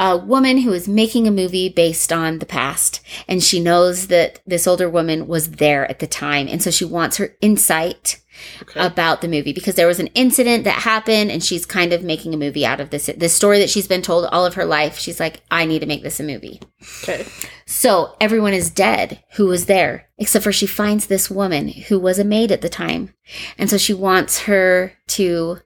a 0.00 0.16
woman 0.16 0.56
who 0.56 0.72
is 0.72 0.88
making 0.88 1.28
a 1.28 1.30
movie 1.30 1.68
based 1.68 2.10
on 2.10 2.38
the 2.38 2.46
past 2.46 3.00
and 3.28 3.44
she 3.44 3.60
knows 3.60 4.06
that 4.06 4.40
this 4.46 4.66
older 4.66 4.88
woman 4.88 5.28
was 5.28 5.52
there 5.52 5.88
at 5.88 5.98
the 5.98 6.06
time 6.06 6.48
and 6.48 6.62
so 6.62 6.70
she 6.70 6.86
wants 6.86 7.18
her 7.18 7.36
insight 7.42 8.18
okay. 8.62 8.80
about 8.80 9.20
the 9.20 9.28
movie 9.28 9.52
because 9.52 9.74
there 9.74 9.86
was 9.86 10.00
an 10.00 10.06
incident 10.08 10.64
that 10.64 10.82
happened 10.82 11.30
and 11.30 11.44
she's 11.44 11.66
kind 11.66 11.92
of 11.92 12.02
making 12.02 12.32
a 12.32 12.38
movie 12.38 12.64
out 12.64 12.80
of 12.80 12.88
this 12.88 13.10
this 13.18 13.34
story 13.34 13.58
that 13.58 13.68
she's 13.68 13.86
been 13.86 14.00
told 14.00 14.24
all 14.26 14.46
of 14.46 14.54
her 14.54 14.64
life 14.64 14.98
she's 14.98 15.20
like 15.20 15.42
i 15.50 15.66
need 15.66 15.80
to 15.80 15.86
make 15.86 16.02
this 16.02 16.18
a 16.18 16.24
movie 16.24 16.58
okay. 17.02 17.26
so 17.66 18.16
everyone 18.22 18.54
is 18.54 18.70
dead 18.70 19.22
who 19.34 19.46
was 19.46 19.66
there 19.66 20.08
except 20.16 20.42
for 20.42 20.52
she 20.52 20.66
finds 20.66 21.06
this 21.06 21.30
woman 21.30 21.68
who 21.68 21.98
was 21.98 22.18
a 22.18 22.24
maid 22.24 22.50
at 22.50 22.62
the 22.62 22.70
time 22.70 23.12
and 23.58 23.68
so 23.68 23.76
she 23.76 23.92
wants 23.92 24.40
her 24.40 24.94
to 25.06 25.58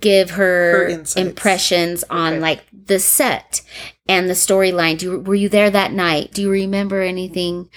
give 0.00 0.30
her, 0.30 0.90
Her 0.90 1.04
impressions 1.16 2.04
on 2.10 2.34
Okay. 2.34 2.40
like 2.40 2.64
the 2.86 2.98
set 2.98 3.60
and 4.08 4.28
the 4.28 4.34
storyline. 4.34 4.98
Do 4.98 5.06
you, 5.12 5.20
were 5.20 5.34
you 5.34 5.48
there 5.48 5.70
that 5.70 5.92
night? 5.92 6.32
Do 6.32 6.42
you 6.42 6.50
remember 6.50 7.00
anything 7.02 7.68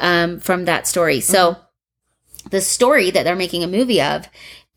um, 0.00 0.40
from 0.40 0.64
that 0.66 0.86
story? 0.86 1.20
So 1.20 1.52
Mm-hmm. 1.52 2.48
the 2.50 2.60
story 2.60 3.10
that 3.10 3.24
they're 3.24 3.36
making 3.36 3.64
a 3.64 3.68
movie 3.68 4.00
of 4.00 4.28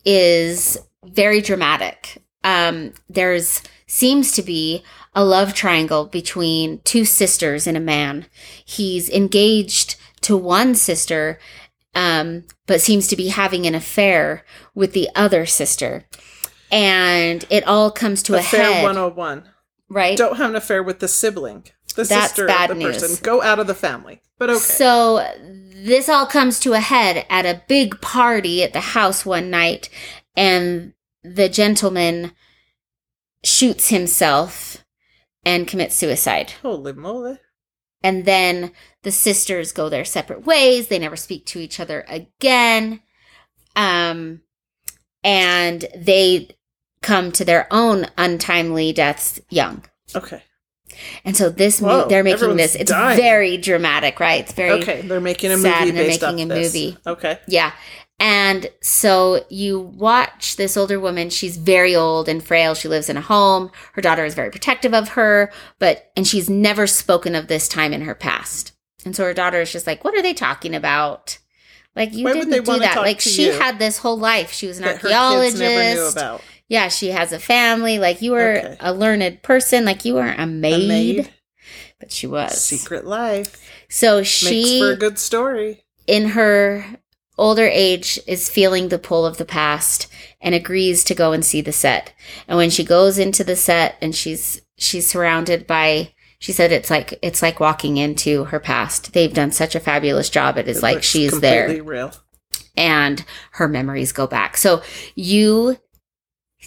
is 0.04 0.78
very 1.04 1.40
dramatic. 1.40 2.22
Um, 2.44 2.92
there's 3.08 3.62
seems 3.86 4.32
to 4.32 4.42
be 4.42 4.82
a 5.14 5.22
love 5.24 5.52
triangle 5.54 6.06
between 6.06 6.80
two 6.84 7.04
sisters 7.04 7.66
and 7.66 7.76
a 7.76 7.80
man. 7.80 8.26
He's 8.64 9.10
engaged 9.10 9.96
to 10.22 10.36
one 10.36 10.74
sister 10.74 11.38
um, 11.94 12.44
but 12.66 12.80
seems 12.80 13.06
to 13.08 13.16
be 13.16 13.28
having 13.28 13.66
an 13.66 13.74
affair 13.74 14.44
with 14.74 14.94
the 14.94 15.08
other 15.14 15.44
sister 15.44 16.06
and 16.72 17.44
it 17.50 17.64
all 17.68 17.90
comes 17.90 18.22
to 18.24 18.34
Affair 18.34 18.70
a 18.70 18.74
head 18.74 18.82
101. 18.82 19.44
right 19.88 20.16
Don't 20.16 20.38
have 20.38 20.50
an 20.50 20.56
affair 20.56 20.82
with 20.82 20.98
the 20.98 21.06
sibling, 21.08 21.64
the 21.94 22.04
That's 22.04 22.28
sister 22.28 22.46
bad 22.46 22.70
of 22.70 22.78
the 22.78 22.84
news. 22.84 23.00
person. 23.02 23.22
Go 23.22 23.42
out 23.42 23.58
of 23.60 23.66
the 23.66 23.74
family. 23.74 24.22
But 24.38 24.50
okay. 24.50 24.58
So 24.58 25.24
this 25.38 26.08
all 26.08 26.26
comes 26.26 26.58
to 26.60 26.72
a 26.72 26.80
head 26.80 27.26
at 27.30 27.44
a 27.46 27.62
big 27.68 28.00
party 28.00 28.62
at 28.64 28.72
the 28.72 28.80
house 28.80 29.24
one 29.24 29.50
night, 29.50 29.88
and 30.34 30.94
the 31.22 31.48
gentleman 31.48 32.32
shoots 33.44 33.88
himself 33.90 34.84
and 35.44 35.68
commits 35.68 35.94
suicide. 35.96 36.52
Holy 36.62 36.92
moly. 36.92 37.38
And 38.04 38.24
then 38.24 38.72
the 39.02 39.12
sisters 39.12 39.70
go 39.72 39.88
their 39.88 40.04
separate 40.04 40.44
ways. 40.44 40.88
They 40.88 40.98
never 40.98 41.16
speak 41.16 41.46
to 41.46 41.60
each 41.60 41.78
other 41.78 42.04
again. 42.08 43.00
Um, 43.76 44.40
and 45.22 45.84
they 45.96 46.48
come 47.02 47.32
to 47.32 47.44
their 47.44 47.66
own 47.70 48.06
untimely 48.16 48.92
deaths 48.92 49.40
young. 49.50 49.84
Okay. 50.14 50.42
And 51.24 51.36
so 51.36 51.48
this 51.48 51.80
Whoa, 51.80 52.06
they're 52.08 52.22
making 52.24 52.56
this. 52.56 52.74
It's 52.74 52.90
dying. 52.90 53.16
very 53.18 53.56
dramatic, 53.56 54.20
right? 54.20 54.40
It's 54.40 54.52
very 54.52 54.82
Okay. 54.82 55.00
They're 55.02 55.20
making 55.20 55.50
a 55.50 55.58
sad 55.58 55.80
movie 55.80 55.88
and 55.90 55.98
they're 55.98 56.06
based 56.06 56.22
making 56.22 56.50
a 56.50 56.54
this. 56.54 56.72
movie. 56.74 56.96
Okay. 57.06 57.38
Yeah. 57.48 57.72
And 58.20 58.70
so 58.82 59.44
you 59.48 59.80
watch 59.80 60.54
this 60.56 60.76
older 60.76 61.00
woman, 61.00 61.28
she's 61.30 61.56
very 61.56 61.96
old 61.96 62.28
and 62.28 62.44
frail. 62.44 62.74
She 62.74 62.86
lives 62.88 63.08
in 63.08 63.16
a 63.16 63.20
home. 63.22 63.70
Her 63.94 64.02
daughter 64.02 64.24
is 64.24 64.34
very 64.34 64.50
protective 64.50 64.94
of 64.94 65.08
her, 65.10 65.50
but 65.80 66.12
and 66.16 66.26
she's 66.26 66.48
never 66.48 66.86
spoken 66.86 67.34
of 67.34 67.48
this 67.48 67.66
time 67.68 67.92
in 67.92 68.02
her 68.02 68.14
past. 68.14 68.72
And 69.04 69.16
so 69.16 69.24
her 69.24 69.34
daughter 69.34 69.60
is 69.60 69.72
just 69.72 69.88
like, 69.88 70.04
"What 70.04 70.14
are 70.14 70.22
they 70.22 70.34
talking 70.34 70.74
about?" 70.76 71.38
Like 71.96 72.14
you 72.14 72.24
Why 72.24 72.32
would 72.34 72.48
didn't 72.50 72.64
they 72.64 72.72
do 72.74 72.78
that. 72.78 72.96
Like 72.98 73.20
she 73.20 73.46
you? 73.46 73.52
had 73.52 73.78
this 73.80 73.98
whole 73.98 74.18
life. 74.18 74.52
She 74.52 74.68
was 74.68 74.78
an 74.78 74.84
That 74.84 75.02
archaeologist. 75.02 76.16
Kids 76.72 76.80
never 76.80 76.80
knew 76.80 76.80
about. 76.80 76.84
Yeah, 76.84 76.88
she 76.88 77.08
has 77.08 77.32
a 77.32 77.38
family. 77.38 77.98
Like 77.98 78.22
you 78.22 78.32
were 78.32 78.58
Okay. 78.58 78.76
a 78.80 78.92
learned 78.92 79.42
person. 79.42 79.84
Like 79.84 80.04
you 80.04 80.14
weren't 80.14 80.40
a 80.40 80.46
maid, 80.46 80.84
A 80.84 80.88
maid. 80.88 81.32
but 82.00 82.12
she 82.12 82.26
was. 82.26 82.60
Secret 82.62 83.04
life. 83.06 83.60
So 83.88 84.22
she 84.22 84.62
Makes 84.62 84.78
for 84.78 84.92
a 84.92 84.96
good 84.96 85.18
story. 85.18 85.84
in 86.06 86.30
her 86.30 86.84
older 87.38 87.66
age 87.66 88.18
is 88.26 88.48
feeling 88.50 88.88
the 88.88 88.98
pull 88.98 89.24
of 89.26 89.36
the 89.38 89.44
past 89.44 90.06
and 90.40 90.54
agrees 90.54 91.02
to 91.04 91.14
go 91.14 91.32
and 91.32 91.44
see 91.44 91.60
the 91.60 91.72
set. 91.72 92.12
And 92.48 92.56
when 92.58 92.70
she 92.70 92.84
goes 92.84 93.18
into 93.18 93.42
the 93.44 93.56
set 93.56 93.96
and 94.00 94.14
she's 94.14 94.60
she's 94.78 95.06
surrounded 95.08 95.66
by 95.66 96.12
she 96.38 96.52
said 96.52 96.72
it's 96.72 96.90
like 96.90 97.18
it's 97.22 97.40
like 97.42 97.60
walking 97.60 97.96
into 97.98 98.44
her 98.44 98.58
past. 98.60 99.12
They've 99.12 99.32
done 99.32 99.52
such 99.52 99.74
a 99.74 99.80
fabulous 99.80 100.28
job. 100.28 100.58
It 100.58 100.68
is 100.68 100.78
It 100.78 100.82
like 100.82 101.02
she's 101.02 101.30
completely 101.30 101.74
there 101.74 101.82
real. 101.84 102.12
and 102.76 103.24
her 103.52 103.68
memories 103.68 104.12
go 104.12 104.26
back. 104.26 104.56
So 104.56 104.82
you 105.14 105.78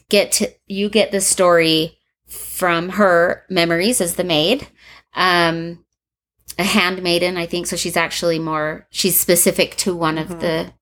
get 0.09 0.31
to 0.33 0.51
you 0.67 0.89
get 0.89 1.11
the 1.11 1.21
story 1.21 1.97
from 2.27 2.89
her 2.89 3.43
memories 3.49 4.01
as 4.01 4.15
the 4.15 4.23
maid. 4.23 4.67
Um 5.13 5.83
a 6.57 6.63
handmaiden, 6.63 7.35
I 7.37 7.45
think. 7.47 7.67
So 7.67 7.75
she's 7.75 7.97
actually 7.97 8.39
more 8.39 8.87
she's 8.89 9.19
specific 9.19 9.75
to 9.77 9.95
one 9.95 10.15
Mhm. 10.15 10.21
of 10.21 10.39
the 10.39 10.73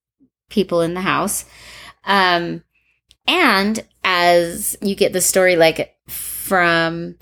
people 0.49 0.81
in 0.81 0.93
the 0.93 1.01
house. 1.01 1.45
Um 2.05 2.63
and 3.27 3.83
as 4.03 4.75
you 4.81 4.95
get 4.95 5.13
the 5.13 5.21
story 5.21 5.55
like 5.55 5.95
from 6.07 7.15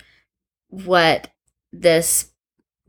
what 0.70 1.30
this 1.72 2.31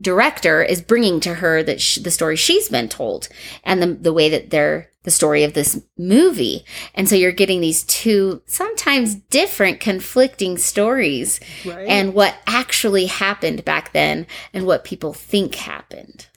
director 0.03 0.61
is 0.61 0.81
bringing 0.81 1.19
to 1.21 1.35
her 1.35 1.63
that 1.63 1.81
sh- 1.81 1.97
the 1.97 2.11
story 2.11 2.35
she's 2.35 2.69
been 2.69 2.89
told 2.89 3.27
and 3.63 3.81
the, 3.81 3.87
the 3.87 4.13
way 4.13 4.29
that 4.29 4.49
they're 4.51 4.89
the 5.03 5.11
story 5.11 5.43
of 5.43 5.53
this 5.53 5.81
movie. 5.97 6.63
And 6.93 7.09
so 7.09 7.15
you're 7.15 7.31
getting 7.33 7.59
these 7.59 7.83
two 7.83 8.41
sometimes 8.45 9.15
different 9.15 9.79
conflicting 9.79 10.57
stories 10.57 11.39
Right. 11.65 11.87
and 11.89 12.13
what 12.13 12.35
actually 12.47 13.07
happened 13.07 13.65
back 13.65 13.91
then 13.93 14.27
and 14.53 14.65
what 14.65 14.83
people 14.85 15.13
think 15.13 15.55
happened. 15.55 16.27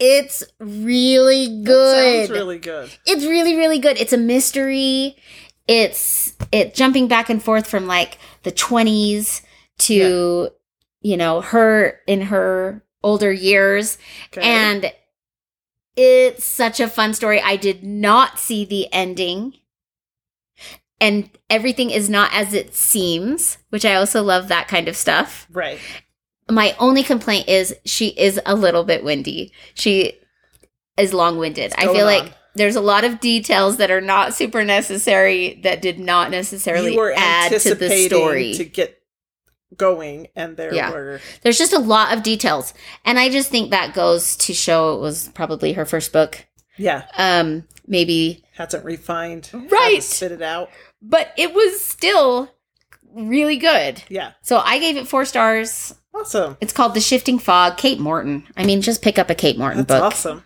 It's 0.00 0.42
really 0.58 1.62
good 1.62 2.26
sounds 2.28 2.30
really 2.30 2.58
good. 2.58 2.90
it's 3.06 3.24
really 3.24 3.54
really 3.54 3.78
good. 3.78 3.98
It's 4.00 4.14
a 4.14 4.18
mystery. 4.18 5.16
It's 5.68 6.32
it 6.50 6.74
jumping 6.74 7.06
back 7.06 7.28
and 7.30 7.40
forth 7.42 7.68
from 7.68 7.86
like 7.86 8.18
the 8.42 8.50
20s 8.52 9.42
to 9.80 10.48
you 11.02 11.16
know 11.16 11.42
her 11.42 12.00
in 12.06 12.22
her 12.22 12.82
older 13.02 13.32
years 13.32 13.98
Okay. 14.32 14.42
and 14.46 14.92
it's 15.96 16.44
such 16.44 16.80
a 16.80 16.88
fun 16.88 17.14
story 17.14 17.40
i 17.40 17.56
did 17.56 17.82
not 17.82 18.38
see 18.38 18.64
the 18.64 18.92
ending 18.92 19.54
and 21.00 21.30
everything 21.48 21.90
is 21.90 22.08
not 22.10 22.30
as 22.32 22.52
it 22.54 22.74
seems 22.74 23.58
which 23.70 23.84
i 23.84 23.94
also 23.94 24.22
love 24.22 24.48
that 24.48 24.68
kind 24.68 24.86
of 24.88 24.96
stuff 24.96 25.46
right. 25.50 25.78
my 26.50 26.76
only 26.78 27.02
complaint 27.02 27.48
is 27.48 27.74
she 27.84 28.08
is 28.08 28.40
a 28.44 28.54
little 28.54 28.84
bit 28.84 29.02
windy. 29.04 29.52
She 29.74 30.14
is 30.96 31.14
long 31.14 31.38
winded. 31.38 31.72
I 31.78 31.82
feel 31.82 31.92
going 31.94 32.24
like 32.24 32.34
there's 32.56 32.76
a 32.76 32.80
lot 32.80 33.04
of 33.04 33.20
details 33.20 33.76
that 33.78 33.90
are 33.90 34.00
not 34.00 34.34
super 34.34 34.64
necessary 34.64 35.60
that 35.62 35.80
did 35.80 35.98
not 35.98 36.30
necessarily 36.30 36.98
add 37.16 37.52
to 37.60 37.74
the 37.74 38.06
story. 38.08 38.54
to 38.54 38.64
get 38.64 38.99
going, 39.76 40.28
and 40.36 40.56
there 40.56 40.74
Yeah. 40.74 40.90
were 40.90 41.20
there's 41.42 41.58
just 41.58 41.72
a 41.72 41.78
lot 41.78 42.16
of 42.16 42.22
details. 42.22 42.74
And 43.04 43.18
I 43.18 43.28
just 43.28 43.50
think 43.50 43.70
that 43.70 43.94
goes 43.94 44.36
to 44.36 44.52
show 44.54 44.94
it 44.94 45.00
was 45.00 45.28
probably 45.34 45.72
her 45.74 45.84
first 45.86 46.12
book. 46.12 46.46
yeah 46.76 47.04
Um, 47.16 47.64
maybe, 47.86 48.44
hasn't 48.56 48.84
refined. 48.84 49.50
Right. 49.52 50.02
spit 50.02 50.32
it 50.32 50.42
out. 50.42 50.70
but 51.02 51.32
it 51.36 51.54
was 51.54 51.80
still 51.80 52.50
really 53.14 53.56
good. 53.56 54.02
Yeah. 54.08 54.32
So 54.42 54.58
I 54.58 54.78
gave 54.78 54.96
it 54.96 55.08
four 55.08 55.24
stars. 55.24 55.94
Awesome. 56.14 56.56
It's 56.60 56.72
called 56.72 56.94
The 56.94 57.00
Shifting 57.00 57.38
Fog, 57.38 57.76
Kate 57.76 57.98
Morton. 58.00 58.46
I 58.56 58.64
mean, 58.64 58.82
just 58.82 59.00
pick 59.02 59.18
up 59.18 59.30
a 59.30 59.34
Kate 59.34 59.56
Morton 59.58 59.84
That's 59.84 60.00
book 60.00 60.02
awesome. 60.12 60.44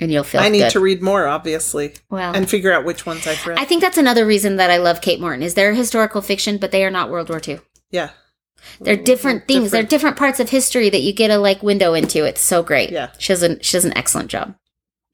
and 0.00 0.10
you'll 0.12 0.22
feel 0.24 0.40
I 0.40 0.48
need 0.48 0.60
good. 0.60 0.70
to 0.70 0.80
read 0.80 1.02
more, 1.02 1.26
obviously, 1.26 1.94
well, 2.08 2.32
and 2.34 2.48
figure 2.48 2.72
out 2.72 2.84
which 2.84 3.04
ones 3.06 3.26
I've 3.26 3.44
read. 3.46 3.58
I 3.58 3.64
think 3.64 3.82
that's 3.82 3.98
another 3.98 4.24
reason 4.24 4.56
that 4.56 4.70
I 4.70 4.76
love 4.78 5.00
Kate 5.00 5.20
Morton 5.20 5.42
is 5.42 5.54
they're 5.54 5.74
historical 5.74 6.22
fiction, 6.22 6.58
but 6.58 6.70
they 6.70 6.84
are 6.84 6.90
not 6.90 7.10
World 7.10 7.28
War 7.28 7.40
II. 7.46 7.60
yeah. 7.90 8.10
They're 8.80 8.96
different 8.96 9.46
things. 9.46 9.70
They're 9.70 9.82
different 9.82 10.16
parts 10.16 10.40
of 10.40 10.48
history 10.50 10.90
that 10.90 11.02
you 11.02 11.12
get 11.12 11.30
a 11.30 11.38
like 11.38 11.62
window 11.62 11.94
into. 11.94 12.24
It's 12.24 12.40
so 12.40 12.62
great. 12.62 12.90
Yeah. 12.90 13.10
She 13.18 13.32
does 13.32 13.42
an 13.42 13.60
she 13.60 13.72
does 13.76 13.84
an 13.84 13.96
excellent 13.96 14.30
job. 14.30 14.54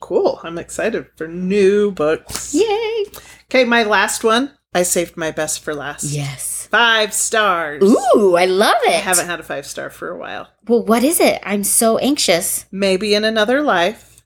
Cool. 0.01 0.41
I'm 0.43 0.59
excited 0.59 1.07
for 1.17 1.27
new 1.27 1.91
books. 1.91 2.55
Yay. 2.55 3.05
Okay, 3.45 3.65
my 3.65 3.83
last 3.83 4.23
one. 4.25 4.53
I 4.75 4.83
saved 4.83 5.17
my 5.17 5.31
best 5.31 5.61
for 5.65 5.75
last. 5.75 6.05
Yes. 6.05 6.67
Five 6.71 7.15
stars. 7.15 7.83
Ooh, 7.83 8.37
I 8.37 8.45
love 8.45 8.77
it. 8.83 8.91
I 8.91 8.99
haven't 8.99 9.27
had 9.27 9.41
a 9.41 9.43
five 9.45 9.65
star 9.65 9.89
for 9.89 10.11
a 10.11 10.19
while. 10.19 10.49
well, 10.69 10.85
what 10.85 11.03
is 11.03 11.19
it? 11.21 11.41
I'm 11.45 11.65
so 11.65 11.97
anxious. 11.99 12.67
Maybe 12.71 13.15
in 13.15 13.25
Another 13.25 13.63
Life 13.63 14.23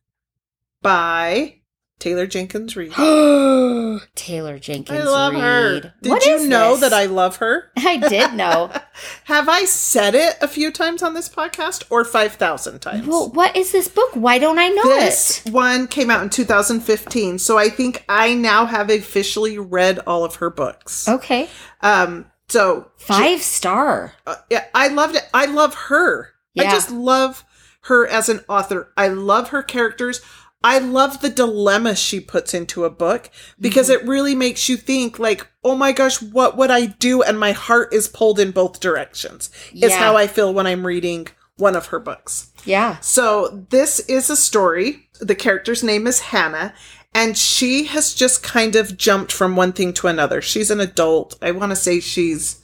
by 0.83 1.60
Taylor 2.01 2.27
Jenkins 2.27 2.75
Reid. 2.77 2.93
Taylor 4.15 4.59
Jenkins 4.59 5.01
I 5.01 5.05
love 5.05 5.33
Reid. 5.35 5.43
her. 5.43 5.95
Did 6.03 6.11
What 6.11 6.25
you 6.27 6.47
know 6.49 6.71
this? 6.73 6.81
that 6.81 6.93
I 6.93 7.05
love 7.07 7.37
her? 7.37 7.71
I 7.77 7.97
did 7.99 8.35
know. 8.35 8.73
Have 9.25 9.49
I 9.49 9.65
said 9.67 10.15
it 10.15 10.37
a 10.41 10.49
few 10.49 10.73
times 10.73 11.03
on 11.03 11.15
this 11.15 11.29
podcast 11.29 11.85
or 11.91 12.05
5,000 12.05 12.81
times? 12.81 13.07
well, 13.07 13.31
what 13.31 13.57
is 13.57 13.73
this 13.73 13.89
book? 13.89 14.11
Why 14.15 14.39
don't 14.39 14.59
I 14.59 14.69
know 14.69 14.83
this 14.83 15.47
it? 15.47 15.53
one 15.53 15.87
came 15.87 16.11
out 16.11 16.23
in 16.23 16.31
2015, 16.31 17.39
so 17.39 17.57
I 17.59 17.69
think 17.69 18.05
I 18.09 18.35
now 18.35 18.67
have 18.67 18.91
officially 18.91 19.59
read 19.59 19.99
all 20.01 20.25
of 20.25 20.37
her 20.37 20.51
books. 20.51 21.09
Okay. 21.09 21.49
Um, 21.83 22.27
so 22.49 22.91
Five 22.97 23.43
star. 23.43 24.15
uh, 24.27 24.37
yeah, 24.51 24.65
I 24.75 24.89
loved 24.89 25.15
it. 25.17 25.29
I 25.33 25.47
love 25.47 25.75
her. 25.75 26.31
I 26.59 26.65
just 26.65 26.91
love 26.91 27.45
her 27.85 28.07
as 28.07 28.29
an 28.29 28.41
author. 28.49 28.93
I 28.97 29.09
love 29.09 29.49
her 29.51 29.63
characters. 29.63 30.21
I 30.63 30.79
love 30.79 31.21
the 31.23 31.31
dilemma 31.31 31.95
she 31.97 32.21
puts 32.21 32.53
into 32.53 32.85
a 32.85 32.91
book 32.91 33.31
because 33.59 33.89
Mm-hmm. 33.89 34.07
it 34.07 34.11
really 34.11 34.35
makes 34.35 34.69
you 34.69 34.77
think 34.77 35.19
like, 35.19 35.47
"Oh 35.65 35.75
my 35.75 35.93
gosh, 35.93 36.21
what 36.21 36.57
would 36.57 36.71
I 36.71 36.87
do?" 36.87 37.23
and 37.23 37.39
my 37.41 37.53
heart 37.53 37.93
is 37.95 38.09
pulled 38.09 38.39
in 38.39 38.51
both 38.51 38.81
directions. 38.81 39.51
Is 39.73 39.95
how 39.95 40.17
I 40.17 40.27
feel 40.27 40.53
when 40.53 40.67
I'm 40.67 40.87
reading 40.87 41.29
one 41.57 41.77
of 41.77 41.87
her 41.87 41.99
books. 41.99 42.53
Yeah. 42.65 42.99
So 43.01 43.67
this 43.71 44.01
is 44.01 44.29
a 44.31 44.37
story. 44.37 45.09
The 45.21 45.35
character's 45.35 45.83
name 45.83 46.07
is 46.07 46.21
Hannah, 46.21 46.75
and 47.15 47.37
she 47.39 47.85
has 47.85 48.15
just 48.15 48.43
kind 48.43 48.77
of 48.77 48.97
jumped 48.97 49.33
from 49.33 49.57
one 49.57 49.73
thing 49.73 49.93
to 49.95 50.09
another. 50.09 50.41
She's 50.43 50.71
an 50.71 50.81
adult. 50.81 51.39
I 51.43 51.51
want 51.53 51.71
to 51.73 51.77
say 51.77 52.01
she's 52.01 52.63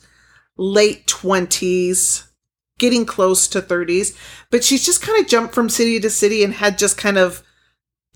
late 0.59 1.07
20s, 1.07 2.25
getting 2.79 3.05
close 3.07 3.47
to 3.49 3.61
30s, 3.61 4.17
but 4.51 4.65
she's 4.65 4.85
just 4.87 5.03
kind 5.03 5.21
of 5.21 5.29
jumped 5.29 5.55
from 5.55 5.69
city 5.69 6.01
to 6.01 6.11
city 6.11 6.43
and 6.43 6.55
had 6.55 6.79
just 6.79 6.97
kind 6.97 7.19
of 7.19 7.43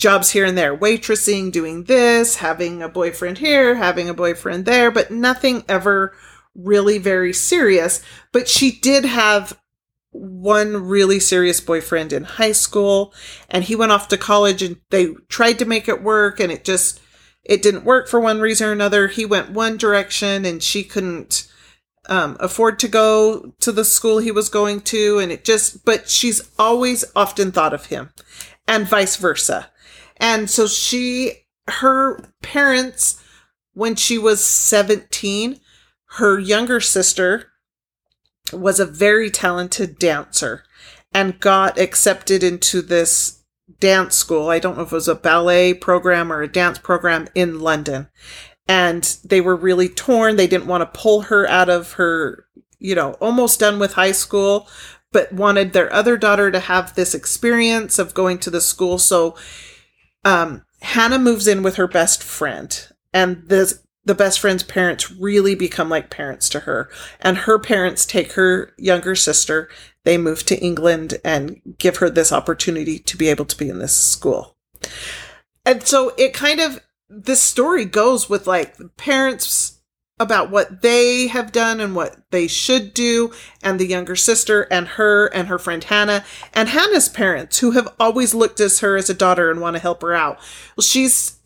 jobs 0.01 0.31
here 0.31 0.47
and 0.47 0.59
there, 0.59 0.77
waitressing, 0.77 1.53
doing 1.53 1.85
this, 1.85 2.37
having 2.37 2.83
a 2.83 2.89
boyfriend 2.89 3.39
here, 3.39 3.77
having 3.77 4.09
a 4.09 4.15
boyfriend 4.15 4.65
there, 4.65 4.91
but 4.91 5.11
nothing 5.11 5.63
ever 5.69 6.15
really 6.55 6.99
very 6.99 7.33
serious. 7.33 8.03
But 8.33 8.49
she 8.49 8.73
did 8.73 9.05
have 9.05 9.61
one 10.13 10.89
really 10.89 11.21
serious 11.21 11.61
boyfriend 11.61 12.13
in 12.13 12.25
high 12.25 12.53
school 12.53 13.15
and 13.49 13.65
he 13.65 13.77
went 13.77 13.93
off 13.93 14.09
to 14.09 14.17
college 14.17 14.61
and 14.61 14.77
they 14.91 15.13
tried 15.29 15.59
to 15.59 15.65
make 15.65 15.89
it 15.89 16.03
work 16.03 16.41
and 16.41 16.51
it 16.51 16.65
just 16.65 17.01
it 17.45 17.63
didn't 17.63 17.85
work 17.85 18.09
for 18.09 18.19
one 18.19 18.41
reason 18.41 18.69
or 18.69 18.73
another 18.73 19.07
he 19.07 19.25
went 19.25 19.53
one 19.53 19.77
direction 19.77 20.45
and 20.45 20.65
she 20.65 20.83
couldn't 20.83 21.49
um, 22.09 22.37
afford 22.41 22.81
to 22.81 22.89
go 22.89 23.55
to 23.61 23.71
the 23.71 23.85
school 23.85 24.19
he 24.19 24.33
was 24.33 24.49
going 24.49 24.81
to 24.81 25.21
and 25.21 25.31
it 25.31 25.45
just 25.45 25.85
but 25.85 26.09
she's 26.09 26.51
always 26.59 27.05
often 27.15 27.53
thought 27.53 27.73
of 27.73 27.87
him 27.87 28.11
and 28.67 28.89
vice 28.89 29.15
versa 29.15 29.70
and 30.21 30.49
so 30.49 30.67
she 30.67 31.47
her 31.67 32.23
parents 32.43 33.23
when 33.73 33.97
she 33.97 34.19
was 34.19 34.45
17 34.45 35.61
her 36.17 36.39
younger 36.39 36.81
sister 36.81 37.51
was 38.53 38.81
a 38.81 38.87
very 38.87 39.31
talented 39.31 39.99
dancer 39.99 40.65
and 41.13 41.41
got 41.41 41.79
accepted 41.79 42.43
into 42.43 42.83
this 42.83 43.43
dance 43.79 44.17
school. 44.17 44.49
I 44.49 44.59
don't 44.59 44.77
know 44.77 44.83
if 44.83 44.93
it 44.93 44.95
was 44.95 45.09
a 45.09 45.15
ballet 45.15 45.75
program 45.75 46.33
or 46.33 46.43
a 46.43 46.49
dance 46.49 46.79
program 46.79 47.29
in 47.35 47.61
London. 47.61 48.09
And 48.69 49.05
they 49.25 49.41
were 49.41 49.57
really 49.57 49.89
torn. 49.89 50.37
They 50.37 50.47
didn't 50.47 50.67
want 50.67 50.83
to 50.83 50.99
pull 51.01 51.23
her 51.23 51.49
out 51.49 51.69
of 51.69 51.93
her, 51.93 52.47
you 52.79 52.95
know, 52.95 53.13
almost 53.15 53.61
done 53.61 53.79
with 53.79 53.95
high 53.95 54.13
school, 54.13 54.69
but 55.13 55.33
wanted 55.33 55.73
their 55.73 55.93
other 55.93 56.17
daughter 56.17 56.51
to 56.51 56.61
have 56.61 56.95
this 56.95 57.15
experience 57.15 57.99
of 57.99 58.15
going 58.15 58.39
to 58.39 58.51
the 58.51 58.61
school. 58.61 58.99
So 58.99 59.37
um, 60.25 60.65
Hannah 60.83 61.19
moves 61.19 61.47
in 61.47 61.63
with 61.63 61.77
her 61.77 61.89
best 61.89 62.23
friend. 62.23 62.89
And 63.13 63.43
this 63.47 63.83
the 64.05 64.15
best 64.15 64.41
friend's 64.41 64.63
parents 64.63 65.11
really 65.11 65.55
become 65.55 65.89
like 65.89 66.11
parents 66.11 66.49
to 66.49 66.61
her. 66.61 66.91
And 67.21 67.37
her 67.39 67.59
parents 67.59 68.07
take 68.07 68.33
her 68.33 68.73
younger 68.79 69.15
sister, 69.15 69.69
they 70.05 70.17
move 70.17 70.45
to 70.47 70.59
England 70.59 71.19
and 71.25 71.61
give 71.79 71.99
her 71.99 72.09
this 72.09 72.33
opportunity 72.33 72.99
to 72.99 73.17
be 73.17 73.29
able 73.29 73.45
to 73.45 73.57
be 73.57 73.69
in 73.69 73.79
this 73.79 73.95
school. 73.95 74.57
And 75.67 75.87
so 75.87 76.13
it 76.17 76.33
kind 76.33 76.61
of, 76.61 76.81
this 77.09 77.43
story 77.43 77.85
goes 77.85 78.31
with 78.31 78.47
like 78.47 78.77
the 78.79 78.89
parents 78.89 79.80
about 80.21 80.51
what 80.51 80.83
they 80.83 81.27
have 81.27 81.51
done 81.51 81.81
and 81.81 81.97
what 81.97 82.19
they 82.31 82.47
should 82.47 82.95
do, 82.95 83.33
and 83.63 83.81
the 83.81 83.87
younger 83.87 84.15
sister 84.15 84.69
and 84.71 84.87
her 84.87 85.27
and 85.29 85.49
her 85.49 85.59
friend 85.59 85.83
Hannah, 85.83 86.25
and 86.55 86.69
Hannah's 86.69 87.09
parents 87.09 87.59
who 87.59 87.73
have 87.73 87.89
always 87.99 88.35
looked 88.35 88.61
at 88.61 88.79
her 88.79 88.97
as 88.97 89.11
a 89.11 89.15
daughter 89.15 89.51
and 89.51 89.61
want 89.61 89.75
to 89.77 89.83
help 89.83 90.03
her 90.03 90.15
out. 90.15 90.39
Well, 90.77 90.83
she's 90.83 91.41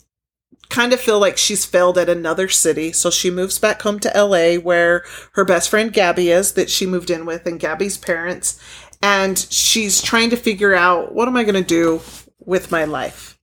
kind 0.68 0.93
of 0.93 1.01
feel 1.01 1.20
like 1.20 1.39
she's 1.39 1.64
failed 1.64 1.97
at 1.97 2.09
another 2.09 2.49
city. 2.49 2.91
So 2.91 3.11
she 3.11 3.31
moves 3.31 3.61
back 3.61 3.83
home 3.83 4.01
to 4.01 4.12
LA 4.14 4.57
where 4.57 5.05
her 5.35 5.45
best 5.45 5.70
friend 5.70 5.93
Gabby 5.93 6.31
is 6.31 6.53
that 6.55 6.68
she 6.68 6.85
moved 6.85 7.11
in 7.11 7.25
with 7.27 7.47
and 7.47 7.61
Gabby's 7.61 7.97
parents. 7.97 8.61
And 9.01 9.39
she's 9.39 10.03
trying 10.03 10.31
to 10.31 10.37
figure 10.37 10.75
out 10.75 11.14
what 11.14 11.29
am 11.29 11.37
I 11.37 11.45
going 11.45 11.55
to 11.55 11.62
do 11.62 12.01
with 12.41 12.72
my 12.72 12.85
life? 12.85 13.39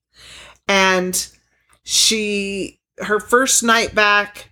And 0.68 1.26
she, 1.84 2.80
her 2.98 3.18
first 3.18 3.62
night 3.62 3.94
back, 3.94 4.51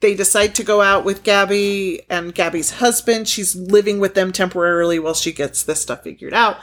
they 0.00 0.14
decide 0.14 0.54
to 0.54 0.64
go 0.64 0.80
out 0.80 1.04
with 1.04 1.22
Gabby 1.22 2.02
and 2.08 2.34
Gabby's 2.34 2.72
husband. 2.72 3.28
She's 3.28 3.54
living 3.54 4.00
with 4.00 4.14
them 4.14 4.32
temporarily 4.32 4.98
while 4.98 5.14
she 5.14 5.32
gets 5.32 5.62
this 5.62 5.82
stuff 5.82 6.02
figured 6.02 6.34
out. 6.34 6.58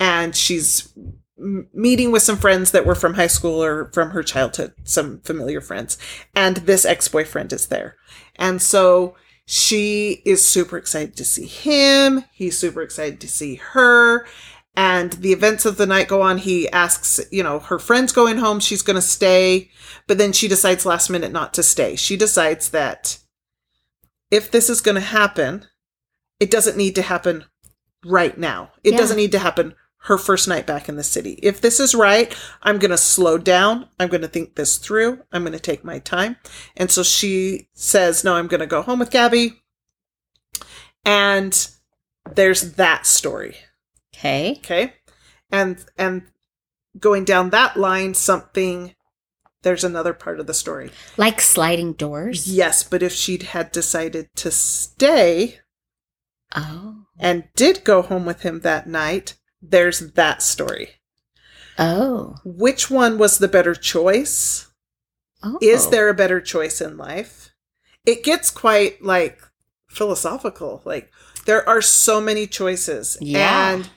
And 0.00 0.34
she's 0.34 0.92
meeting 1.36 2.10
with 2.10 2.22
some 2.22 2.36
friends 2.36 2.72
that 2.72 2.86
were 2.86 2.94
from 2.94 3.14
high 3.14 3.28
school 3.28 3.62
or 3.62 3.90
from 3.92 4.10
her 4.10 4.22
childhood, 4.22 4.72
some 4.84 5.20
familiar 5.20 5.60
friends. 5.60 5.98
And 6.34 6.58
this 6.58 6.84
ex 6.84 7.08
boyfriend 7.08 7.52
is 7.52 7.66
there. 7.66 7.96
And 8.36 8.60
so 8.60 9.16
she 9.44 10.22
is 10.24 10.44
super 10.44 10.76
excited 10.76 11.16
to 11.16 11.24
see 11.24 11.46
him. 11.46 12.24
He's 12.32 12.58
super 12.58 12.82
excited 12.82 13.20
to 13.20 13.28
see 13.28 13.56
her. 13.56 14.26
And 14.78 15.14
the 15.14 15.32
events 15.32 15.66
of 15.66 15.76
the 15.76 15.86
night 15.86 16.06
go 16.06 16.22
on. 16.22 16.38
He 16.38 16.70
asks, 16.70 17.18
you 17.32 17.42
know, 17.42 17.58
her 17.58 17.80
friend's 17.80 18.12
going 18.12 18.36
home. 18.38 18.60
She's 18.60 18.80
going 18.80 18.94
to 18.94 19.02
stay. 19.02 19.70
But 20.06 20.18
then 20.18 20.32
she 20.32 20.46
decides 20.46 20.86
last 20.86 21.10
minute 21.10 21.32
not 21.32 21.52
to 21.54 21.64
stay. 21.64 21.96
She 21.96 22.16
decides 22.16 22.70
that 22.70 23.18
if 24.30 24.52
this 24.52 24.70
is 24.70 24.80
going 24.80 24.94
to 24.94 25.00
happen, 25.00 25.66
it 26.38 26.48
doesn't 26.48 26.76
need 26.76 26.94
to 26.94 27.02
happen 27.02 27.44
right 28.06 28.38
now. 28.38 28.70
It 28.84 28.92
Yeah. 28.92 28.98
doesn't 28.98 29.16
need 29.16 29.32
to 29.32 29.40
happen 29.40 29.74
her 30.02 30.16
first 30.16 30.46
night 30.46 30.64
back 30.64 30.88
in 30.88 30.94
the 30.94 31.02
city. 31.02 31.40
If 31.42 31.60
this 31.60 31.80
is 31.80 31.92
right, 31.92 32.32
I'm 32.62 32.78
going 32.78 32.92
to 32.92 32.96
slow 32.98 33.36
down. 33.36 33.88
I'm 33.98 34.08
going 34.08 34.20
to 34.20 34.28
think 34.28 34.54
this 34.54 34.78
through. 34.78 35.24
I'm 35.32 35.42
going 35.42 35.54
to 35.54 35.58
take 35.58 35.82
my 35.82 35.98
time. 35.98 36.36
And 36.76 36.88
so 36.88 37.02
she 37.02 37.68
says, 37.74 38.22
No, 38.22 38.34
I'm 38.36 38.46
going 38.46 38.60
to 38.60 38.66
go 38.66 38.82
home 38.82 39.00
with 39.00 39.10
Gabby. 39.10 39.60
And 41.04 41.68
there's 42.32 42.74
that 42.74 43.06
story. 43.06 43.56
Okay. 44.18 44.56
Okay. 44.58 44.92
And, 45.50 45.84
and 45.96 46.22
going 46.98 47.24
down 47.24 47.50
that 47.50 47.76
line, 47.76 48.14
something, 48.14 48.94
there's 49.62 49.84
another 49.84 50.12
part 50.12 50.40
of 50.40 50.46
the 50.46 50.54
story. 50.54 50.90
Like 51.16 51.40
sliding 51.40 51.92
doors. 51.94 52.46
Yes, 52.48 52.82
but 52.82 53.02
if 53.02 53.12
she'd 53.12 53.44
had 53.44 53.72
decided 53.72 54.28
to 54.36 54.50
stay 54.50 55.60
Oh. 56.56 57.04
and 57.18 57.44
did 57.56 57.84
go 57.84 58.00
home 58.02 58.24
with 58.24 58.40
him 58.42 58.60
that 58.60 58.86
night, 58.86 59.34
there's 59.60 60.12
that 60.12 60.42
story. 60.42 60.92
Oh. 61.78 62.36
Which 62.44 62.90
one 62.90 63.18
was 63.18 63.38
the 63.38 63.48
better 63.48 63.74
choice? 63.74 64.66
Oh. 65.42 65.58
Is 65.60 65.90
there 65.90 66.08
a 66.08 66.14
better 66.14 66.40
choice 66.40 66.80
in 66.80 66.96
life? 66.96 67.50
It 68.06 68.24
gets 68.24 68.50
quite 68.50 69.02
like 69.02 69.40
philosophical. 69.88 70.80
Like 70.84 71.10
there 71.46 71.68
are 71.68 71.82
so 71.82 72.20
many 72.20 72.46
choices. 72.46 73.18
Yeah. 73.20 73.72
And 73.74 73.90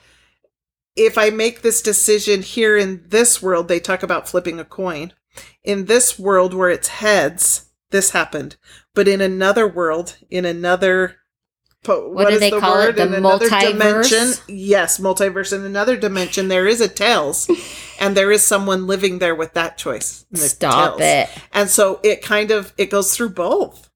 if 0.96 1.16
I 1.18 1.30
make 1.30 1.62
this 1.62 1.82
decision 1.82 2.42
here 2.42 2.76
in 2.76 3.04
this 3.08 3.42
world, 3.42 3.68
they 3.68 3.80
talk 3.80 4.02
about 4.02 4.28
flipping 4.28 4.58
a 4.60 4.64
coin. 4.64 5.12
In 5.64 5.86
this 5.86 6.18
world 6.18 6.52
where 6.54 6.68
it's 6.70 6.88
heads, 6.88 7.70
this 7.90 8.10
happened. 8.10 8.56
But 8.94 9.08
in 9.08 9.20
another 9.20 9.66
world, 9.66 10.16
in 10.30 10.44
another 10.44 11.16
po- 11.82 12.10
What 12.10 12.28
do 12.28 12.34
is 12.34 12.40
they 12.40 12.50
call 12.50 12.80
it? 12.80 12.96
The 12.96 13.02
In 13.06 13.14
another 13.14 13.48
multiverse? 13.48 14.42
yes, 14.48 14.98
multiverse. 14.98 15.52
In 15.54 15.64
another 15.64 15.96
dimension, 15.96 16.48
there 16.48 16.66
is 16.66 16.80
a 16.80 16.88
tails, 16.88 17.48
and 18.00 18.14
there 18.16 18.30
is 18.30 18.44
someone 18.44 18.86
living 18.86 19.18
there 19.18 19.34
with 19.34 19.54
that 19.54 19.78
choice. 19.78 20.26
the 20.30 20.38
Stop 20.38 20.98
tails. 20.98 21.00
it. 21.30 21.42
And 21.52 21.70
so 21.70 22.00
it 22.02 22.22
kind 22.22 22.50
of 22.50 22.72
it 22.76 22.90
goes 22.90 23.16
through 23.16 23.30
both. 23.30 23.88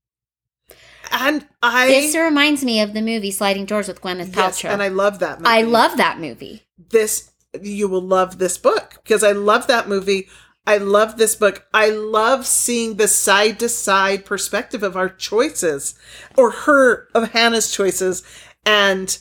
And 1.10 1.46
I 1.62 1.86
This 1.88 2.14
reminds 2.14 2.64
me 2.64 2.80
of 2.80 2.92
the 2.94 3.02
movie 3.02 3.30
Sliding 3.30 3.64
Doors 3.66 3.88
with 3.88 4.00
Gwyneth 4.00 4.28
Paltrow. 4.30 4.64
yes, 4.64 4.64
and 4.64 4.82
I 4.82 4.88
love 4.88 5.18
that 5.20 5.40
movie. 5.40 5.50
I 5.50 5.62
love 5.62 5.96
that 5.96 6.18
movie. 6.20 6.62
this 6.90 7.30
you 7.62 7.88
will 7.88 8.02
love 8.02 8.38
this 8.38 8.58
book 8.58 9.00
because 9.02 9.24
I 9.24 9.32
love 9.32 9.66
that 9.68 9.88
movie. 9.88 10.28
I 10.66 10.76
love 10.78 11.16
this 11.16 11.34
book. 11.36 11.66
I 11.72 11.88
love 11.90 12.44
seeing 12.46 12.96
the 12.96 13.08
side 13.08 13.58
to 13.60 13.68
side 13.68 14.24
perspective 14.26 14.82
of 14.82 14.96
our 14.96 15.08
choices 15.08 15.94
or 16.36 16.50
her 16.50 17.08
of 17.14 17.30
Hannah's 17.30 17.70
choices 17.70 18.22
and 18.66 19.18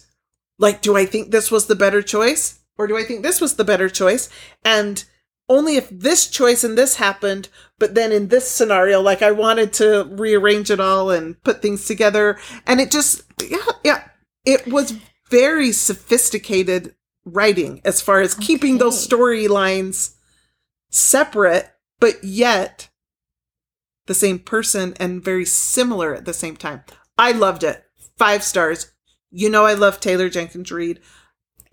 like 0.58 0.82
do 0.82 0.98
I 0.98 1.06
think 1.06 1.32
this 1.32 1.52
was 1.52 1.68
the 1.68 1.76
better 1.76 2.02
choice 2.02 2.60
or 2.78 2.88
do 2.88 2.98
I 2.98 3.04
think 3.04 3.24
this 3.24 3.40
was 3.40 3.56
the 3.56 3.64
better 3.64 3.90
choice? 3.90 4.28
And 4.64 5.04
only 5.48 5.78
if 5.78 5.90
this 5.90 6.28
choice 6.28 6.64
and 6.64 6.78
this 6.78 6.96
happened, 6.96 7.50
but 7.80 7.95
then 7.95 8.11
in 8.11 8.30
this 8.30 8.49
scenario, 8.49 9.01
like 9.01 9.21
I 9.21 9.32
wanted 9.32 9.73
to 9.73 10.07
rearrange 10.11 10.71
it 10.71 10.80
all 10.80 11.11
and 11.11 11.41
put 11.43 11.61
things 11.61 11.86
together. 11.86 12.38
And 12.65 12.80
it 12.80 12.91
just, 12.91 13.23
yeah, 13.41 13.57
yeah, 13.84 14.07
it 14.45 14.67
was 14.67 14.97
very 15.30 15.71
sophisticated 15.71 16.95
writing 17.26 17.82
as 17.84 18.01
far 18.01 18.21
as 18.21 18.36
keeping 18.36 18.78
those 18.78 19.05
storylines 19.05 20.15
separate, 20.89 21.71
but 21.99 22.23
yet 22.23 22.89
the 24.07 24.13
same 24.13 24.39
person 24.39 24.93
and 24.99 25.23
very 25.23 25.45
similar 25.45 26.13
at 26.13 26.26
the 26.26 26.34
same 26.34 26.55
time. 26.55 26.84
I 27.17 27.32
loved 27.32 27.63
it. 27.63 27.84
Five 28.17 28.43
stars. 28.43 28.91
You 29.32 29.49
know, 29.49 29.65
I 29.65 29.73
love 29.73 29.99
Taylor 29.99 30.30
Jenkins 30.30 30.71
Reid. 30.71 31.01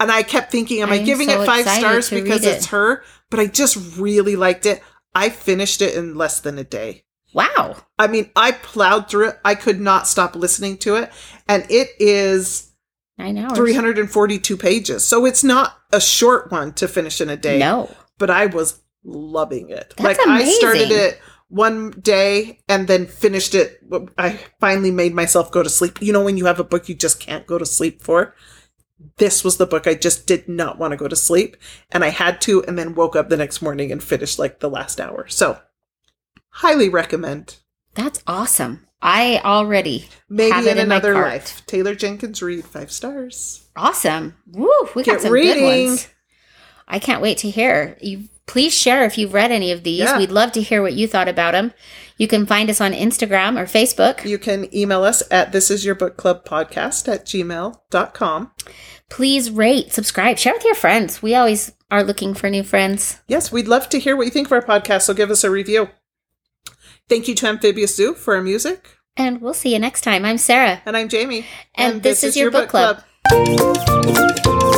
And 0.00 0.10
I 0.10 0.24
kept 0.24 0.50
thinking, 0.50 0.82
am 0.82 0.90
I 0.90 0.96
I'm 0.96 1.04
giving 1.04 1.28
so 1.28 1.42
it 1.42 1.46
five 1.46 1.68
stars 1.68 2.10
because 2.10 2.44
read 2.44 2.56
it's 2.56 2.66
her? 2.66 3.04
But 3.30 3.38
I 3.38 3.46
just 3.46 3.96
really 3.96 4.34
liked 4.34 4.66
it. 4.66 4.82
I 5.14 5.28
finished 5.28 5.82
it 5.82 5.94
in 5.94 6.14
less 6.14 6.40
than 6.40 6.58
a 6.58 6.64
day. 6.64 7.04
Wow. 7.34 7.76
I 7.98 8.06
mean, 8.08 8.30
I 8.36 8.52
plowed 8.52 9.08
through 9.08 9.30
it. 9.30 9.40
I 9.44 9.54
could 9.54 9.80
not 9.80 10.06
stop 10.06 10.36
listening 10.36 10.78
to 10.78 10.96
it. 10.96 11.10
And 11.48 11.66
it 11.70 11.90
is 11.98 12.72
Nine 13.18 13.38
hours. 13.38 13.56
342 13.56 14.56
pages. 14.56 15.04
So 15.04 15.24
it's 15.24 15.44
not 15.44 15.78
a 15.92 16.00
short 16.00 16.50
one 16.50 16.72
to 16.74 16.88
finish 16.88 17.20
in 17.20 17.28
a 17.28 17.36
day. 17.36 17.58
No. 17.58 17.90
But 18.18 18.30
I 18.30 18.46
was 18.46 18.80
loving 19.04 19.70
it. 19.70 19.94
That's 19.96 20.18
like 20.18 20.26
I 20.26 20.44
started 20.44 20.90
it 20.90 21.20
one 21.48 21.90
day 21.90 22.60
and 22.68 22.88
then 22.88 23.06
finished 23.06 23.54
it. 23.54 23.80
I 24.16 24.38
finally 24.60 24.90
made 24.90 25.14
myself 25.14 25.50
go 25.52 25.62
to 25.62 25.68
sleep. 25.68 26.00
You 26.00 26.12
know, 26.12 26.24
when 26.24 26.36
you 26.36 26.46
have 26.46 26.60
a 26.60 26.64
book 26.64 26.88
you 26.88 26.94
just 26.94 27.20
can't 27.20 27.46
go 27.46 27.58
to 27.58 27.66
sleep 27.66 28.02
for? 28.02 28.34
This 29.16 29.44
was 29.44 29.56
the 29.56 29.66
book 29.66 29.86
I 29.86 29.94
just 29.94 30.26
did 30.26 30.48
not 30.48 30.78
want 30.78 30.92
to 30.92 30.96
go 30.96 31.08
to 31.08 31.16
sleep. 31.16 31.56
And 31.90 32.04
I 32.04 32.08
had 32.08 32.40
to, 32.42 32.62
and 32.64 32.78
then 32.78 32.94
woke 32.94 33.16
up 33.16 33.28
the 33.28 33.36
next 33.36 33.62
morning 33.62 33.92
and 33.92 34.02
finished 34.02 34.38
like 34.38 34.60
the 34.60 34.70
last 34.70 35.00
hour. 35.00 35.26
So, 35.28 35.58
highly 36.50 36.88
recommend. 36.88 37.56
That's 37.94 38.22
awesome. 38.26 38.86
I 39.00 39.40
already 39.44 40.08
Maybe 40.28 40.52
have 40.52 40.64
in 40.64 40.70
it 40.78 40.80
in 40.80 40.86
another 40.86 41.14
life. 41.14 41.64
Taylor 41.66 41.94
Jenkins 41.94 42.40
Reid 42.40 42.64
five 42.64 42.90
stars. 42.92 43.66
Awesome. 43.76 44.36
Woo, 44.52 44.70
we 44.94 45.02
got 45.02 45.14
Get 45.14 45.22
some 45.22 45.32
reading. 45.32 45.64
good 45.64 45.86
ones. 45.88 46.08
I 46.86 46.98
can't 46.98 47.22
wait 47.22 47.38
to 47.38 47.50
hear. 47.50 47.96
You 48.00 48.28
please 48.52 48.76
share 48.76 49.06
if 49.06 49.16
you've 49.16 49.32
read 49.32 49.50
any 49.50 49.72
of 49.72 49.82
these. 49.82 50.00
Yeah. 50.00 50.18
We'd 50.18 50.30
love 50.30 50.52
to 50.52 50.60
hear 50.60 50.82
what 50.82 50.92
you 50.92 51.08
thought 51.08 51.26
about 51.26 51.52
them. 51.52 51.72
You 52.18 52.28
can 52.28 52.44
find 52.44 52.68
us 52.68 52.82
on 52.82 52.92
Instagram 52.92 53.58
or 53.58 53.64
Facebook. 53.64 54.26
You 54.26 54.38
can 54.38 54.72
email 54.76 55.04
us 55.04 55.22
at 55.30 55.52
this 55.52 55.70
is 55.70 55.86
your 55.86 55.94
book 55.94 56.18
club 56.18 56.44
podcast 56.44 57.10
at 57.10 57.24
gmail.com. 57.24 58.50
Please 59.08 59.50
rate, 59.50 59.90
subscribe, 59.90 60.36
share 60.36 60.52
with 60.52 60.66
your 60.66 60.74
friends. 60.74 61.22
We 61.22 61.34
always 61.34 61.72
are 61.90 62.04
looking 62.04 62.34
for 62.34 62.50
new 62.50 62.62
friends. 62.62 63.22
Yes, 63.26 63.50
we'd 63.50 63.68
love 63.68 63.88
to 63.88 63.98
hear 63.98 64.18
what 64.18 64.26
you 64.26 64.30
think 64.30 64.48
of 64.48 64.52
our 64.52 64.60
podcast, 64.62 65.02
so 65.02 65.14
give 65.14 65.30
us 65.30 65.44
a 65.44 65.50
review. 65.50 65.88
Thank 67.08 67.28
you 67.28 67.34
to 67.36 67.46
Amphibious 67.46 67.96
Zoo 67.96 68.12
for 68.12 68.36
our 68.36 68.42
music. 68.42 68.98
And 69.16 69.40
we'll 69.40 69.54
see 69.54 69.72
you 69.72 69.78
next 69.78 70.02
time. 70.02 70.26
I'm 70.26 70.38
Sarah. 70.38 70.82
And 70.84 70.94
I'm 70.94 71.08
Jamie. 71.08 71.46
And 71.74 72.02
this 72.02 72.22
is 72.22 72.36
your 72.36 72.50
book 72.50 72.68
club. 72.68 73.02
club. 73.24 74.71